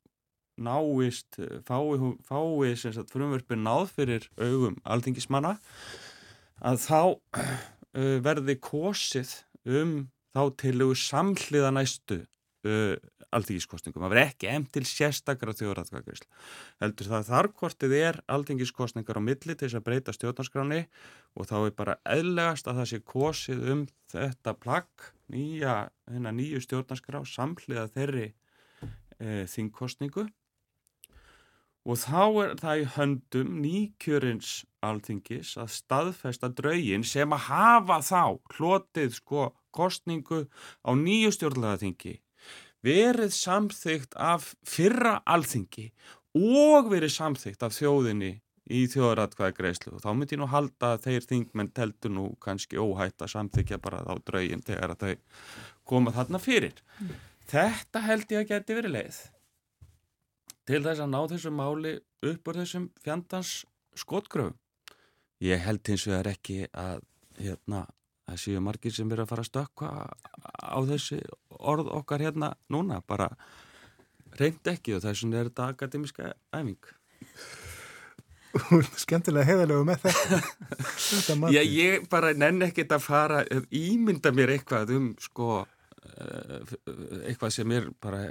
[0.62, 5.56] náist, fái, fái frumverfin náð fyrir augum alþingismanna
[6.62, 9.32] að þá uh, verði kosið
[9.64, 9.94] um
[10.32, 12.20] þá tilugu samhliða næstu
[12.68, 12.96] uh,
[13.32, 14.04] alþingiskostningum.
[14.04, 16.26] Það verði ekki emm til sérstakra þjóðræðkvækjusl.
[16.82, 20.82] Heldur það þarkortið er alþingiskostningar á milli til þess að breyta stjórnarskráni
[21.38, 25.78] og þá er bara eðlegast að það sé kosið um þetta plagg, nýja,
[26.10, 30.28] nýju stjórnarskrá samhliða þeirri uh, þingkostningu
[31.82, 34.50] og þá er það í höndum nýkjörins
[34.86, 38.22] alþingis að staðfesta draugin sem að hafa þá
[38.56, 40.44] hlotið sko kostningu
[40.86, 42.20] á nýju stjórnlegaþingi
[42.82, 45.90] verið samþygt af fyrra alþingi
[46.38, 48.32] og verið samþygt af þjóðinni
[48.72, 52.80] í þjóðratkvæði greiðslu og þá myndi ég nú halda að þeir þingmenn teltu nú kannski
[52.80, 55.14] óhætt að samþykja bara þá draugin þegar að þau
[55.92, 56.82] koma þarna fyrir.
[56.98, 57.14] Mm.
[57.52, 59.22] Þetta held ég að geti verið leið
[60.68, 63.54] til þess að ná þessu máli upp úr þessum fjandans
[63.98, 64.54] skotgröfum.
[65.42, 67.02] Ég held hins vegar ekki að
[67.40, 67.86] hérna,
[68.26, 69.90] það séu margir sem verður að fara að stökka
[70.62, 71.18] á þessi
[71.58, 73.30] orð okkar hérna núna, bara
[74.38, 76.92] reynd ekki og þess vegna er þetta akademiska æfing.
[79.02, 80.40] Skemmtilega heiðalegu með þetta.
[81.08, 86.74] þetta Já, ég bara nenn ekkert að fara, ímynda mér eitthvað um sko eh,
[87.30, 88.26] eitthvað sem er bara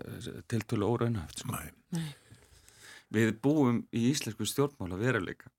[0.51, 1.57] tiltölu óraunhaft sko.
[1.57, 2.09] Nei.
[3.11, 5.51] Við búum í íslensku stjórnmála veruleika.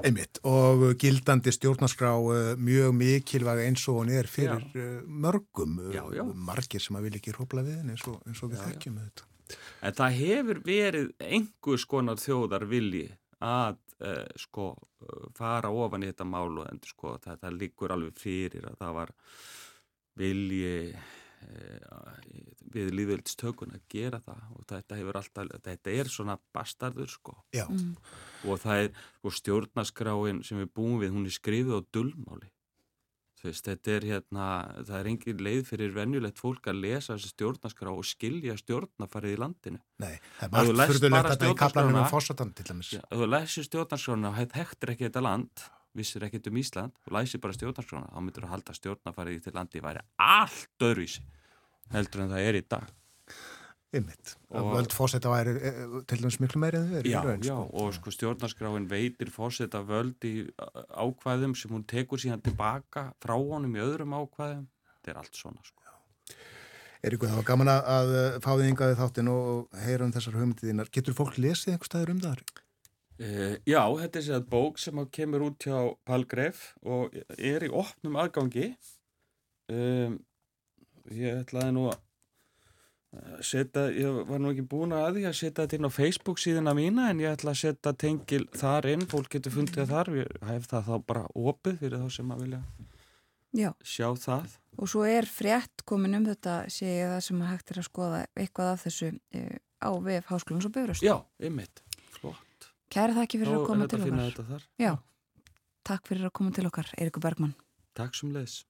[0.00, 4.70] Einmitt og gildandi stjórnarskrá uh, mjög mikilvæg eins og hún er fyrir já.
[4.74, 6.24] Uh, mörgum, uh, já, já.
[6.34, 9.28] margir sem að vilja ekki hrópla við henni eins eins og við þekkjum þetta.
[9.82, 13.08] En það hefur verið einhvers konar þjóðar vilji
[13.40, 14.72] að uh, sko
[15.36, 18.94] fara ofan í þetta mál og endur sko það, það líkur alveg fyrir að það
[19.00, 19.14] var
[20.20, 20.76] vilji
[22.70, 27.92] við líðvöldistökun að gera það og þetta hefur alltaf, þetta er svona bastardur sko mm.
[28.46, 32.50] og það er sko stjórnaskráin sem við búum við, hún er skrifið á dullmáli
[33.40, 34.46] Veist, þetta er hérna,
[34.84, 39.38] það er engin leið fyrir venjulegt fólk að lesa þessi stjórnaskrá og skilja stjórnafarið í
[39.40, 39.80] landinu.
[40.02, 42.90] Nei, það er margt fyrirlegt þetta í kaplanum um fórsatan til dæmis.
[43.00, 45.64] Ef þú lesir stjórnarskrána og hættir ekki þetta land,
[45.96, 49.54] vissir ekkert um Ísland og læsir bara stjórnarskrána, þá myndur að halda stjórnafarið í til
[49.56, 51.24] landi væri allt öðruvísi
[51.94, 52.92] heldur en það er í dag.
[53.90, 57.10] Ymmitt, völd fórseta væri eh, til dæmis miklu meiri en þau eru.
[57.10, 57.64] Já, raun, já, sko.
[57.82, 60.34] og sko stjórnarskráin veitir fórseta völd í
[60.94, 64.68] ákvæðum sem hún tekur síðan tilbaka frá honum í öðrum ákvæðum.
[64.92, 65.80] Þetta er allt svona sko.
[67.00, 68.14] Eiríku, það var gaman að
[68.44, 70.90] fá þið yngaði þáttin og heyra um þessar hugmyndiðinnar.
[70.94, 72.42] Getur fólk lesið einhver staður um það?
[73.20, 75.76] Uh, já, þetta er sér að bók sem kemur út hjá
[76.08, 78.70] Palgref og er í opnum aðgangi.
[79.70, 80.20] Um,
[81.12, 81.98] ég ætlaði nú að
[83.42, 86.74] Seta, ég var nú ekki búin að því að setja þetta inn á Facebook síðuna
[86.78, 90.68] mína en ég ætla að setja tengil þar inn, fólk getur fundið þar, ég hef
[90.70, 92.60] það þá bara opið fyrir þá sem að vilja
[93.58, 93.70] Já.
[93.82, 94.54] sjá það.
[94.78, 97.88] Og svo er frétt komin um þetta, sé ég það sem að hægt er að
[97.88, 99.44] skoða eitthvað af þessu e,
[99.82, 101.02] á VF Háskólans og Böfröst.
[101.02, 101.82] Já, flott.
[102.90, 104.64] Kæra það ekki fyrir Ó, að koma til okkar.
[104.80, 104.92] Já,
[105.86, 107.54] takk fyrir að koma til okkar, Eirikur Bergman.
[107.94, 108.64] Takk sem leðis.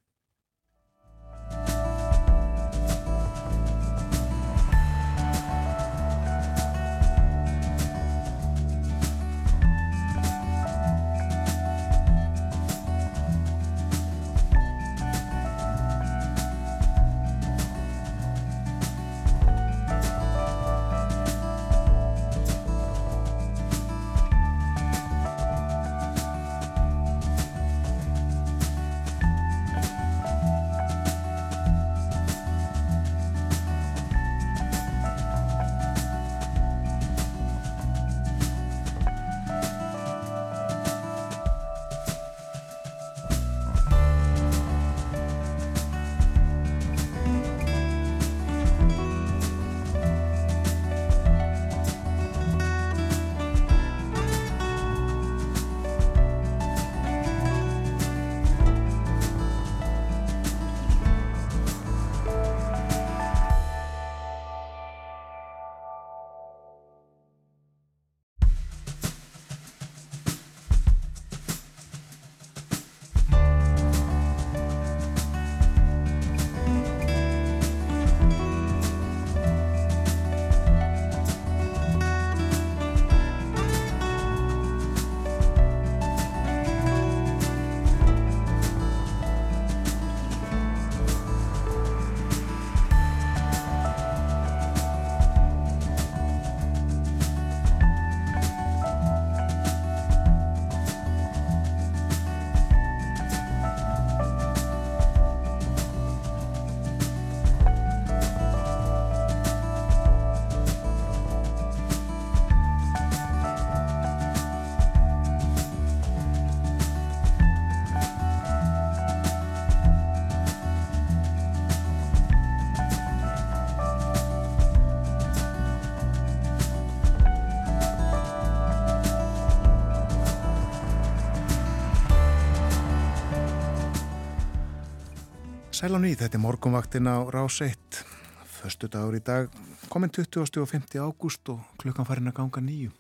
[135.81, 138.03] Sæl á ný, þetta er morgunvaktin á Rás 1,
[138.45, 139.47] förstu dagur í dag,
[139.89, 140.61] komin 20.
[140.61, 141.01] og 50.
[141.01, 142.91] ágúst og klukkan farin að ganga nýju.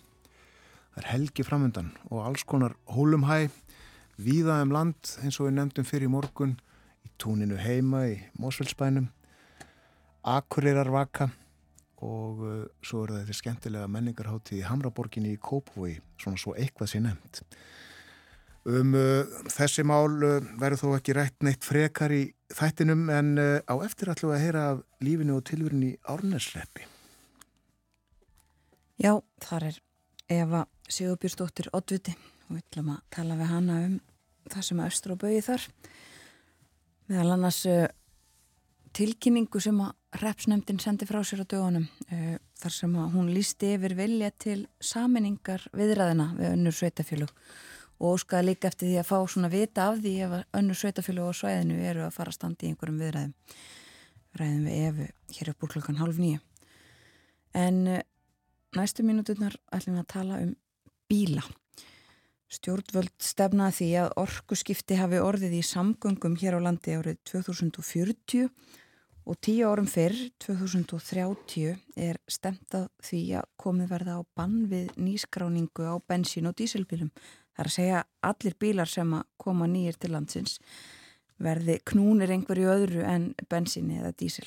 [0.95, 3.51] Það er helgi framöndan og alls konar hólumhæ,
[4.17, 6.57] víða um land eins og við nefndum fyrir morgun,
[7.05, 9.11] í túninu heima í Mósfellsbænum,
[10.25, 11.29] Akureyrar vaka
[12.01, 17.05] og uh, svo er þetta skemmtilega menningarháttið í Hamraborginni í Kópavogi, svona svo eitthvað sé
[17.05, 17.45] nefnd.
[18.65, 23.61] Um uh, þessi mál uh, verður þó ekki rætt neitt frekar í þættinum en uh,
[23.65, 26.87] á eftir ætlum við að heyra af lífinu og tilvörinu í Árnesleppi.
[29.01, 29.79] Já, þar er
[30.31, 32.15] Eva Sigurbjörnsdóttir Oddviti
[32.49, 33.97] og við ætlum að tala við hana um
[34.51, 35.67] það sem er östur og bauði þar.
[37.11, 37.87] Meðal annars uh,
[38.97, 43.75] tilkynningu sem að repsnefndin sendi frá sér á dögunum uh, þar sem að hún lísti
[43.77, 47.35] yfir vilja til saminningar viðræðina við önnur sveitafjölug
[48.01, 51.33] og óskaði líka eftir því að fá svona vita af því ef önnur sveitafjölug á
[51.37, 53.35] svæðinu eru að fara að standa í einhverjum viðræðum.
[54.41, 56.41] Ræðum við Efu hér upp úr klokkan halv nýju.
[57.61, 58.03] En uh,
[58.79, 60.55] næstu mínuturnar ætlum við að tala um
[61.11, 61.45] bíla.
[62.51, 68.49] Stjórnvöld stefnaði því að orkuskipti hafi orðið í samgöngum hér á landi árið 2040
[69.31, 75.87] og tíu árum fyrr, 2030, er stemtað því að komið verða á bann við nýskráningu
[75.87, 77.13] á bensín og dísilbílum.
[77.61, 80.55] Það er að segja allir bílar sem að koma nýjir til landsins
[81.45, 84.47] verði knúnir einhverju öðru en bensíni eða dísil.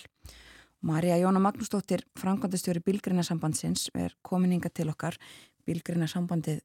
[0.82, 5.20] Marja Jóna Magnúsdóttir, framkvæmdastjóri Bílgrinarsambandsins, er komininga til okkar.
[5.70, 6.64] Bílgrinnarsambandið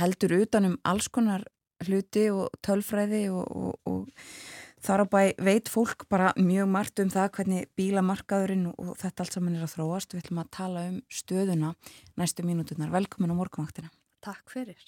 [0.00, 1.44] heldur utanum alls konar
[1.84, 4.34] hluti og tölfræði og, og, og
[4.80, 9.36] þar á bæ veit fólk bara mjög margt um það hvernig bílamarkaðurinn og þetta allt
[9.36, 10.16] saman er að þróast.
[10.16, 11.76] Við ætlum að tala um stöðuna
[12.16, 12.88] næstu mínúturnar.
[12.96, 13.92] Velkomin á morgunvaktina.
[14.24, 14.80] Takk fyrir.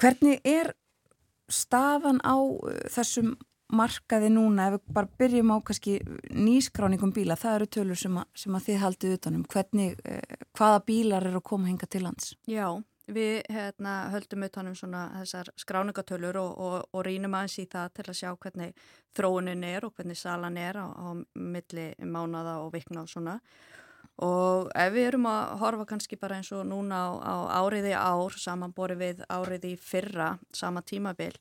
[0.00, 0.72] Hvernig er
[1.52, 3.36] staðan á uh, þessum
[3.72, 5.96] markaði núna, ef við bara byrjum á kannski
[6.30, 10.84] nýskráningum bíla, það eru tölur sem að, sem að þið haldið utanum, hvernig, eh, hvaða
[10.86, 12.36] bílar eru að koma hinga til lands?
[12.46, 12.68] Já,
[13.10, 18.06] við hérna, höldum utanum svona þessar skráningatölur og, og, og rínum aðeins í það til
[18.06, 18.86] að sjá hvernig
[19.18, 23.40] þróunin er og hvernig salan er á, á milli mánada og vikna og svona
[24.24, 28.36] og ef við erum að horfa kannski bara eins og núna á, á áriði ár
[28.40, 31.34] samanbori við áriði fyrra sama tímabil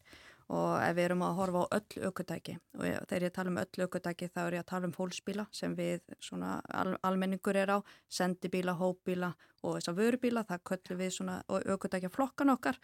[0.53, 3.85] og ef við erum að horfa á öll aukutæki og þegar ég tala um öll
[3.87, 7.77] aukutæki þá er ég að tala um fólksbíla sem við svona al almenningur er á,
[8.11, 9.31] sendibíla, hópbíla
[9.63, 12.77] og þess að vörubíla, það köllum við svona aukutækja flokkan okkar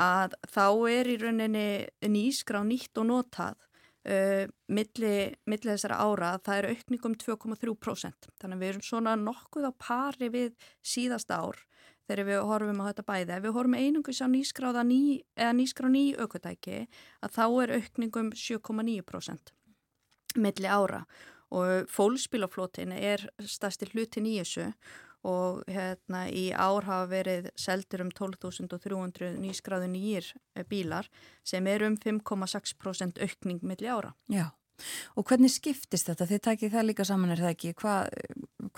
[0.00, 1.68] að þá er í rauninni
[2.08, 3.69] nýskrá nýtt og notað
[4.08, 5.14] uh, milli,
[5.50, 10.30] milli þessara ára það er aukningum 2,3% þannig að við erum svona nokkuð á pari
[10.32, 11.60] við síðasta ár
[12.10, 13.34] þegar við horfum á þetta bæði.
[13.36, 15.00] Ef við horfum einungus á nýskráða ný,
[15.38, 16.78] eða nýskrá ný aukvöldæki
[17.22, 19.54] að þá er aukningum 7,9%
[20.40, 21.04] milli ára
[21.50, 24.68] og fólkspílaflótin er stærsti hlutin í þessu
[25.26, 30.32] og hérna í ár hafa verið seldur um 12.300 nýskráðu nýjir
[30.70, 31.10] bílar
[31.44, 34.14] sem er um 5,6% aukning milli ára.
[34.32, 34.48] Já.
[35.20, 36.28] Og hvernig skiptist þetta?
[36.30, 37.72] Þið takið það líka saman er það ekki?
[37.82, 37.94] Hva,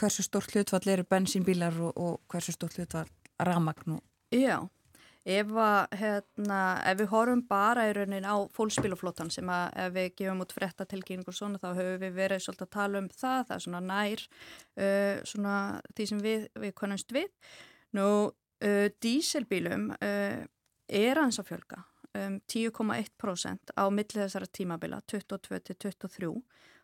[0.01, 3.07] hversu stórt hlutfall eru bensínbílar og, og hversu stórt hlutfall
[3.39, 4.03] ramagn og...
[4.35, 4.59] Já,
[5.23, 6.61] ef, að, hérna,
[6.91, 11.29] ef við horfum bara í raunin á fólkspíluflótan sem að ef við gefum út frettatilkynning
[11.31, 14.25] og svona þá höfum við verið svolítið að tala um það, það er svona nær
[14.27, 15.57] uh, svona
[15.95, 17.31] því sem við, við konumst við.
[17.99, 18.09] Nú,
[18.67, 20.43] uh, díselbílum uh,
[20.93, 21.85] er ans að fjölga
[22.19, 26.33] um 10,1% á millið þessara tímabila 22 til 23.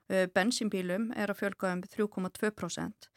[0.08, 3.10] Uh, Bensinbílum er að fjölga um 3,2%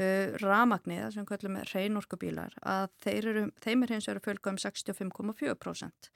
[0.00, 4.60] uh, ramagnið, sem kallum við reynorkubílar, að eru, þeim er hins vegar að fjölga um
[4.64, 6.10] 65,4%.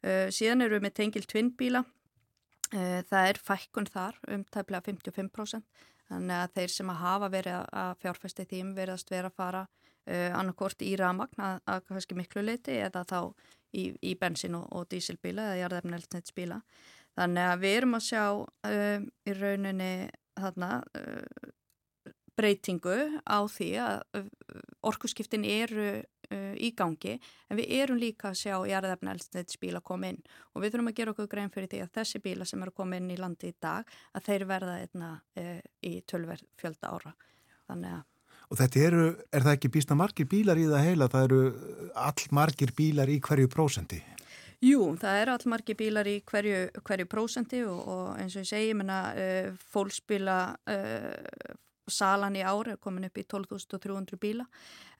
[0.00, 5.86] Uh, síðan eru við með tengil tvinnbíla, uh, það er fækkun þar um tæmlega 55%,
[6.10, 10.30] þannig að þeir sem að hafa verið að fjárfæsti þým verðast vera að fara uh,
[10.38, 13.20] annarkort í ramagn að, að kannski miklu leiti eða þá
[13.76, 16.60] í, í bensin og, og dísilbíla eða jarðefneltsnetsbíla.
[17.18, 19.92] Þannig að við erum að sjá uh, í rauninni
[20.40, 21.48] þarna uh,
[22.40, 24.24] breytingu á því að
[24.88, 25.92] orkuskiptin eru
[26.30, 27.16] í gangi
[27.50, 30.20] en við erum líka að sjá jarðefnælsneidsbíla koma inn
[30.54, 33.00] og við þurfum að gera okkur grein fyrir því að þessi bíla sem eru koma
[33.00, 37.14] inn í landi í dag að þeir verða einna uh, í tölverð fjölda ára.
[37.66, 38.06] Þannig að
[38.50, 41.06] Og þetta eru, er það ekki býsta margir bílar í það heila?
[41.10, 41.42] Það eru
[42.02, 44.00] all margir bílar í hverju prósendi?
[44.66, 48.50] Jú, það eru all margir bílar í hverju, hverju prósendi og, og eins og ég
[48.50, 48.98] segi, menna,
[49.70, 50.40] fólksbíla
[51.94, 54.46] salan í ári er komin upp í 12.300 bíla.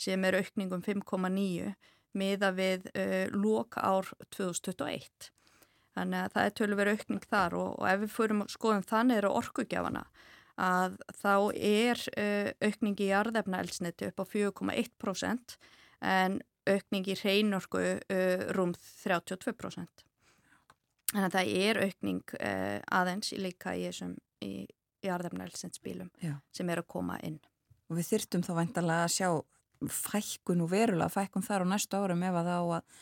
[0.00, 1.74] sem er aukningum 5,9
[2.18, 5.30] miða við uh, lók ár 2021
[5.96, 9.32] Þannig að það er tölur aukning þar og, og ef við fórum skoðum þannig eru
[9.40, 10.04] orkugjafana
[10.60, 15.56] að þá er uh, aukning í jarðefna eldsniti upp á 4,1%
[16.10, 16.38] en
[16.68, 20.04] aukning í hreinorku uh, rúm 32%.
[21.10, 24.14] Þannig að það er aukning uh, aðeins líka í þessum
[24.44, 24.52] í,
[25.02, 26.12] í arðefnælsensbílum
[26.54, 27.40] sem er að koma inn.
[27.90, 29.30] Og við þyrtum þá vantanlega að sjá
[29.90, 33.00] fækkun og verulega fækkun þar á næstu árum ef að þá að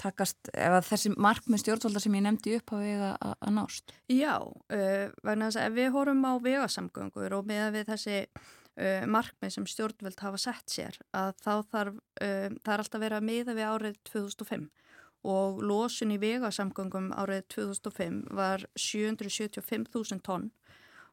[0.00, 3.94] takast, ef að þessi markmið stjórnvalda sem ég nefndi upp á vega að nást?
[4.12, 9.06] Já, uh, vegna þess að ef við horfum á vegasamgöngur og með við þessi uh,
[9.16, 13.28] markmið sem stjórnvöld hafa sett sér að þá þarf, uh, það er alltaf verið að
[13.30, 14.66] miða við árið 2005
[15.26, 20.50] og losun í vegasamgöngum árið 2005 var 775.000 tonn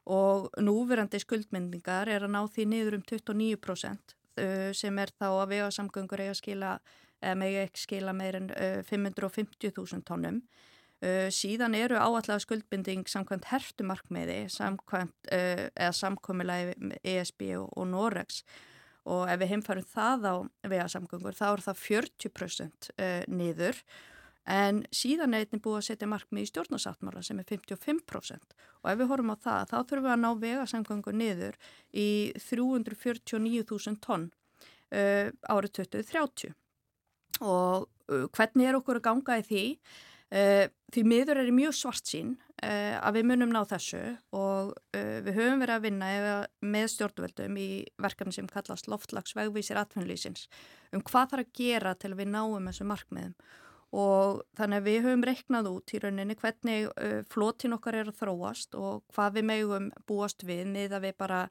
[0.03, 4.17] og núverandi skuldmyndingar er að ná því niður um 29%
[4.73, 6.71] sem er þá að vegasamgöngur eiga að skila,
[7.23, 8.51] eða megi ekki skila meir en
[8.89, 10.43] 550.000 tónnum.
[11.33, 18.43] Síðan eru áallega skuldbinding samkvæmt hertumarkmiði, samkvæmt, eða samkomiðlega ESB og, Norex
[19.03, 20.35] og ef við heimfærum það á
[20.71, 22.89] vegasamgöngur þá er það 40%
[23.35, 23.81] niður.
[24.47, 28.97] En síðan er einnig búið að setja markmið í stjórnarsáttmála sem er 55% og ef
[28.99, 31.59] við horfum á það þá þurfum við að ná vegasamgöngur niður
[31.95, 32.09] í
[32.43, 34.25] 349.000 tonn
[34.91, 36.55] árið 2030
[37.43, 39.63] og hvernig er okkur að ganga í því?
[40.93, 43.99] Því miður er mjög svart sín að við munum ná þessu
[44.33, 46.11] og við höfum verið að vinna
[46.63, 47.67] með stjórnvöldum í
[48.01, 50.47] verkefni sem kallast loftlagsvegvísir atvinnlýsins
[50.93, 53.35] um hvað þarf að gera til við náum þessu markmiðum
[53.93, 56.87] og þannig að við höfum reiknað út í rauninni hvernig
[57.29, 61.43] flotin okkar er að þróast og hvað við megum búast við niða við bara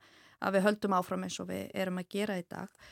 [0.43, 2.82] að við höldum áfram eins og við erum að gera í dag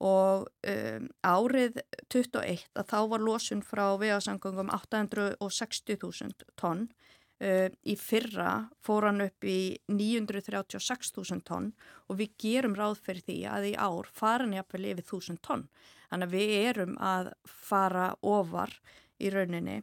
[0.00, 6.88] og um, árið 21 að þá var losun frá vegasangungum 860.000 tonn.
[7.40, 11.70] Uh, í fyrra fór hann upp í 936.000 tonn
[12.08, 15.68] og við gerum ráð fyrir því að í ár fara hann jafnvel yfir 1000 tonn.
[16.10, 18.74] Þannig að við erum að fara ofar
[19.20, 19.78] í rauninni.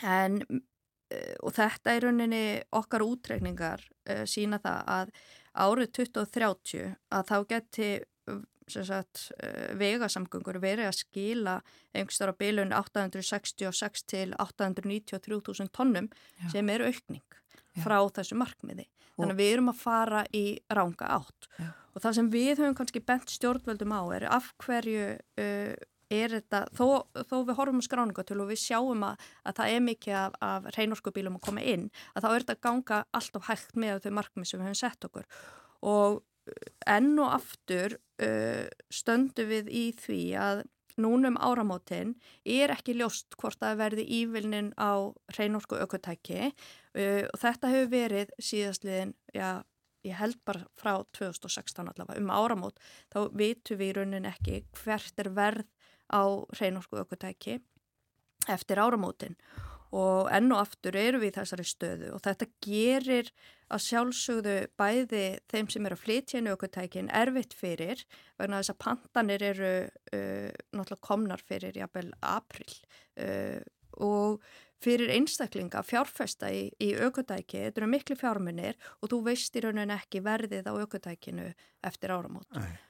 [0.00, 0.40] En
[1.12, 5.12] eh, og þetta í rauninni okkar útrekningar uh, sína það að
[5.52, 7.92] árið 2030 að þá geti
[8.70, 11.58] sagt, uh, vegasamgöngur verið að skila
[11.92, 16.10] einhverstara bilun 866 til 893.000 tonnum
[16.40, 16.50] Já.
[16.56, 17.84] sem eru aukning Já.
[17.84, 18.88] frá þessu markmiði.
[19.12, 21.48] Þannig að við erum að fara í ranga átt.
[21.58, 21.70] Já.
[21.92, 25.74] Og það sem við höfum kannski bent stjórnveldum á er af hverju uh,
[26.12, 26.86] er þetta, þó,
[27.28, 30.68] þó við horfum á skráningatölu og við sjáum að, að það er mikið af, af
[30.76, 34.60] reynorsku-bílum að koma inn, að þá er þetta ganga alltaf hægt með þau markmið sem
[34.60, 35.28] við höfum sett okkur.
[35.92, 36.20] Og
[36.88, 40.62] enn og aftur uh, stöndu við í því að
[41.00, 47.72] núnum áramótin er ekki ljóst hvort að verði ívilnin á reynorsku aukvöntæki uh, og þetta
[47.72, 49.62] hefur verið síðastliðin, já,
[50.06, 52.80] ég held bara frá 2016 allavega um áramót,
[53.12, 55.68] þá vitum við í raunin ekki hvert er verð
[56.12, 56.22] á
[56.58, 57.60] hreinorku aukvöntæki
[58.50, 59.38] eftir áramótin.
[59.38, 63.28] og enn og aftur eru við í þessari stöðu og þetta gerir
[63.72, 68.02] að sjálfsögðu bæði þeim sem eru að flytja inn aukvöntækin erfitt fyrir
[68.40, 72.74] vegna þess að pantanir eru uh, náttúrulega komnar fyrir jafnvel april
[73.20, 73.60] uh,
[74.00, 74.44] og
[74.82, 79.94] fyrir einstaklinga fjárfesta í, í aukvöntæki, þetta eru miklu fjármunir og þú veist í rauninni
[79.94, 81.52] ekki verðið á aukvöntækinu
[81.86, 82.48] eftir áramót.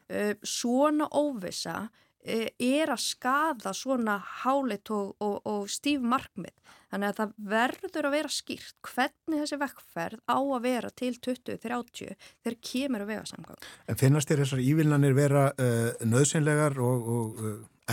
[0.09, 1.91] Uh, svona óvisa
[2.23, 6.55] er að skada svona hálit og, og, og stíf markmið.
[6.93, 12.13] Þannig að það verður að vera skýrt hvernig þessi vekkferð á að vera til 2030
[12.45, 13.65] þegar kemur að vega samgang.
[13.89, 17.43] En finnast þér þessar ívillanir vera uh, nöðsynlegar og, og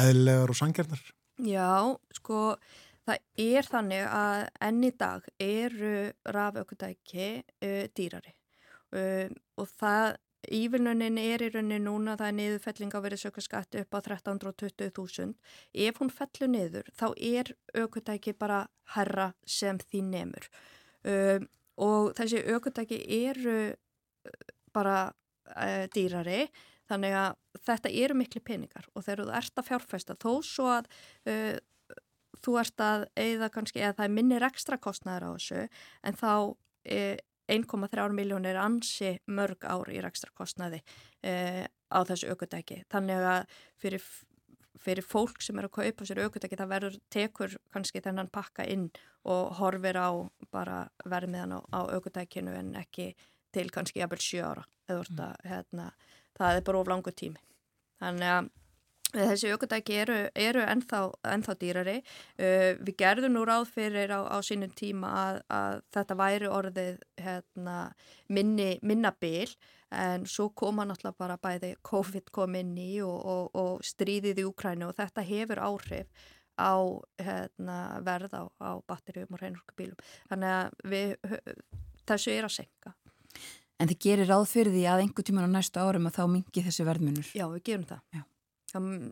[0.04, 1.10] eðlegar og sangjarnar?
[1.40, 2.44] Já, sko
[3.10, 5.94] Það er þannig að enn í dag eru
[6.36, 8.36] rafökutæki uh, dýrari
[8.94, 13.96] uh, og það Ívillunin er í rauninni núna það er niðurfelling á verið sökurskatt upp
[13.96, 15.36] á 1320.000.
[15.74, 18.64] Ef hún fellur niður þá er aukutæki bara
[18.96, 20.50] herra sem því nefnur.
[21.04, 21.44] Uh,
[21.80, 26.46] og þessi aukutæki eru uh, bara uh, dýrari
[26.90, 27.38] þannig að
[27.68, 30.90] þetta eru miklu peningar og þegar þú ert að fjárfæsta þó svo að
[31.30, 31.60] uh,
[32.44, 35.64] þú ert að eða kannski, eða það minnir ekstra kostnæður á þessu
[36.08, 36.34] en þá
[36.86, 37.00] e,
[37.50, 40.82] 1,3 miljónir ansi mörg ár í ekstra kostnæði
[41.24, 42.84] e, á þessu aukudæki.
[42.92, 44.06] Þannig að fyrir,
[44.80, 48.90] fyrir fólk sem er að kaupa sér aukudæki það verður tekur kannski þennan pakka inn
[49.28, 50.10] og horfir á
[50.54, 53.12] bara vermiðan á, á aukudækinu en ekki
[53.54, 55.22] til kannski jafnvel 7 ára mm.
[55.50, 55.92] hérna,
[56.38, 57.42] það er bara of langu tími.
[58.00, 58.50] Þannig að
[59.10, 61.00] Þessi aukvöldæki eru, eru ennþá,
[61.34, 61.96] ennþá dýrari.
[62.38, 67.00] Uh, við gerðum nú ráð fyrir á, á sínum tíma að, að þetta væri orðið
[67.18, 67.78] hérna,
[68.30, 69.50] minni, minna bil
[69.90, 74.46] en svo koma náttúrulega bara bæði COVID kom inn í og, og, og stríðið í
[74.46, 76.28] Úkrænu og þetta hefur áhrif
[76.60, 76.76] á
[77.24, 80.00] hérna, verð á, á batterjum og reynurkabílum.
[80.30, 81.14] Þannig að við,
[82.06, 82.94] þessu er að senka.
[83.80, 86.66] En þið gerir ráð fyrir því að einhver tíman á næstu árum að þá mingi
[86.66, 87.32] þessi verðmunur?
[87.32, 88.04] Já, við gerum það.
[88.18, 88.26] Já.
[88.78, 89.10] Um,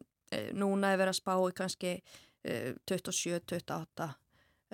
[0.58, 4.16] núna er verið að spá í kannski uh, 27-28 uh,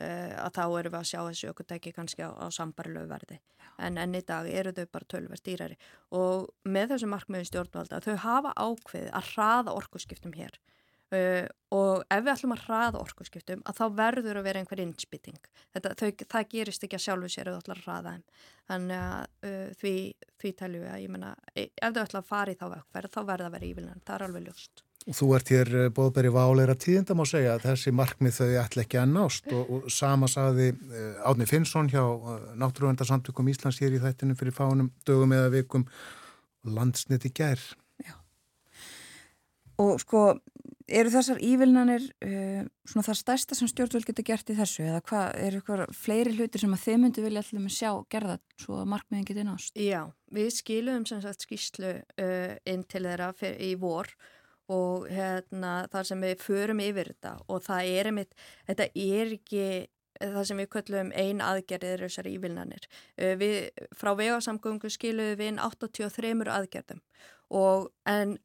[0.01, 3.39] að þá eru við að sjá þessu ökutæki kannski á, á sambarilegu verði.
[3.81, 5.80] En enn í dag eru þau bara tölverð dýrari.
[6.14, 10.60] Og með þessu markmiði stjórnvalda þau hafa ákveðið að hraða orkuskiptum hér
[11.14, 15.40] uh, og ef við ætlum að hraða orkuskiptum að þá verður að vera einhver innspýting.
[15.73, 18.26] Það gerist ekki að sjálfu sér ef þú ætlar að hraða þeim.
[18.69, 19.95] Þannig að því,
[20.40, 23.15] því telju við að ég menna e, ef þau ætla að fara í þá vekverð
[23.15, 24.85] þá verður það að vera ívilnan, það er alveg ljóst.
[25.03, 28.84] Og þú ert hér eh, bóðberi váleira tíðindam að segja að þessi markmið þau ætla
[28.85, 29.49] ekki að nást.
[29.52, 34.56] Og, og sama saði uh, Átni Finnsson hjá uh, Náttúruvendarsamtökum Íslands hér í þættinu fyrir
[34.56, 35.84] fánum dögum eða vikum
[36.64, 37.60] landsniti gær.
[37.99, 38.15] Já.
[39.84, 40.23] Og sko,
[40.93, 45.25] eru þessar ívilnanir uh, svona það stærsta sem stjórnvöld geta gert í þessu eða hvað,
[45.47, 48.91] eru eitthvað fleiri hlutir sem að þeim myndu vilja alltaf með sjá gerða svo að
[48.93, 49.79] markmiðin geti nást?
[49.79, 50.01] Já,
[50.33, 51.95] við skilum sem sagt skýslu
[52.69, 54.13] inn til þeirra í vor
[54.71, 58.37] og hérna, þar sem við förum yfir þetta og það er einmitt,
[58.69, 59.65] þetta er ekki
[60.21, 62.85] það sem við köllum ein aðgerðir þessar ívilnanir.
[63.17, 63.55] Við,
[63.97, 67.01] frá vegasamgöngu skiluðum við inn 83 aðgerðum
[67.53, 68.38] og en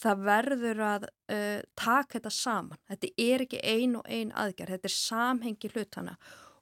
[0.00, 2.80] það verður að uh, taka þetta saman.
[2.88, 6.16] Þetta er ekki ein og ein aðgerð, þetta er samhengi hlutana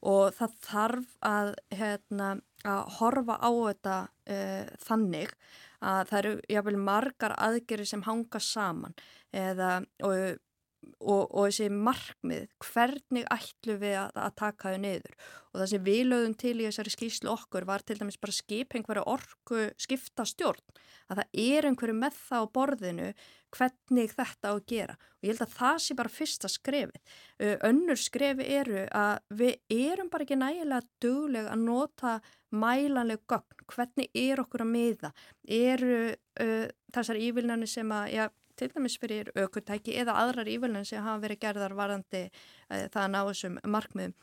[0.09, 2.29] og það þarf að, hérna,
[2.63, 5.33] að horfa á þetta uh, þannig
[5.79, 8.95] að það eru jáfnveil margar aðgerri sem hanga saman
[9.35, 10.39] eða og,
[10.99, 15.17] og, og þessi markmið, hvernig ætlu við að, að taka þau niður?
[15.49, 18.77] Og það sem við lögum til í þessari skýslu okkur var til dæmis bara skip
[18.77, 20.65] einhverja orku skipta stjórn,
[21.09, 23.13] að það er einhverju með það á borðinu
[23.57, 24.97] hvernig þetta á að gera.
[25.19, 27.01] Og ég held að það sé bara fyrsta skrefi.
[27.65, 32.19] Önnur skrefi eru að við erum bara ekki nægilega duglega að nota
[32.55, 35.11] mælanleg gögn, hvernig er okkur að miða,
[35.45, 38.25] eru uh, þessar ívilnarnir sem að, já,
[38.59, 43.13] til dæmis fyrir aukutæki eða aðrar ívilnarnir sem hafa verið gerðar varandi uh, það að
[43.15, 44.17] ná þessum markmiðum,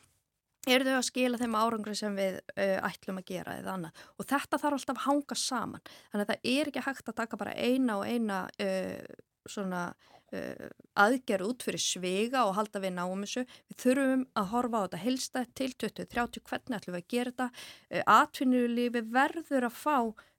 [0.66, 4.28] eru þau að skila þeim árangri sem við uh, ætlum að gera eða annað og
[4.32, 7.56] þetta þarf alltaf að hanga saman, þannig að það er ekki hægt að taka bara
[7.56, 9.88] eina og eina uh, svona
[10.34, 10.68] uh,
[10.98, 13.44] aðgerð út fyrir svega og halda við náum þessu.
[13.70, 17.48] Við þurfum að horfa á þetta helstætt til 2030, hvernig ætlum við að gera þetta.
[17.90, 19.96] Uh, Atvinnulífi verður að fá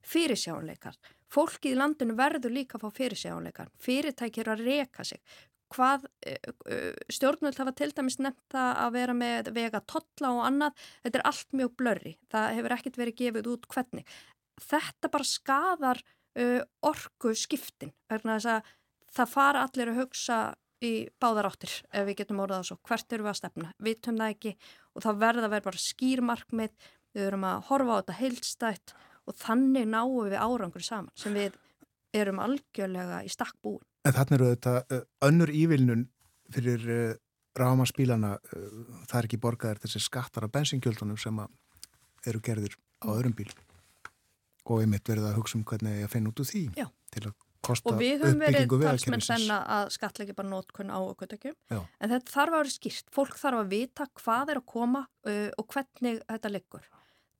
[0.08, 0.98] fyrirsjáleikar.
[1.32, 3.70] Fólki í landinu verður líka að fá fyrirsjáleikar.
[3.84, 5.20] Fyrirtækir að reka sig.
[5.74, 11.20] Hvað uh, stjórnvöld hafa til dæmis nefnt að vera með vega totla og annað, þetta
[11.20, 12.14] er allt mjög blörri.
[12.32, 14.14] Það hefur ekkert verið gefið út hvernig.
[14.68, 16.00] Þetta bara skadar
[16.40, 20.40] uh, orgu skiptin, það fara allir að hugsa
[20.84, 24.20] í báðar áttir ef við getum orðað svo hvert eru við að stefna, við töfum
[24.22, 24.52] það ekki
[24.94, 28.94] og þá verða að vera bara skýrmarkmið við verum að horfa á þetta heilstætt
[29.28, 31.56] og þannig náum við árangur saman sem við
[32.16, 33.84] erum algjörlega í stakk búin.
[34.08, 36.06] En þannig eru þetta uh, önnur ívilnun
[36.54, 37.16] fyrir uh,
[37.58, 38.68] rámaspílana, uh,
[39.10, 41.42] það er ekki borgaðir þessi skattar af bensingjöldunum sem
[42.26, 43.50] eru gerðir á öðrum bíl
[44.68, 46.88] og einmitt verið að hugsa um hvernig ég finn út úr því Já.
[47.14, 51.56] til að kosta og við höfum verið talsmenn þennan að skatleiki bara nótkunn á okkurtökjum
[51.72, 55.48] en þetta þarf að vera skýrt, fólk þarf að vita hvað er að koma uh,
[55.56, 56.88] og hvernig þetta liggur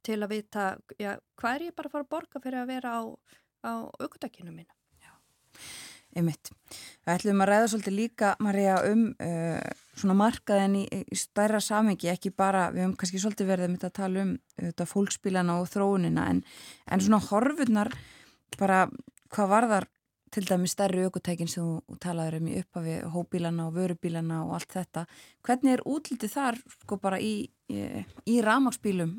[0.08, 0.66] til að vita
[1.00, 3.02] já, hvað er ég bara að fara að borga fyrir að vera á,
[3.68, 3.72] á
[4.48, 5.12] mína Já,
[6.16, 6.50] einmitt.
[7.04, 9.60] Við ætlum að ræða svolítið líka Marja um uh,
[9.98, 14.24] svona markaðin í, í stærra samengi, ekki bara við höfum kannski svolítið verið að tala
[14.24, 16.42] um uh, fólkspílana og þróunina en,
[16.88, 17.92] en svona horfurnar
[18.58, 18.86] bara
[19.34, 19.88] hvað varðar
[20.32, 24.76] til dæmi stærri aukutækin sem þú talaður um í upphafi, hóbílana og vörubílana og allt
[24.76, 25.04] þetta.
[25.46, 27.34] Hvernig er útlitið þar sko bara í,
[27.72, 27.82] í,
[28.28, 29.16] í ramagsbílum?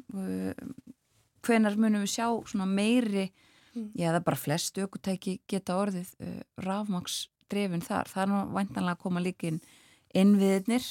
[1.45, 3.29] Hvenar munum við sjá svona meiri,
[3.73, 3.91] mm.
[3.95, 8.11] já það er bara flest aukutæki geta orðið uh, rafmagsdrefin þar.
[8.11, 9.61] Það er nú vantanlega að koma líkin
[10.17, 10.89] inn viðnir.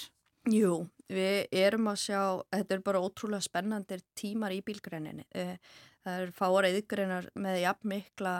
[0.49, 2.23] Jú, við erum að sjá,
[2.55, 5.29] þetta er bara ótrúlega spennandir tímar í bílgræninni.
[5.37, 5.59] Uh,
[6.07, 8.35] Það er fára yðgreinar með jafn mikla,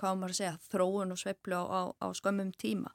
[0.00, 2.94] hvað maður segja, þróun og sveiflu á, á, á skömmum tíma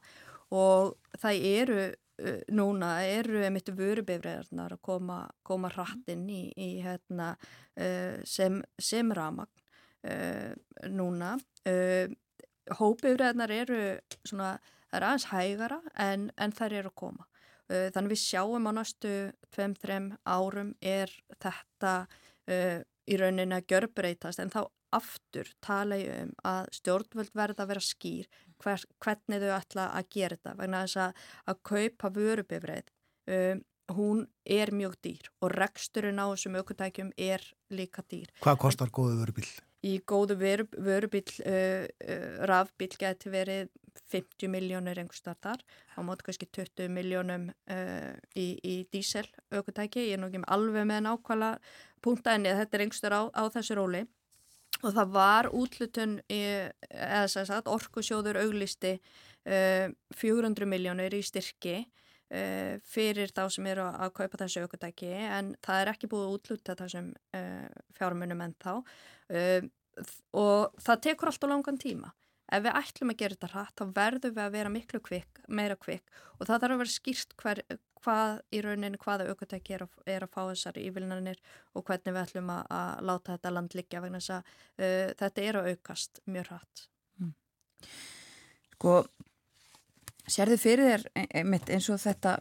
[0.56, 1.84] og það eru,
[2.23, 7.36] uh, núna eru emitt vörubifræðarnar að koma, koma hrattinn í, í hérna,
[7.77, 9.53] uh, sem, sem ramagn
[10.10, 10.53] uh,
[10.90, 11.38] núna.
[12.80, 13.80] Hóbifræðarnar eru
[14.23, 14.56] svona
[14.90, 17.26] það er aðeins hægara en, en þær eru að koma.
[17.69, 19.11] Þannig við sjáum á næstu
[19.53, 21.91] 2-3 árum er þetta
[23.10, 24.61] í rauninni að gjörbreytast en þá
[24.95, 28.30] aftur tala ég um að stjórnvöld verða að vera skýr
[28.64, 32.94] hver, hvernig þau ætla að gera þetta vegna þess að, að kaupa vörubifreið
[33.36, 38.30] um, hún er mjög dýr og reksturinn á þessum aukutækjum er líka dýr.
[38.44, 39.49] Hvað kostar góðu vörubíl?
[39.80, 43.69] Í góðu vöru, vörubíl, uh, uh, rafbíl geti verið
[44.11, 45.61] 50 miljónir einhver startar,
[45.95, 50.88] á móti kannski 20 miljónum uh, í, í dísel aukutæki, ég er nú ekki alveg
[50.90, 51.61] með nákvæmlega
[52.02, 54.06] punta enni þetta er starf á, á þessu róli.
[54.80, 58.94] Og það var útlutun eða sagt, orkusjóður auglisti
[59.44, 61.82] 400 miljónir í styrki
[62.30, 66.34] Uh, fyrir þá sem eru að kaupa þessu aukvöldæki en það er ekki búið að
[66.36, 67.64] útluta þessum uh,
[67.98, 69.64] fjármunum en þá uh,
[70.38, 72.12] og það tekur alltaf langan tíma
[72.52, 75.78] ef við ætlum að gera þetta hratt þá verðum við að vera miklu kvikk, meira
[75.80, 77.64] kvikk og það þarf að vera skýrt hver,
[78.00, 81.42] hvað í rauninni hvaða aukvöldæki er, er að fá þessar ívilnarnir
[81.76, 85.60] og hvernig við ætlum að, að láta þetta land liggja vegna þess að þetta er
[85.60, 86.86] að aukast mjög hratt
[87.20, 87.34] mm.
[88.76, 89.00] Sko
[90.30, 92.36] Serðu fyrir þér e, einmitt eins og þetta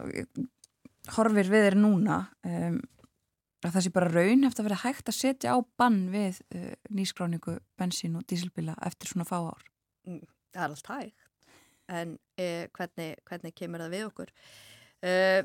[1.17, 2.79] horfir við þér núna um,
[3.65, 6.75] að það sé bara raun eftir að vera hægt að setja á bann við uh,
[6.95, 9.65] nýskráningu bensín og dísilbila eftir svona fá ár?
[10.09, 10.23] Mm,
[10.57, 11.29] það er allt hægt
[11.89, 14.33] en eh, hvernig, hvernig kemur það við okkur?
[14.99, 15.41] Uh,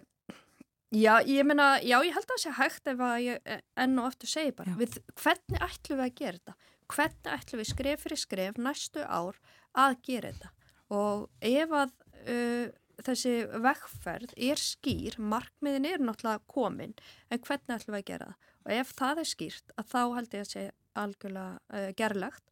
[0.93, 3.99] já, ég menna, já, ég held að það sé hægt ef að ég e, enn
[4.01, 6.71] og aftur segi bara, við, hvernig ætlum við að gera þetta?
[6.93, 9.39] Hvernig ætlum við skref fyrir skref næstu ár
[9.85, 10.71] að gera þetta?
[10.93, 11.93] Og ef að
[12.33, 12.65] uh,
[13.03, 16.93] þessi vekkferð er skýr, markmiðin er náttúrulega komin,
[17.29, 18.51] en hvernig ætlum við að gera það?
[18.63, 20.67] Og ef það er skýrt, að þá held ég að sé
[21.03, 22.45] algjörlega uh, gerlegt,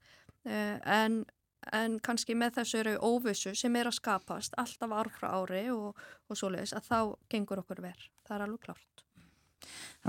[0.47, 1.21] uh, en,
[1.77, 5.97] en kannski með þessu eru óvissu sem er að skapast alltaf ár frá ári og,
[6.29, 6.99] og svoleiðis, að þá
[7.33, 8.09] gengur okkur verð.
[8.27, 9.05] Það er alveg klárt.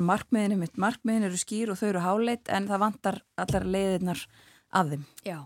[0.00, 4.26] Markmiðin er mitt, markmiðin eru skýr og þau eru háleit, en það vantar allar leiðirnar
[4.72, 5.08] að þeim.
[5.28, 5.40] Já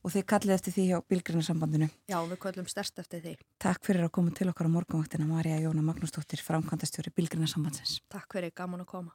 [0.00, 1.88] og þið kallið eftir því hjá Bilgrinnarsambandinu.
[2.10, 3.36] Já, við kallum stærst eftir því.
[3.62, 8.00] Takk fyrir að koma til okkar á morgunvaktina Marja Jóna Magnúsdóttir, framkvæmdastjóri Bilgrinnarsambandsins.
[8.12, 9.12] Takk fyrir, gaman að koma.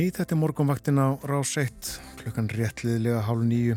[0.00, 1.88] Ný, þetta er morgunvaktin á rás 1,
[2.22, 3.74] klukkan réttliðlega hálf nýju.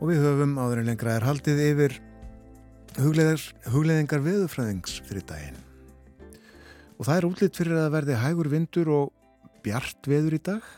[0.00, 1.94] Og við höfum áður en lengra er haldið yfir
[2.98, 5.60] hugleðingar veðufræðings fyrir daginn.
[6.98, 9.12] Og það er útlitt fyrir að verði hægur vindur og
[9.62, 10.72] bjart veður í dag.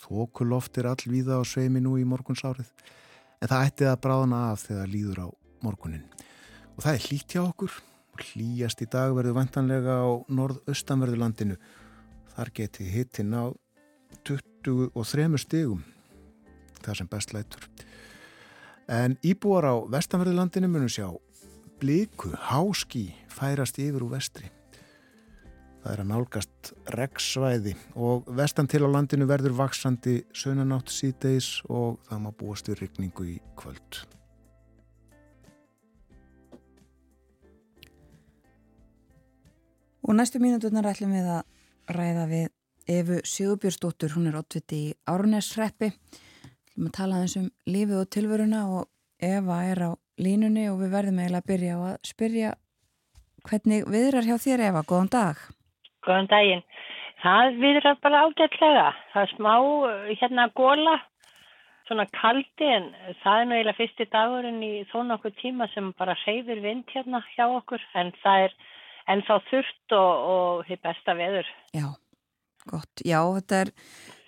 [0.00, 2.66] Þókuloft er allvíða á sveimi nú í morgunsárið.
[3.38, 5.28] En það ætti að bráðna af þegar líður á
[5.62, 6.02] morgunin.
[6.74, 7.78] Og það er hlýtt hjá okkur.
[8.18, 11.56] Hlýjast í dag verður vantanlega á norð-austanverðurlandinu.
[12.34, 13.54] Þar geti hittin á
[14.26, 15.84] 23 stegum.
[16.80, 17.66] Það sem best lætur.
[18.90, 21.08] En íbúar á vestanverðurlandinu munum sjá
[21.80, 24.50] bliku, háski færast yfir úr vestri.
[25.80, 32.02] Það er að nálgast reggsvæði og vestan til á landinu verður vaksandi sönanátt síðdeis og
[32.10, 34.02] það má búast við rykningu í kvöld.
[40.06, 42.48] Og næstu mínuturnar ætlum við að ræða við
[42.90, 45.90] Efu Sigurbjörnsdóttur, hún er ótviti í Árnesreppi.
[45.92, 48.88] Við ætlum að tala eins um lífið og tilvöruna og
[49.20, 49.90] Eva er á
[50.20, 52.54] línunni og við verðum eiginlega að byrja á að spyrja
[53.48, 55.44] hvernig viðrar hjá þér Eva, góðan dag.
[56.06, 56.64] Góðan daginn.
[57.20, 58.88] Það viðrar bara ágætlega.
[59.12, 59.54] Það er smá
[60.22, 60.96] hérna góla,
[61.88, 62.90] svona kaldi en
[63.20, 67.20] það er nú eiginlega fyrsti dagurinn í þó nokkuð tíma sem bara hreyfir vind hérna
[67.34, 68.56] hjá okkur en það er
[69.10, 71.48] ennþá þurft og, og hitt besta veður.
[71.76, 71.88] Já,
[72.70, 73.04] gott.
[73.06, 73.72] Já, þetta er,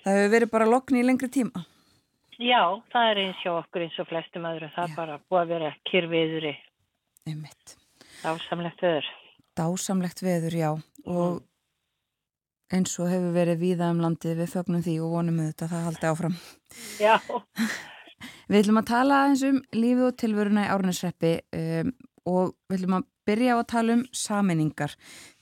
[0.05, 1.65] það hefur verið bara lokn í lengri tíma.
[2.43, 4.73] Já, það er eins hjá okkur eins og flestum öðru.
[4.75, 6.53] Það er bara búið að vera kyrfiðri.
[7.29, 7.77] Einmitt.
[8.23, 9.09] Dásamlegt veður.
[9.59, 10.71] Dásamlegt veður, já.
[11.07, 11.43] Og
[12.73, 15.89] eins og hefur verið víða um landið við fögnum því og vonum þetta að það
[15.89, 16.37] haldi áfram.
[17.03, 17.15] Já.
[18.49, 21.93] Við ætlum að tala eins um lífið og tilvöruna í árnesreppi um,
[22.29, 24.97] og við ætlum að byrja á að tala um saminningar.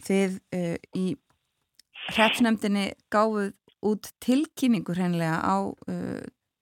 [0.06, 1.06] Þið uh, í
[2.10, 3.54] hrepsnefndinni gáfuð
[3.86, 6.20] út tilkynningu hreinlega á uh,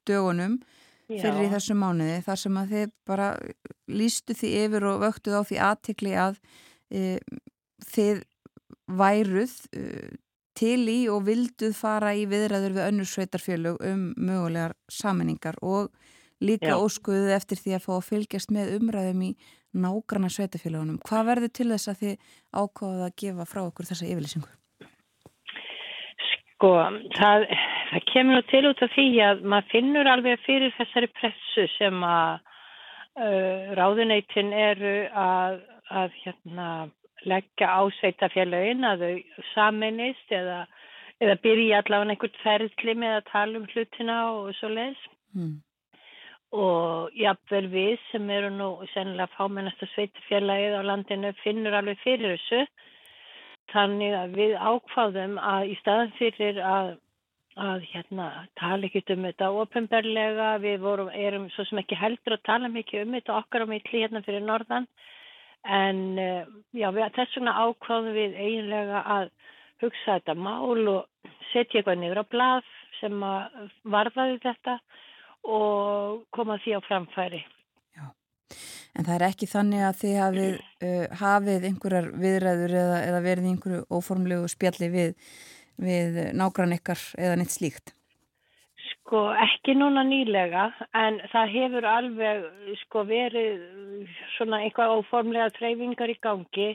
[0.09, 0.61] dögunum
[1.09, 3.29] fyrir í þessu mánuði þar sem að þið bara
[3.89, 6.41] lístu því yfir og vöktuð á því aðtikli að
[6.93, 7.39] uh,
[7.89, 8.25] þið
[8.89, 9.55] væruð
[10.59, 15.93] til í og vilduð fara í viðræður við önnur sveitarfélög um mögulegar saminningar og
[16.43, 16.79] líka Já.
[16.79, 19.31] óskuðuð eftir því að fá að fylgjast með umræðum í
[19.77, 21.01] nágrana sveitarfélagunum.
[21.09, 22.15] Hvað verður til þess að þið
[22.61, 24.51] ákváðuð að gefa frá okkur þessa yfirlýsingu?
[26.29, 26.73] Sko,
[27.15, 27.47] það,
[27.93, 32.01] það kemur nú til út af því að maður finnur alveg fyrir þessari pressu sem
[32.03, 32.41] að
[33.21, 36.71] uh, ráðuneytin eru að, að hérna
[37.29, 40.65] leggja á sveitafélagin að þau saminist eða,
[41.23, 45.09] eða byrja allavega einhvert ferðli með að tala um hlutina og svo leiðs.
[45.37, 45.57] Mm.
[46.57, 52.63] Og jáfnvel við sem eru nú sennilega fámennasta sveitafélagið á landinu finnur alveg fyrir þessu.
[53.75, 56.95] Þannig að við ákváðum að í staðan fyrir að,
[57.61, 62.47] að hérna, tala ekkert um þetta ofinberlega, við vorum, erum svo sem ekki heldur að
[62.49, 64.89] tala mikið um þetta okkar á milli hérna fyrir norðan
[65.67, 66.47] En eh,
[66.77, 69.31] já, við, þess vegna ákváðum við eiginlega að
[69.83, 73.25] hugsa þetta mál og setja eitthvað niður á blað sem
[73.85, 74.79] varðaði þetta
[75.45, 77.43] og koma því á framfæri.
[77.97, 78.07] Já,
[78.95, 80.57] en það er ekki þannig að þið hafið,
[80.89, 85.15] uh, hafið einhverjar viðræður eða, eða verið einhverju óformlegu spjalli við,
[85.79, 87.95] við nágrann ykkar eða neitt slíkt?
[88.89, 93.63] Sko ekki núna nýlega en það hefur alveg sko verið
[94.37, 96.75] svona eitthvað óformlega treyfingar í gangi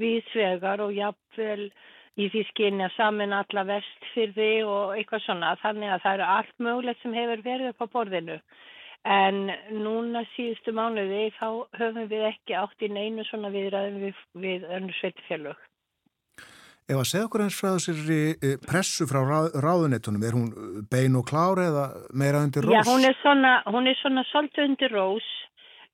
[0.00, 1.70] við svegar og jafnvel
[2.18, 7.02] í því skynja saman alla vestfyrði og eitthvað svona þannig að það eru allt mögulegt
[7.02, 8.38] sem hefur verið upp á borðinu
[9.08, 14.66] en núna síðustu mánuði þá höfum við ekki átt í neinu svona viðræðum við, við
[14.68, 15.56] önnu sveitfjölug.
[16.90, 19.20] Ef að segja okkur eins frá þessari eh, pressu frá
[19.62, 20.48] ráðunetunum, er hún
[20.90, 22.74] bein og klár eða meira undir rós?
[22.74, 25.28] Já, hún er svona, hún er svona svolítið undir rós.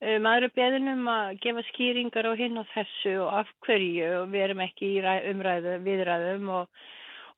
[0.05, 4.11] Eh, maður er beðin um að gefa skýringar á hinn og þessu og af hverju
[4.19, 6.83] og við erum ekki í umræðu, viðræðum og,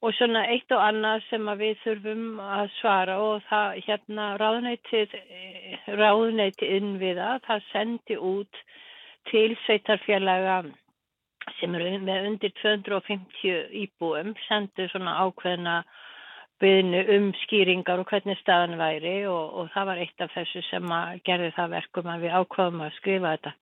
[0.02, 5.78] og svona eitt og annað sem við þurfum að svara og það hérna ráðunetið, eh,
[6.00, 8.62] ráðunetið inn við það, sendi út
[9.30, 10.58] til sveitarfélaga
[11.60, 15.78] sem eru með undir 250 íbúum sendu svona ákveðna
[16.62, 20.94] byðinu um skýringar og hvernig staðan væri og, og það var eitt af þessu sem
[21.26, 23.54] gerði það verkum að við ákvaðum að skrifa þetta.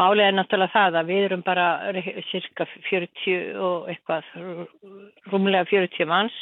[0.00, 1.66] Málið er náttúrulega það að við erum bara
[2.30, 4.30] cirka 40 og eitthvað,
[5.28, 6.38] rúmlega 40 manns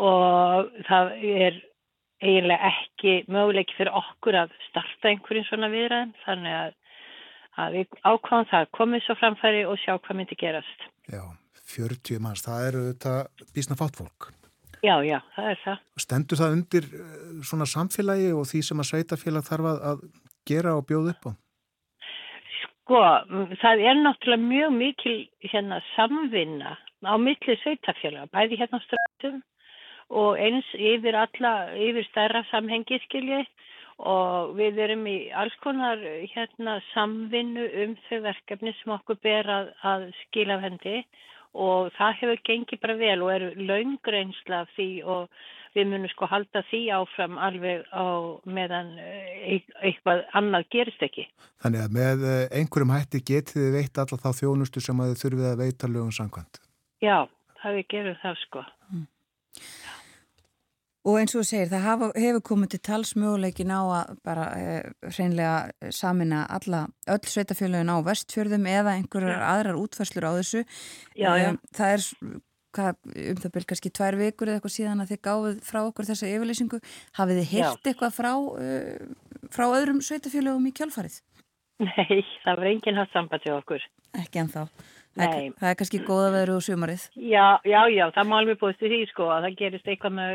[0.00, 1.58] og það er
[2.22, 6.78] eiginlega ekki möguleiki fyrir okkur að starta einhverjum svona viðræðin þannig að
[7.60, 10.86] að við ákváðum það, komið svo framfæri og sjá hvað myndi gerast.
[11.12, 11.24] Já,
[11.74, 13.16] 40 manns, það eru þetta
[13.52, 14.30] bísna fátt fólk.
[14.82, 15.82] Já, já, það er það.
[16.02, 17.12] Stendur það undir eh,
[17.46, 20.02] svona samfélagi og því sem að sveitafélag þarf að
[20.50, 21.32] gera og bjóða upp á?
[22.56, 23.02] Sko,
[23.62, 26.74] það er náttúrulega mjög mikil hérna samvinna
[27.06, 29.40] á milli sveitafélag, bæði hérna á strandum
[30.12, 33.46] og eins yfir alla, yfir stærra samhengi skiljið
[34.02, 36.00] og við erum í alls konar
[36.34, 41.04] hérna samvinnu um þau verkefni sem okkur ber að, að skila hendi
[41.52, 45.42] og það hefur gengið bara vel og eru laungreinsla af því og
[45.76, 48.04] við munum sko halda því áfram alveg á
[48.44, 51.26] meðan eh, eitthvað annað gerist ekki.
[51.64, 55.22] Þannig að með eh, einhverjum hætti getið þið veit alla þá þjónustu sem að þið
[55.24, 56.60] þurfið að veita lögum sangkvæmt?
[57.02, 57.18] Já,
[57.62, 58.66] það við gerum það sko.
[58.92, 59.08] Mm.
[61.02, 64.84] Og eins og þú segir, það hafa, hefur komið til talsmöguleikin á að bara eh,
[65.08, 69.48] hreinlega samina alla, öll sveitafjölugin á vestfjörðum eða einhverjar ja.
[69.56, 70.62] aðrar útfærslur á þessu.
[71.18, 71.48] Já, já.
[71.74, 72.06] Það er
[72.76, 76.10] hvað, um það byrjum kannski tvær vikur eða eitthvað síðan að þið gáðuð frá okkur
[76.12, 76.80] þessa yfirleysingu.
[77.18, 81.20] Hafið þið heilt eitthvað frá, uh, frá öðrum sveitafjölugum í kjálfarið?
[81.82, 83.84] Nei, það var enginn hatt samband til okkur.
[84.22, 84.62] Ekki en þá.
[85.12, 87.02] Það er, það er kannski góða veður úr sumarið.
[87.20, 90.30] Já, já, já, það má alveg búist því sko að það gerist eitthvað með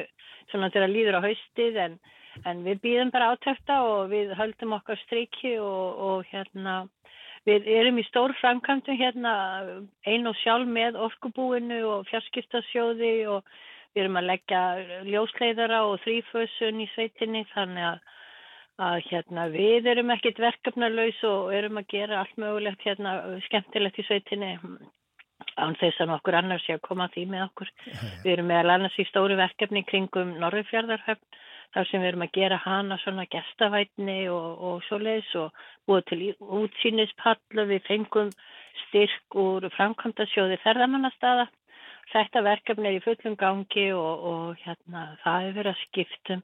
[0.51, 1.97] svona að líður á haustið en,
[2.45, 6.83] en við býðum bara átökta og við höldum okkar striki og, og hérna
[7.47, 9.33] Við erum í stór framkvæmdum hérna
[10.11, 13.45] einn og sjálf með orkubúinu og fjarskiptasjóði og
[13.95, 14.63] við erum að leggja
[15.07, 18.01] ljósleiðara og þrýfösun í sveitinni þannig að,
[18.89, 23.15] að hérna, við erum ekkit verkefnarlaus og erum að gera allt mögulegt hérna,
[23.47, 24.51] skemmtilegt í sveitinni
[25.57, 27.73] án þess að okkur annars sé að koma því með okkur.
[28.23, 31.43] Við erum meðal annars í stóru verkefni kringum Norrfjörðarhöfn
[31.75, 35.59] þar sem við erum að gera hana svona gestavætni og, og svoleiðis og
[35.89, 36.21] búið til
[36.61, 38.31] útsýnispallu, við fengum
[38.87, 41.47] styrk úr framkvæmdasjóði ferðamannastaða.
[42.13, 46.43] Þetta verkefni er í fullum gangi og, og hérna, það er verið að skiptum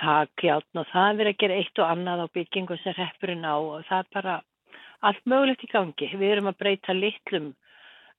[0.00, 3.56] þakkjáttn og það er verið að gera eitt og annað á byggingu sem reppurinn á
[3.56, 4.36] og það er bara
[5.06, 6.10] allt mögulegt í gangi.
[6.16, 7.52] Við erum að breyta litlum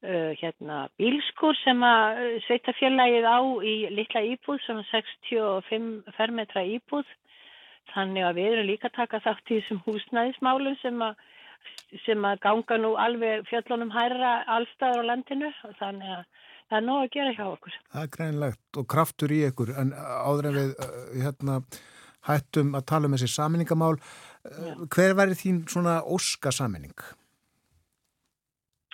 [0.06, 7.10] uh, hérna, bílskur sem að uh, sveitafélagið á í litla íbúð, sem 65 fermetra íbúð.
[7.94, 11.22] Þannig að við erum líka taka þátt í þessum húsnæðismálum sem að,
[12.04, 15.52] sem að ganga nú alveg fjöllunum hæra allstaður á landinu.
[15.80, 16.26] Þannig að
[16.68, 17.78] það er nóg að gera hjá okkur.
[17.94, 20.74] Það er greinlegt og kraftur í ykkur en áður en við
[21.24, 21.62] hérna,
[22.28, 23.96] hættum að tala um þessi saminningamál.
[24.44, 24.74] Já.
[24.92, 26.96] Hver væri þín svona óska saminning?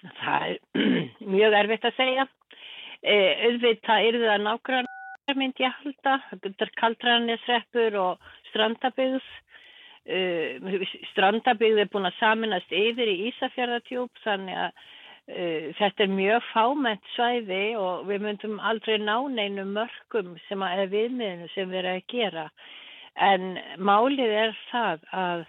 [0.03, 0.57] Það er
[1.35, 2.25] mjög erfitt að segja.
[3.03, 3.15] E,
[3.47, 6.17] auðvitað eru það nákvæmlega myndi ég halda.
[6.31, 9.29] Það er kaldranisreppur og strandabygð.
[10.03, 10.19] E,
[11.13, 14.85] strandabygð er búin að saminast yfir í Ísafjörðatjúp þannig að
[15.27, 15.47] e,
[15.79, 20.95] þetta er mjög fáment svæði og við myndum aldrei ná neinu mörgum sem að er
[20.97, 22.47] viðmiðinu sem við erum að gera.
[23.13, 25.45] En málið er það að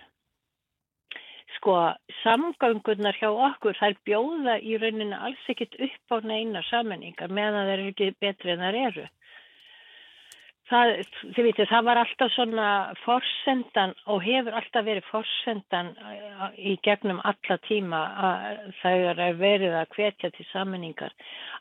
[1.59, 1.75] sko
[2.23, 7.75] samgöngunar hjá okkur þær bjóða í rauninu alls ekkit upp á neina sammenningar meðan það
[7.77, 9.07] eru ekki betri en það eru.
[10.65, 10.91] Það,
[11.37, 12.69] þið veitir, það var alltaf svona
[13.03, 19.77] forsendan og hefur alltaf verið forsendan uh, í gegnum alla tíma að það er verið
[19.77, 21.13] að hvetja til sammenningar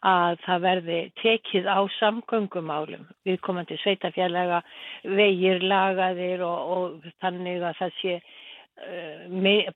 [0.07, 3.03] að það verði tekið á samgöngumálum.
[3.27, 4.63] Við komum til sveitafjallega
[5.03, 8.17] vegir lagaðir og, og þannig að það sé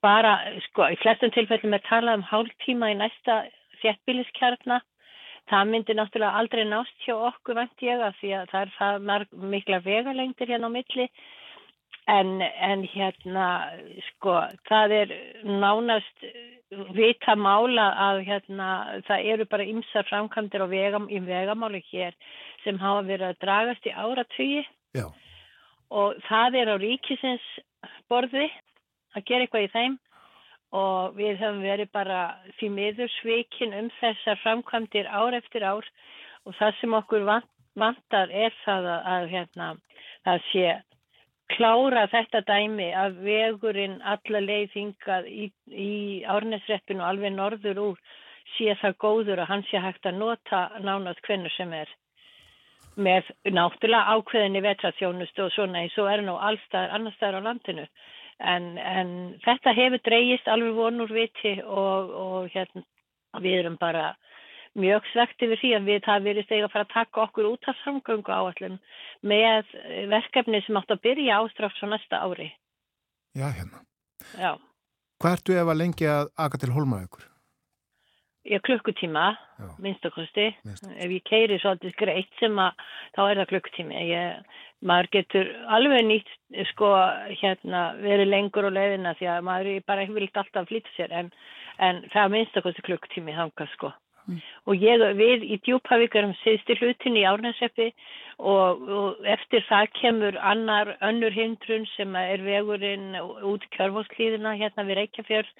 [0.01, 0.33] bara,
[0.67, 3.43] sko, í flestum tilfellum er talað um hálf tíma í næsta
[3.81, 4.81] þjættbíliskjarna
[5.47, 9.05] það myndir náttúrulega aldrei nást hjá okkur vant ég að því að það er það
[9.09, 11.07] marg, mikla vegalengdir hérna á milli.
[12.07, 13.47] En, en hérna
[14.11, 14.37] sko,
[14.69, 15.09] það er
[15.43, 16.27] nánast
[16.95, 18.67] vita mála að hérna
[19.07, 22.15] það eru bara ymsar framkantir á vegam, í vegamáli hér
[22.63, 24.63] sem hafa verið að dragast í áratögi
[25.95, 27.47] og það er á ríkisins
[28.11, 28.47] borði
[29.15, 29.97] að gera eitthvað í þeim.
[30.77, 32.21] Og við höfum verið bara
[32.57, 35.87] því miður svikin um þessar framkvæmdir ár eftir ár.
[36.43, 39.69] Og það sem okkur vantar er það að, að hérna,
[40.27, 40.67] það sé
[41.53, 48.01] klára þetta dæmi að vegurinn alla leiðingað í, í árnesreppinu alveg norður úr
[48.55, 51.89] sé það góður og hann sé hægt að nota nánast hvernig sem er.
[52.97, 57.85] Með náttúrulega ákveðinni vetraþjónustu og svona eins og er nú allstaðar annar staðar á landinu
[58.39, 59.09] en, en
[59.45, 62.83] þetta hefur dreyist alveg vonur viti og, og hérna,
[63.41, 64.11] við erum bara
[64.77, 67.69] mjög svegt yfir því að við það verist eiga að fara að taka okkur út
[67.69, 68.77] af samgöngu áallum
[69.25, 69.73] með
[70.11, 72.51] verkefni sem átt að byrja ástrafs á næsta ári.
[73.37, 73.81] Já, hérna.
[74.37, 74.53] Já.
[75.17, 77.25] Hvað ertu ef að lengi að aga til holmaðugur?
[78.47, 79.25] Ég klukkutíma,
[79.83, 80.47] minnstakosti.
[80.95, 82.79] Ef ég keiri svolítið greitt sem að
[83.17, 84.03] þá er það klukkutími.
[84.07, 86.33] Ég maður getur alveg nýtt
[86.71, 86.89] sko
[87.41, 91.31] hérna verið lengur og leiðina því að maður bara ekki vilt alltaf flytta sér en,
[91.81, 93.91] en það minnst okkur klukktími þanga sko.
[94.27, 94.39] mm.
[94.69, 97.89] og ég, við í Djúpavík erum síðstir hlutin í Árnarseppi
[98.37, 105.01] og, og eftir það kemur annar önnur hindrun sem er vegurinn út kjörfólklíðina hérna við
[105.01, 105.53] Reykjafjörð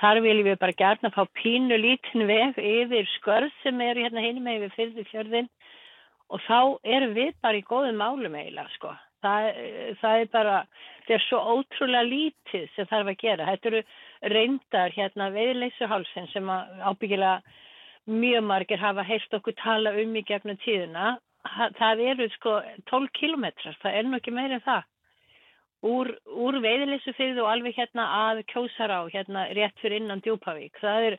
[0.00, 4.42] þar viljum við bara gerna fá pínu lítin veg yfir skörð sem er hérna hinn
[4.44, 5.50] með yfir fyrði fjörðin
[6.30, 6.60] og þá
[6.96, 8.94] erum við bara í góðum málum eiginlega sko
[9.24, 9.50] það,
[10.00, 10.54] það er bara,
[11.06, 13.50] það er svo ótrúlega lítið sem þarf að gera.
[13.50, 13.82] Þetta eru
[14.34, 17.40] reyndar hérna veiðleysuhálsin sem ábyggilega
[18.10, 21.16] mjög margir hafa heilt okkur tala um í gegnum tíðina.
[21.78, 22.58] Það eru sko
[22.90, 24.90] 12 kilometrar, það er nú ekki meira en það.
[25.84, 30.78] Úr, úr veiðleysufyrðu og alveg hérna að kjósar á, hérna rétt fyrir innan Djúpavík.
[30.80, 31.16] Það er,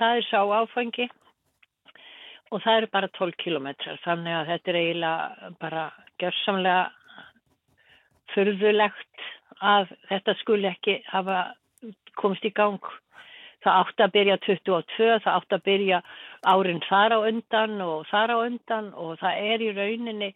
[0.00, 1.06] það er sá áfangi
[2.50, 5.84] og það eru bara 12 kilometrar þannig að þetta er eiginlega bara
[6.18, 6.84] gjörsamlega
[8.34, 9.28] förðulegt
[9.64, 11.42] að þetta skuli ekki hafa
[12.18, 12.82] komist í gang.
[13.64, 15.98] Það átti að byrja 22, það átti að byrja
[16.46, 20.28] árin þar á undan og þar á undan og það er í rauninni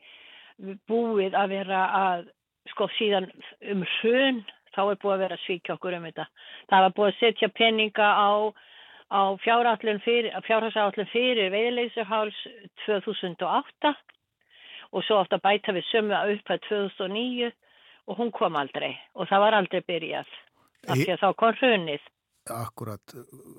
[0.90, 2.24] búið að vera að,
[2.70, 3.28] sko síðan
[3.72, 4.43] um hrun,
[4.74, 6.28] þá er búið að vera svíkja okkur um þetta.
[6.70, 8.30] Það var búið að setja peninga á,
[9.12, 10.32] á fjárhállin fyrir,
[11.12, 12.39] fyrir veiðleysuháls
[12.86, 13.94] 2008
[14.93, 17.52] og svo átti að bæta við sömu að upp að 2009
[18.09, 20.32] og hún kom aldrei og það var aldrei byrjað
[20.89, 22.10] af því að þá kom hrunið
[22.51, 23.12] Akkurat,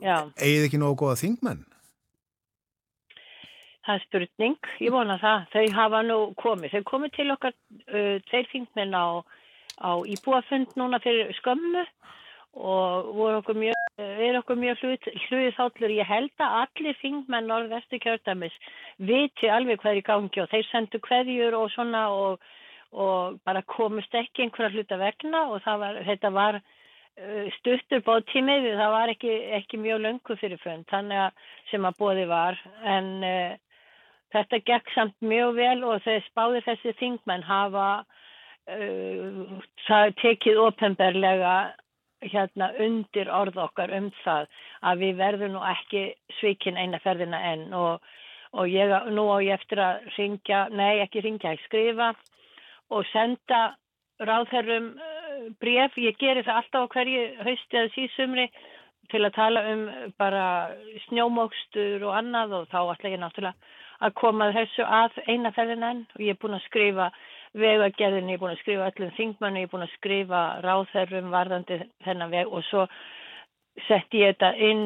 [0.03, 1.61] eigið ekki nógu góða þingmenn?
[3.83, 5.47] Það er spurning, ég vona það.
[5.53, 9.07] Þau hafa nú komið, þau komið til okkar uh, tveir þingmenn á,
[9.83, 11.83] á íbúafund núna fyrir skömmu
[12.53, 15.95] og voru okkur mjög, er okkur mjög hluðið þáttlur.
[15.97, 18.55] Ég held að allir þingmenn norðvestu kjördamis
[19.01, 22.43] viti alveg hvað er í gangi og þeir sendu hverjur og svona og
[22.93, 28.93] og bara komist ekki einhverja hluta vegna og var, þetta var uh, stuttur bóttími það
[28.93, 32.59] var ekki, ekki mjög löngu fyrir fund þannig að sem að bóði var.
[32.85, 33.57] En uh,
[34.33, 37.87] þetta gekk samt mjög vel og þess báði þessi þingmenn hafa
[38.73, 41.55] uh, tekið ofenbarlega
[42.23, 44.49] hérna undir orð okkar um það
[44.87, 46.03] að við verðum nú ekki
[46.39, 48.03] svikin eina ferðina enn og,
[48.55, 52.13] og ég, nú á ég eftir að ringja, nei ekki ringja, ekki skrifa
[52.93, 53.73] og senda
[54.23, 54.93] ráðherrum
[55.59, 58.47] bref, ég gerir það alltaf á hverju hausti eða síðsumri
[59.11, 59.87] til að tala um
[60.21, 60.45] bara
[61.07, 66.03] snjómókstur og annað og þá ætla ég náttúrulega að koma þessu að eina ferðin enn
[66.15, 67.09] og ég er búin að skrifa
[67.53, 71.79] vegagerðin, ég er búin að skrifa öllum þingmannu, ég er búin að skrifa ráðherrum varðandi
[72.05, 72.87] þennan veg og svo
[73.87, 74.83] sett ég þetta inn,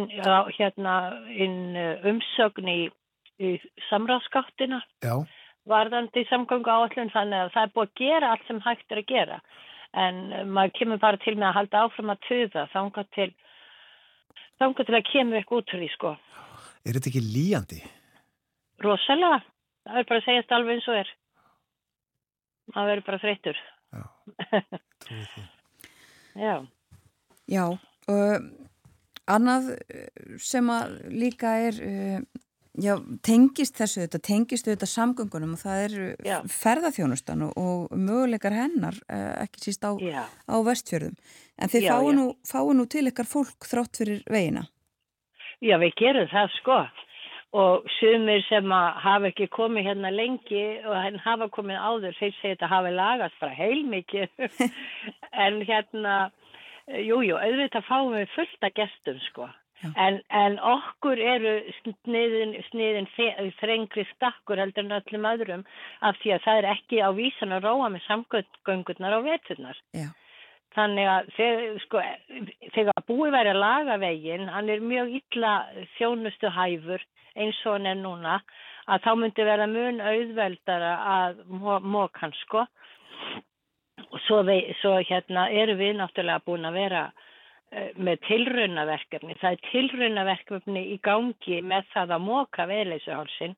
[0.57, 0.98] hérna,
[1.31, 2.80] inn eh, umsögn í,
[3.44, 3.56] í
[3.89, 4.81] samráðskáttina.
[5.68, 9.10] Varðandi samgöngu áallun þannig að það er búið að gera allt sem hægt er að
[9.11, 9.41] gera
[9.98, 13.30] en eh, maður kemur bara til með að halda áfram að töða þánga til
[14.61, 16.15] þánga til að kemur eitthvað út því sko
[16.88, 17.80] Er þetta ekki líjandi?
[18.84, 19.41] Rosalega,
[19.88, 21.12] það er bara að segja þetta alveg eins og er.
[22.76, 23.60] Það verður bara þreytur
[23.95, 24.02] Já,
[25.06, 25.44] trúið því.
[26.38, 26.56] Já.
[27.48, 27.64] Já,
[28.12, 28.40] uh,
[29.32, 29.70] annað
[30.44, 32.20] sem að líka er uh,
[32.78, 32.94] Já,
[33.26, 39.32] tengist þessu þetta, tengist þetta samgöngunum og það eru ferðarþjónustan og, og möguleikar hennar eh,
[39.48, 41.16] ekki síst á, á vestfjörðum.
[41.58, 44.68] En þið fáu nú, fáu nú til ykkar fólk þrátt fyrir veina
[45.58, 46.78] Já, við gerum það sko
[47.57, 52.55] og sumir sem hafa ekki komið hérna lengi og henn hafa komið áður þeir segja
[52.55, 54.29] þetta hafi lagast bara heilmikið
[55.45, 56.17] en hérna
[56.88, 59.49] jújú, jú, auðvitað fáum við fullt að gestum sko
[59.93, 63.09] En, en okkur eru sniðin, sniðin
[63.59, 65.65] þrengri stakkur heldur en öllum öðrum
[66.01, 69.81] af því að það er ekki á vísan að róa með samgöngurnar á veturnar.
[69.93, 70.09] Já.
[70.78, 72.02] Þannig að þegar, sko,
[72.76, 75.54] þegar búið væri að laga veginn, hann er mjög illa
[75.98, 77.06] þjónustu hæfur
[77.38, 78.36] eins og hann er núna,
[78.86, 81.41] að þá myndi vera mun auðveldara að
[81.82, 82.68] mók hans sko.
[84.08, 84.44] Og svo,
[84.82, 87.02] svo hérna eru við náttúrulega búin að vera
[87.72, 89.35] með tilraunaverkefni.
[89.41, 93.56] Það er tilraunaverkefni í gangi með það að móka veðleysuhálsin.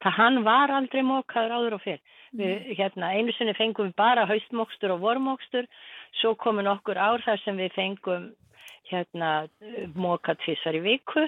[0.00, 2.00] Það hann var aldrei mókaður áður og fyrr.
[2.40, 5.66] Við, hérna, einu sinni fengum við bara haustmókstur og vormókstur,
[6.20, 8.30] svo komin okkur ár þar sem við fengum
[8.90, 9.32] hérna,
[9.98, 11.26] mókað tvissar í viku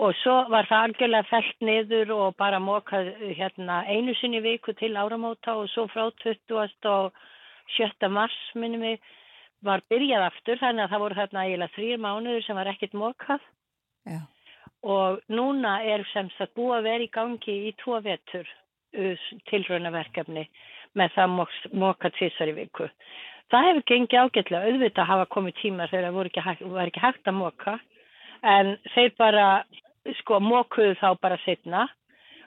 [0.00, 4.72] og svo var það algjörlega fælt niður og bara mókað hérna, einu sinni í viku
[4.78, 6.54] til áramóta og svo frá 20.
[6.88, 7.12] og
[7.76, 8.08] 7.
[8.08, 9.12] mars minnum við
[9.66, 13.44] var byrjað aftur þannig að það voru þarna eiginlega þrýr mánuður sem var ekkit mókað
[14.08, 14.20] Já.
[14.82, 20.48] og núna er sem sagt búið að vera í gangi í tvo vetur uh, tilrönaverkefni
[20.98, 21.36] með það
[21.72, 22.88] mókað tvísar í viku.
[23.52, 27.28] Það hefur gengið ágætlega auðvitað að hafa komið tímar þegar það ekki, var ekki hægt
[27.28, 27.78] að móka
[28.52, 29.48] en þeir bara
[30.20, 31.86] sko mókuðu þá bara setna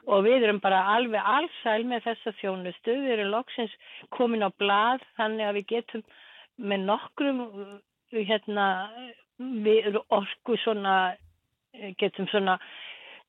[0.06, 2.94] og við erum bara alveg allsæl með þessa þjónustu.
[3.06, 3.74] Við erum loksins
[4.14, 6.04] komin á blað þannig að við getum
[6.58, 7.42] með nokkrum
[8.16, 8.68] hérna,
[9.40, 11.16] við orku svona,
[12.00, 12.58] getum svona,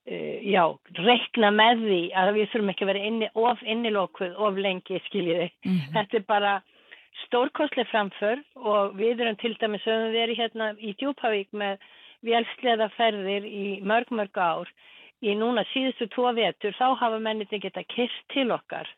[0.07, 0.63] já,
[1.01, 5.51] reikna með því að við þurfum ekki að vera inni, of innilokkuð of lengi, skiljiði.
[5.65, 5.93] Mm -hmm.
[5.97, 6.55] Þetta er bara
[7.25, 11.79] stórkostlega framför og við erum til dæmis, við erum hérna í Djúpavík með
[12.27, 14.71] vélsleða ferðir í mörg, mörg ár
[15.25, 18.89] í núna síðustu tvo vetur þá hafa mennitin geta kyrst til okkar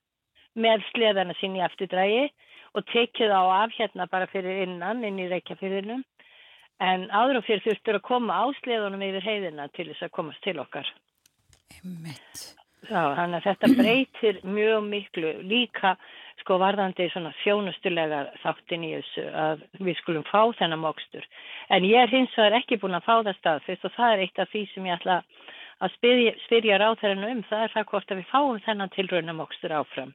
[0.58, 2.28] með sleðana sín í afturdrægi
[2.76, 6.04] og tekið á af hérna bara fyrir innan inn í reykjafyrðinum
[6.84, 10.42] en áður og fyrir þurftur að koma á sleðunum yfir heiðina til þess að komast
[10.44, 10.88] til okkar.
[12.88, 15.96] Já, þannig að þetta breytir mjög miklu líka
[16.38, 21.26] sko varðandi svona þjónustulega þáttin í þessu að við skulum fá þennan mókstur.
[21.74, 24.38] En ég er hins vegar ekki búin að fá það staðfist og það er eitt
[24.38, 25.18] af því sem ég ætla
[25.82, 27.42] að spyrja, spyrja ráþærinu um.
[27.50, 30.14] Það er það hvort að við fáum þennan tilraunamókstur áfram.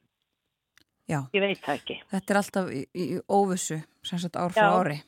[1.10, 1.18] Já.
[1.36, 1.98] Ég veit það ekki.
[2.12, 5.02] Þetta er alltaf í, í óvissu, sem sagt ár frá ári.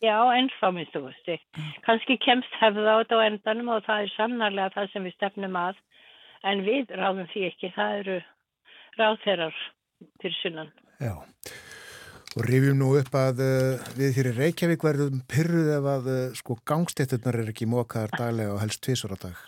[0.00, 1.30] Já, ennfá minnst þú veist.
[1.56, 1.72] Mm.
[1.84, 5.58] Kanski kemst hefða á þetta á endanum og það er sannarlega það sem við stefnum
[5.60, 5.80] að.
[6.48, 7.72] En við ráðum því ekki.
[7.76, 8.20] Það eru
[9.00, 9.58] ráþærar
[10.22, 10.70] fyrir sunnan.
[11.00, 11.14] Já,
[12.36, 16.20] og rifjum nú upp að uh, við hér í Reykjavík verðum pyrruð ef að uh,
[16.36, 19.44] sko gangstétturnar er ekki mókaðar daglega og helst tvísor á dag.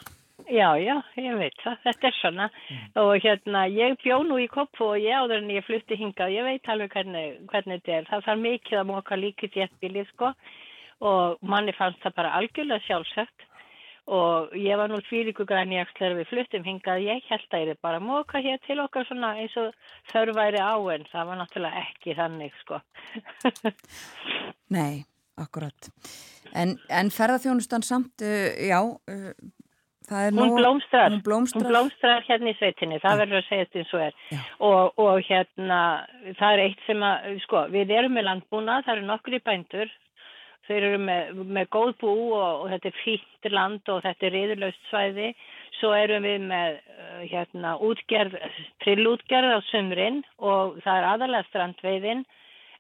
[0.53, 2.47] Já, já, ég veit það, þetta er svona.
[2.69, 2.89] Mm.
[3.01, 6.45] og hérna ég bjó nú í koppu og ég áður en ég flutti hingað, ég
[6.45, 10.33] veit alveg hvernig, hvernig þetta er, það þarf mikið að móka líkið þéttbílið sko.
[11.03, 13.47] Og manni fannst það bara algjörlega sjálfsagt.
[14.13, 17.05] Og ég var nú tvíriku græni þegar við fluttum hingað.
[17.07, 19.73] Ég held að ég er bara móka hér til okkar svona eins og
[20.13, 22.83] þörf væri á en það var náttúrulega ekki þannig sko.
[24.77, 25.05] Nei,
[25.41, 25.91] akkurat.
[26.53, 29.33] En, en ferðarþjónustan samt, uh, já uh,
[30.13, 31.63] hún nú, blómstrar, hún blómstrar.
[31.63, 34.17] Hún blómstrar hérna í sveitinni, það verður að segja þetta eins og er.
[34.69, 35.81] Og, og hérna
[36.39, 39.93] það er eitt sem að, sko, við erum með landbúna, það eru nokkur í bændur.
[40.69, 44.35] Þeir eru með, með góð bú og, og þetta er fýtt land og þetta er
[44.37, 45.33] riðurlaust svæði.
[45.81, 48.37] Svo erum við með uh, hérna útgerð,
[48.85, 52.23] trillútgerð á sumrin og það er aðalega strandveiðin.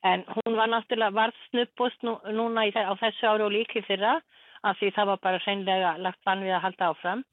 [0.06, 4.20] En hún var náttúrulega varð snuppust nú, núna í, á þessu ári og líki fyrra
[4.62, 7.24] af því það var bara hreinlega lagt bann við að halda áfram.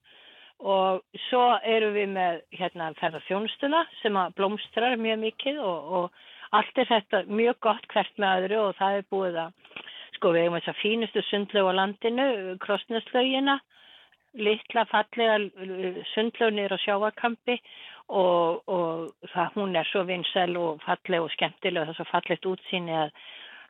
[0.60, 6.82] Og svo eru við með hérna ferðarþjónustuna sem að blómstrar mjög mikið og, og allt
[6.82, 9.76] er þetta mjög gott hvert með öðru og það er búið að
[10.18, 12.28] sko við hefum þess að fínustu sundlög á landinu,
[12.60, 13.60] krosneslaugina
[14.38, 15.38] litla fallega
[16.14, 17.58] sundlögnir á sjáakampi
[18.10, 22.08] og, og það hún er svo vinsel og falleg og skemmtileg og það er svo
[22.12, 23.14] fallegt útsýni að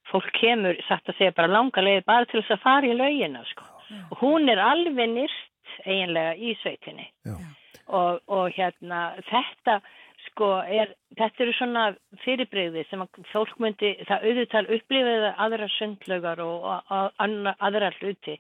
[0.10, 3.44] fólk kemur, satt að segja bara langa leið bara til þess að fara í laugina
[3.52, 3.66] sko.
[4.12, 7.08] og hún er alveg nýrt eiginlega í sveitinni.
[7.90, 9.80] Og, og hérna þetta
[10.28, 11.86] sko er, þetta eru svona
[12.24, 18.38] fyrirbreyði sem að fólk myndi það auðvitað upplifiða aðra sundlögar og, og, og aðra hluti.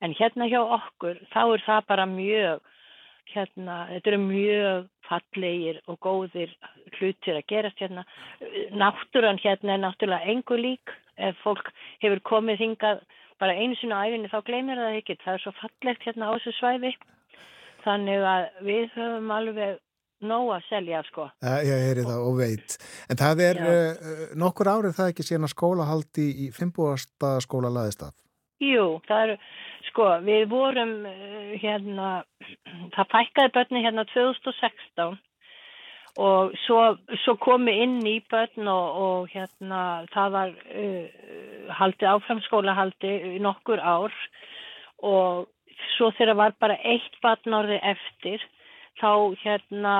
[0.00, 2.66] En hérna hjá okkur þá er það bara mjög
[3.34, 6.52] hérna, þetta eru mjög fallegir og góðir
[6.98, 8.04] hlutir að gerast hérna.
[8.76, 10.94] Náttúran hérna er náttúrulega engur lík.
[11.20, 13.02] Ef fólk hefur komið hingað
[13.40, 15.18] bara einu sinu æfinni þá gleymir það ekki.
[15.24, 16.94] Það er svo fallegt hérna á þessu svæði.
[17.84, 19.78] Þannig að við höfum alveg
[20.20, 21.28] nóg að selja sko.
[21.40, 22.76] Ja, ég heyri það og veit.
[23.08, 24.08] En það er uh,
[24.38, 28.16] nokkur árið það ekki síðan að skólahaldi í Fimbúasta skóla laðist af?
[28.60, 29.36] Jú, það eru
[29.90, 32.12] Sko, við vorum uh, hérna,
[32.94, 35.18] það fækkaði börni hérna 2016
[36.20, 36.78] og svo,
[37.22, 39.82] svo komi inn í börn og, og hérna
[40.14, 43.12] það var uh, haldið áframskólahaldi
[43.42, 44.14] nokkur ár
[45.06, 45.46] og
[45.96, 48.42] svo þegar var bara eitt barn orðið eftir
[49.00, 49.10] þá
[49.42, 49.94] hérna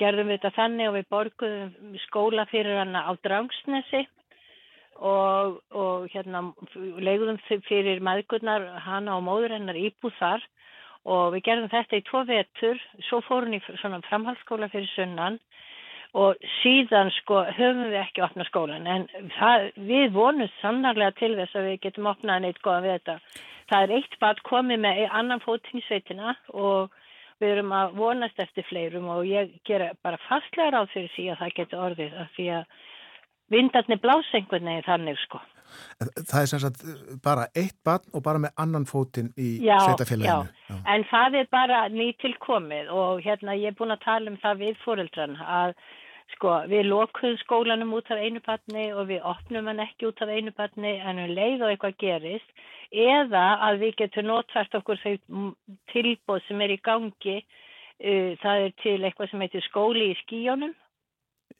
[0.00, 4.06] gerðum við þetta þannig og við borguðum skóla fyrir hana á Drangsnesi
[5.00, 6.42] og, og hérna
[6.76, 10.44] leguðum fyrir maðgurnar hana og móður hennar íbúð þar.
[11.06, 12.80] Og við gerðum þetta í tvo vetur.
[13.06, 15.38] Svo fórum við í svona framhaldsskóla fyrir sunnan.
[16.16, 19.02] Og síðan sko höfum við ekki opnað skólan en
[19.36, 23.16] það, við vonum sannarlega til þess að við getum opnað neitt góðan við þetta.
[23.66, 26.94] Það er eitt bad komið með annan fótingsveitina og
[27.42, 29.10] við erum að vonast eftir fleirum.
[29.12, 32.16] Og ég gera bara fastlega ráð fyrir því að það getur orðið.
[32.22, 32.76] Af því að
[33.52, 35.42] vindarnir veginn þannig sko.
[35.98, 36.82] Það er sem sagt
[37.24, 40.46] bara eitt barn og bara með annan fótinn í sveitafélaginu.
[40.46, 44.40] Já, já, en það er bara nýtilkomið og hérna ég er búin að tala um
[44.42, 45.76] það við fóreldran að
[46.34, 50.32] Sko, við lokuðum skólanum út af einu barni og við opnum hann ekki út af
[50.34, 54.98] einu barni en við um leið og eitthvað gerist eða að við getum notvært okkur
[55.04, 55.14] þau
[55.92, 57.36] tilbóð sem er í gangi.
[57.96, 60.74] Uh, það er til eitthvað sem heitir skóli í skíjónum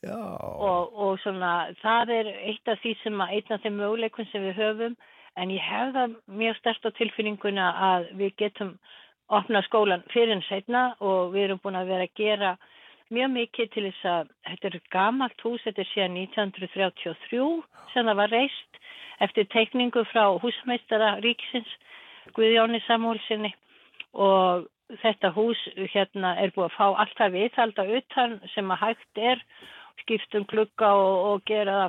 [0.05, 4.45] og, og svona, það er eitt af því sem að, eitt af þeim möguleikun sem
[4.45, 4.97] við höfum
[5.37, 8.77] en ég hef það mjög stert á tilfinninguna að við getum
[9.29, 12.53] opna skólan fyrir en setna og við erum búin að vera að gera
[13.11, 17.51] mjög mikið til þess að þetta er gamalt hús, þetta er síðan 1933
[17.95, 18.81] sem það var reist
[19.25, 21.71] eftir teikningu frá húsmeistara ríkisins
[22.37, 23.53] Guðjóni Samúlsinni
[24.13, 24.67] og
[25.03, 25.61] þetta hús
[25.93, 29.43] hérna er búið að fá alltaf viðhalda utan sem að hægt er
[30.03, 31.89] skiptum klukka og, og gera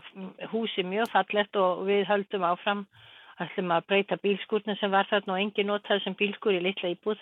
[0.51, 2.85] húsi mjög fallett og við höldum áfram.
[3.37, 7.19] Ætlum að breyta bílskúrnum sem var þarna og engin notað sem bílskúr í litla íbúð.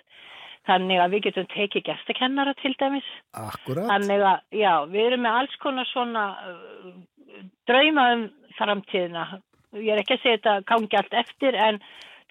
[0.65, 3.09] Þannig að við getum tekið gestakennara til dæmis.
[3.37, 3.89] Akkurat.
[3.91, 6.95] Þannig að, já, við erum með alls konar svona uh,
[7.69, 8.23] drauma um
[8.57, 9.27] framtíðina.
[9.75, 11.81] Ég er ekki að segja þetta gangi allt eftir en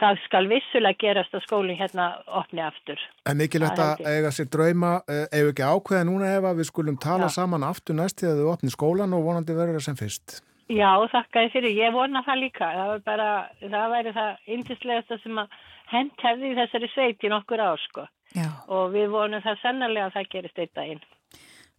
[0.03, 2.09] það skal vissulega gerast að skólinn hérna
[2.41, 3.01] opni aftur.
[3.29, 7.29] En mikilvægt að eiga sér drauma ef ekki ákveða núna ef að við skulum tala
[7.31, 7.37] Já.
[7.39, 10.41] saman aftur næst þegar þau opni skólan og vonandi verður það sem fyrst.
[10.73, 12.69] Já, þakka þið fyrir, ég vona það líka.
[12.73, 13.31] Það var bara,
[13.61, 15.59] það væri það yndislegasta sem að
[15.93, 18.07] hent hefði í þessari sveit í nokkur ár sko.
[18.35, 21.05] Já, og við vonum það sannarlega að það gerist eitt daginn.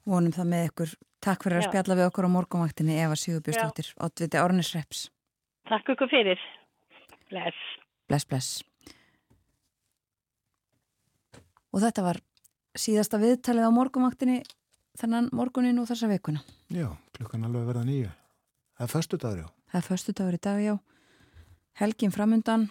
[0.05, 0.93] Vonum það með ykkur.
[1.25, 1.69] Takk fyrir að Já.
[1.71, 5.07] spjalla við okkur á morgunvaktinni Eva Sigurbjörnsdóttir, átviti Árnisreps.
[5.65, 6.45] Takk ykkur fyrir.
[7.33, 7.57] Bless
[8.09, 8.63] Bless, bless.
[11.73, 12.21] Og þetta var
[12.77, 14.41] síðasta viðtalið á morgunvaktinni
[14.99, 16.43] þennan morgunin og þessa vikuna.
[16.71, 16.87] Já,
[17.17, 18.11] klukkan alveg verða nýju
[18.75, 20.75] Það er föstu dagur, já Það er förstu dagur í dag, já.
[21.75, 22.69] Helgin framundan,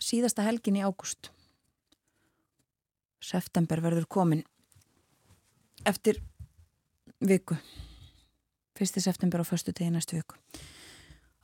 [0.00, 1.30] síðasta helgin í ágúst.
[3.20, 4.44] September verður komin
[5.84, 6.22] eftir
[7.20, 7.58] viku.
[8.78, 10.38] Fyrsti september á förstu degi næstu viku.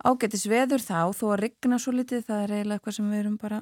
[0.05, 3.37] Ágætis veður þá, þó að rigna svo litið, það er eiginlega eitthvað sem við erum
[3.41, 3.61] bara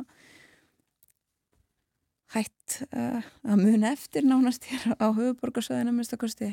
[2.32, 6.48] hætt uh, að muna eftir nánast hér á höfuborgarsöðina minnst að kosti.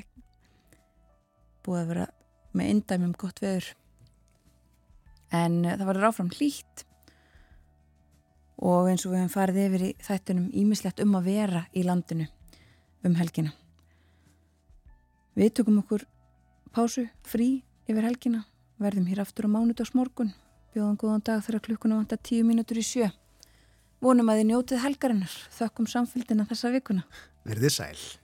[1.65, 2.05] Búið að vera
[2.59, 3.71] með indæmum gott veður.
[5.33, 6.85] En uh, það verður áfram hlýtt.
[8.59, 12.29] Og eins og við hefum farið yfir í þættunum ímislegt um að vera í landinu
[13.07, 13.55] um helgina.
[15.39, 16.05] Við tökum okkur
[16.75, 18.45] pásu, frí yfir helgina
[18.79, 20.33] verðum hér aftur á mánudags morgun
[20.73, 23.09] bjóðum góðan dag þegar klukkuna vantar tíu mínútur í sjö.
[23.99, 25.35] Vonum að þið njótið helgarinnar.
[25.57, 27.05] Þökkum samfélgina þessa vikuna.
[27.47, 28.18] Verðið sæl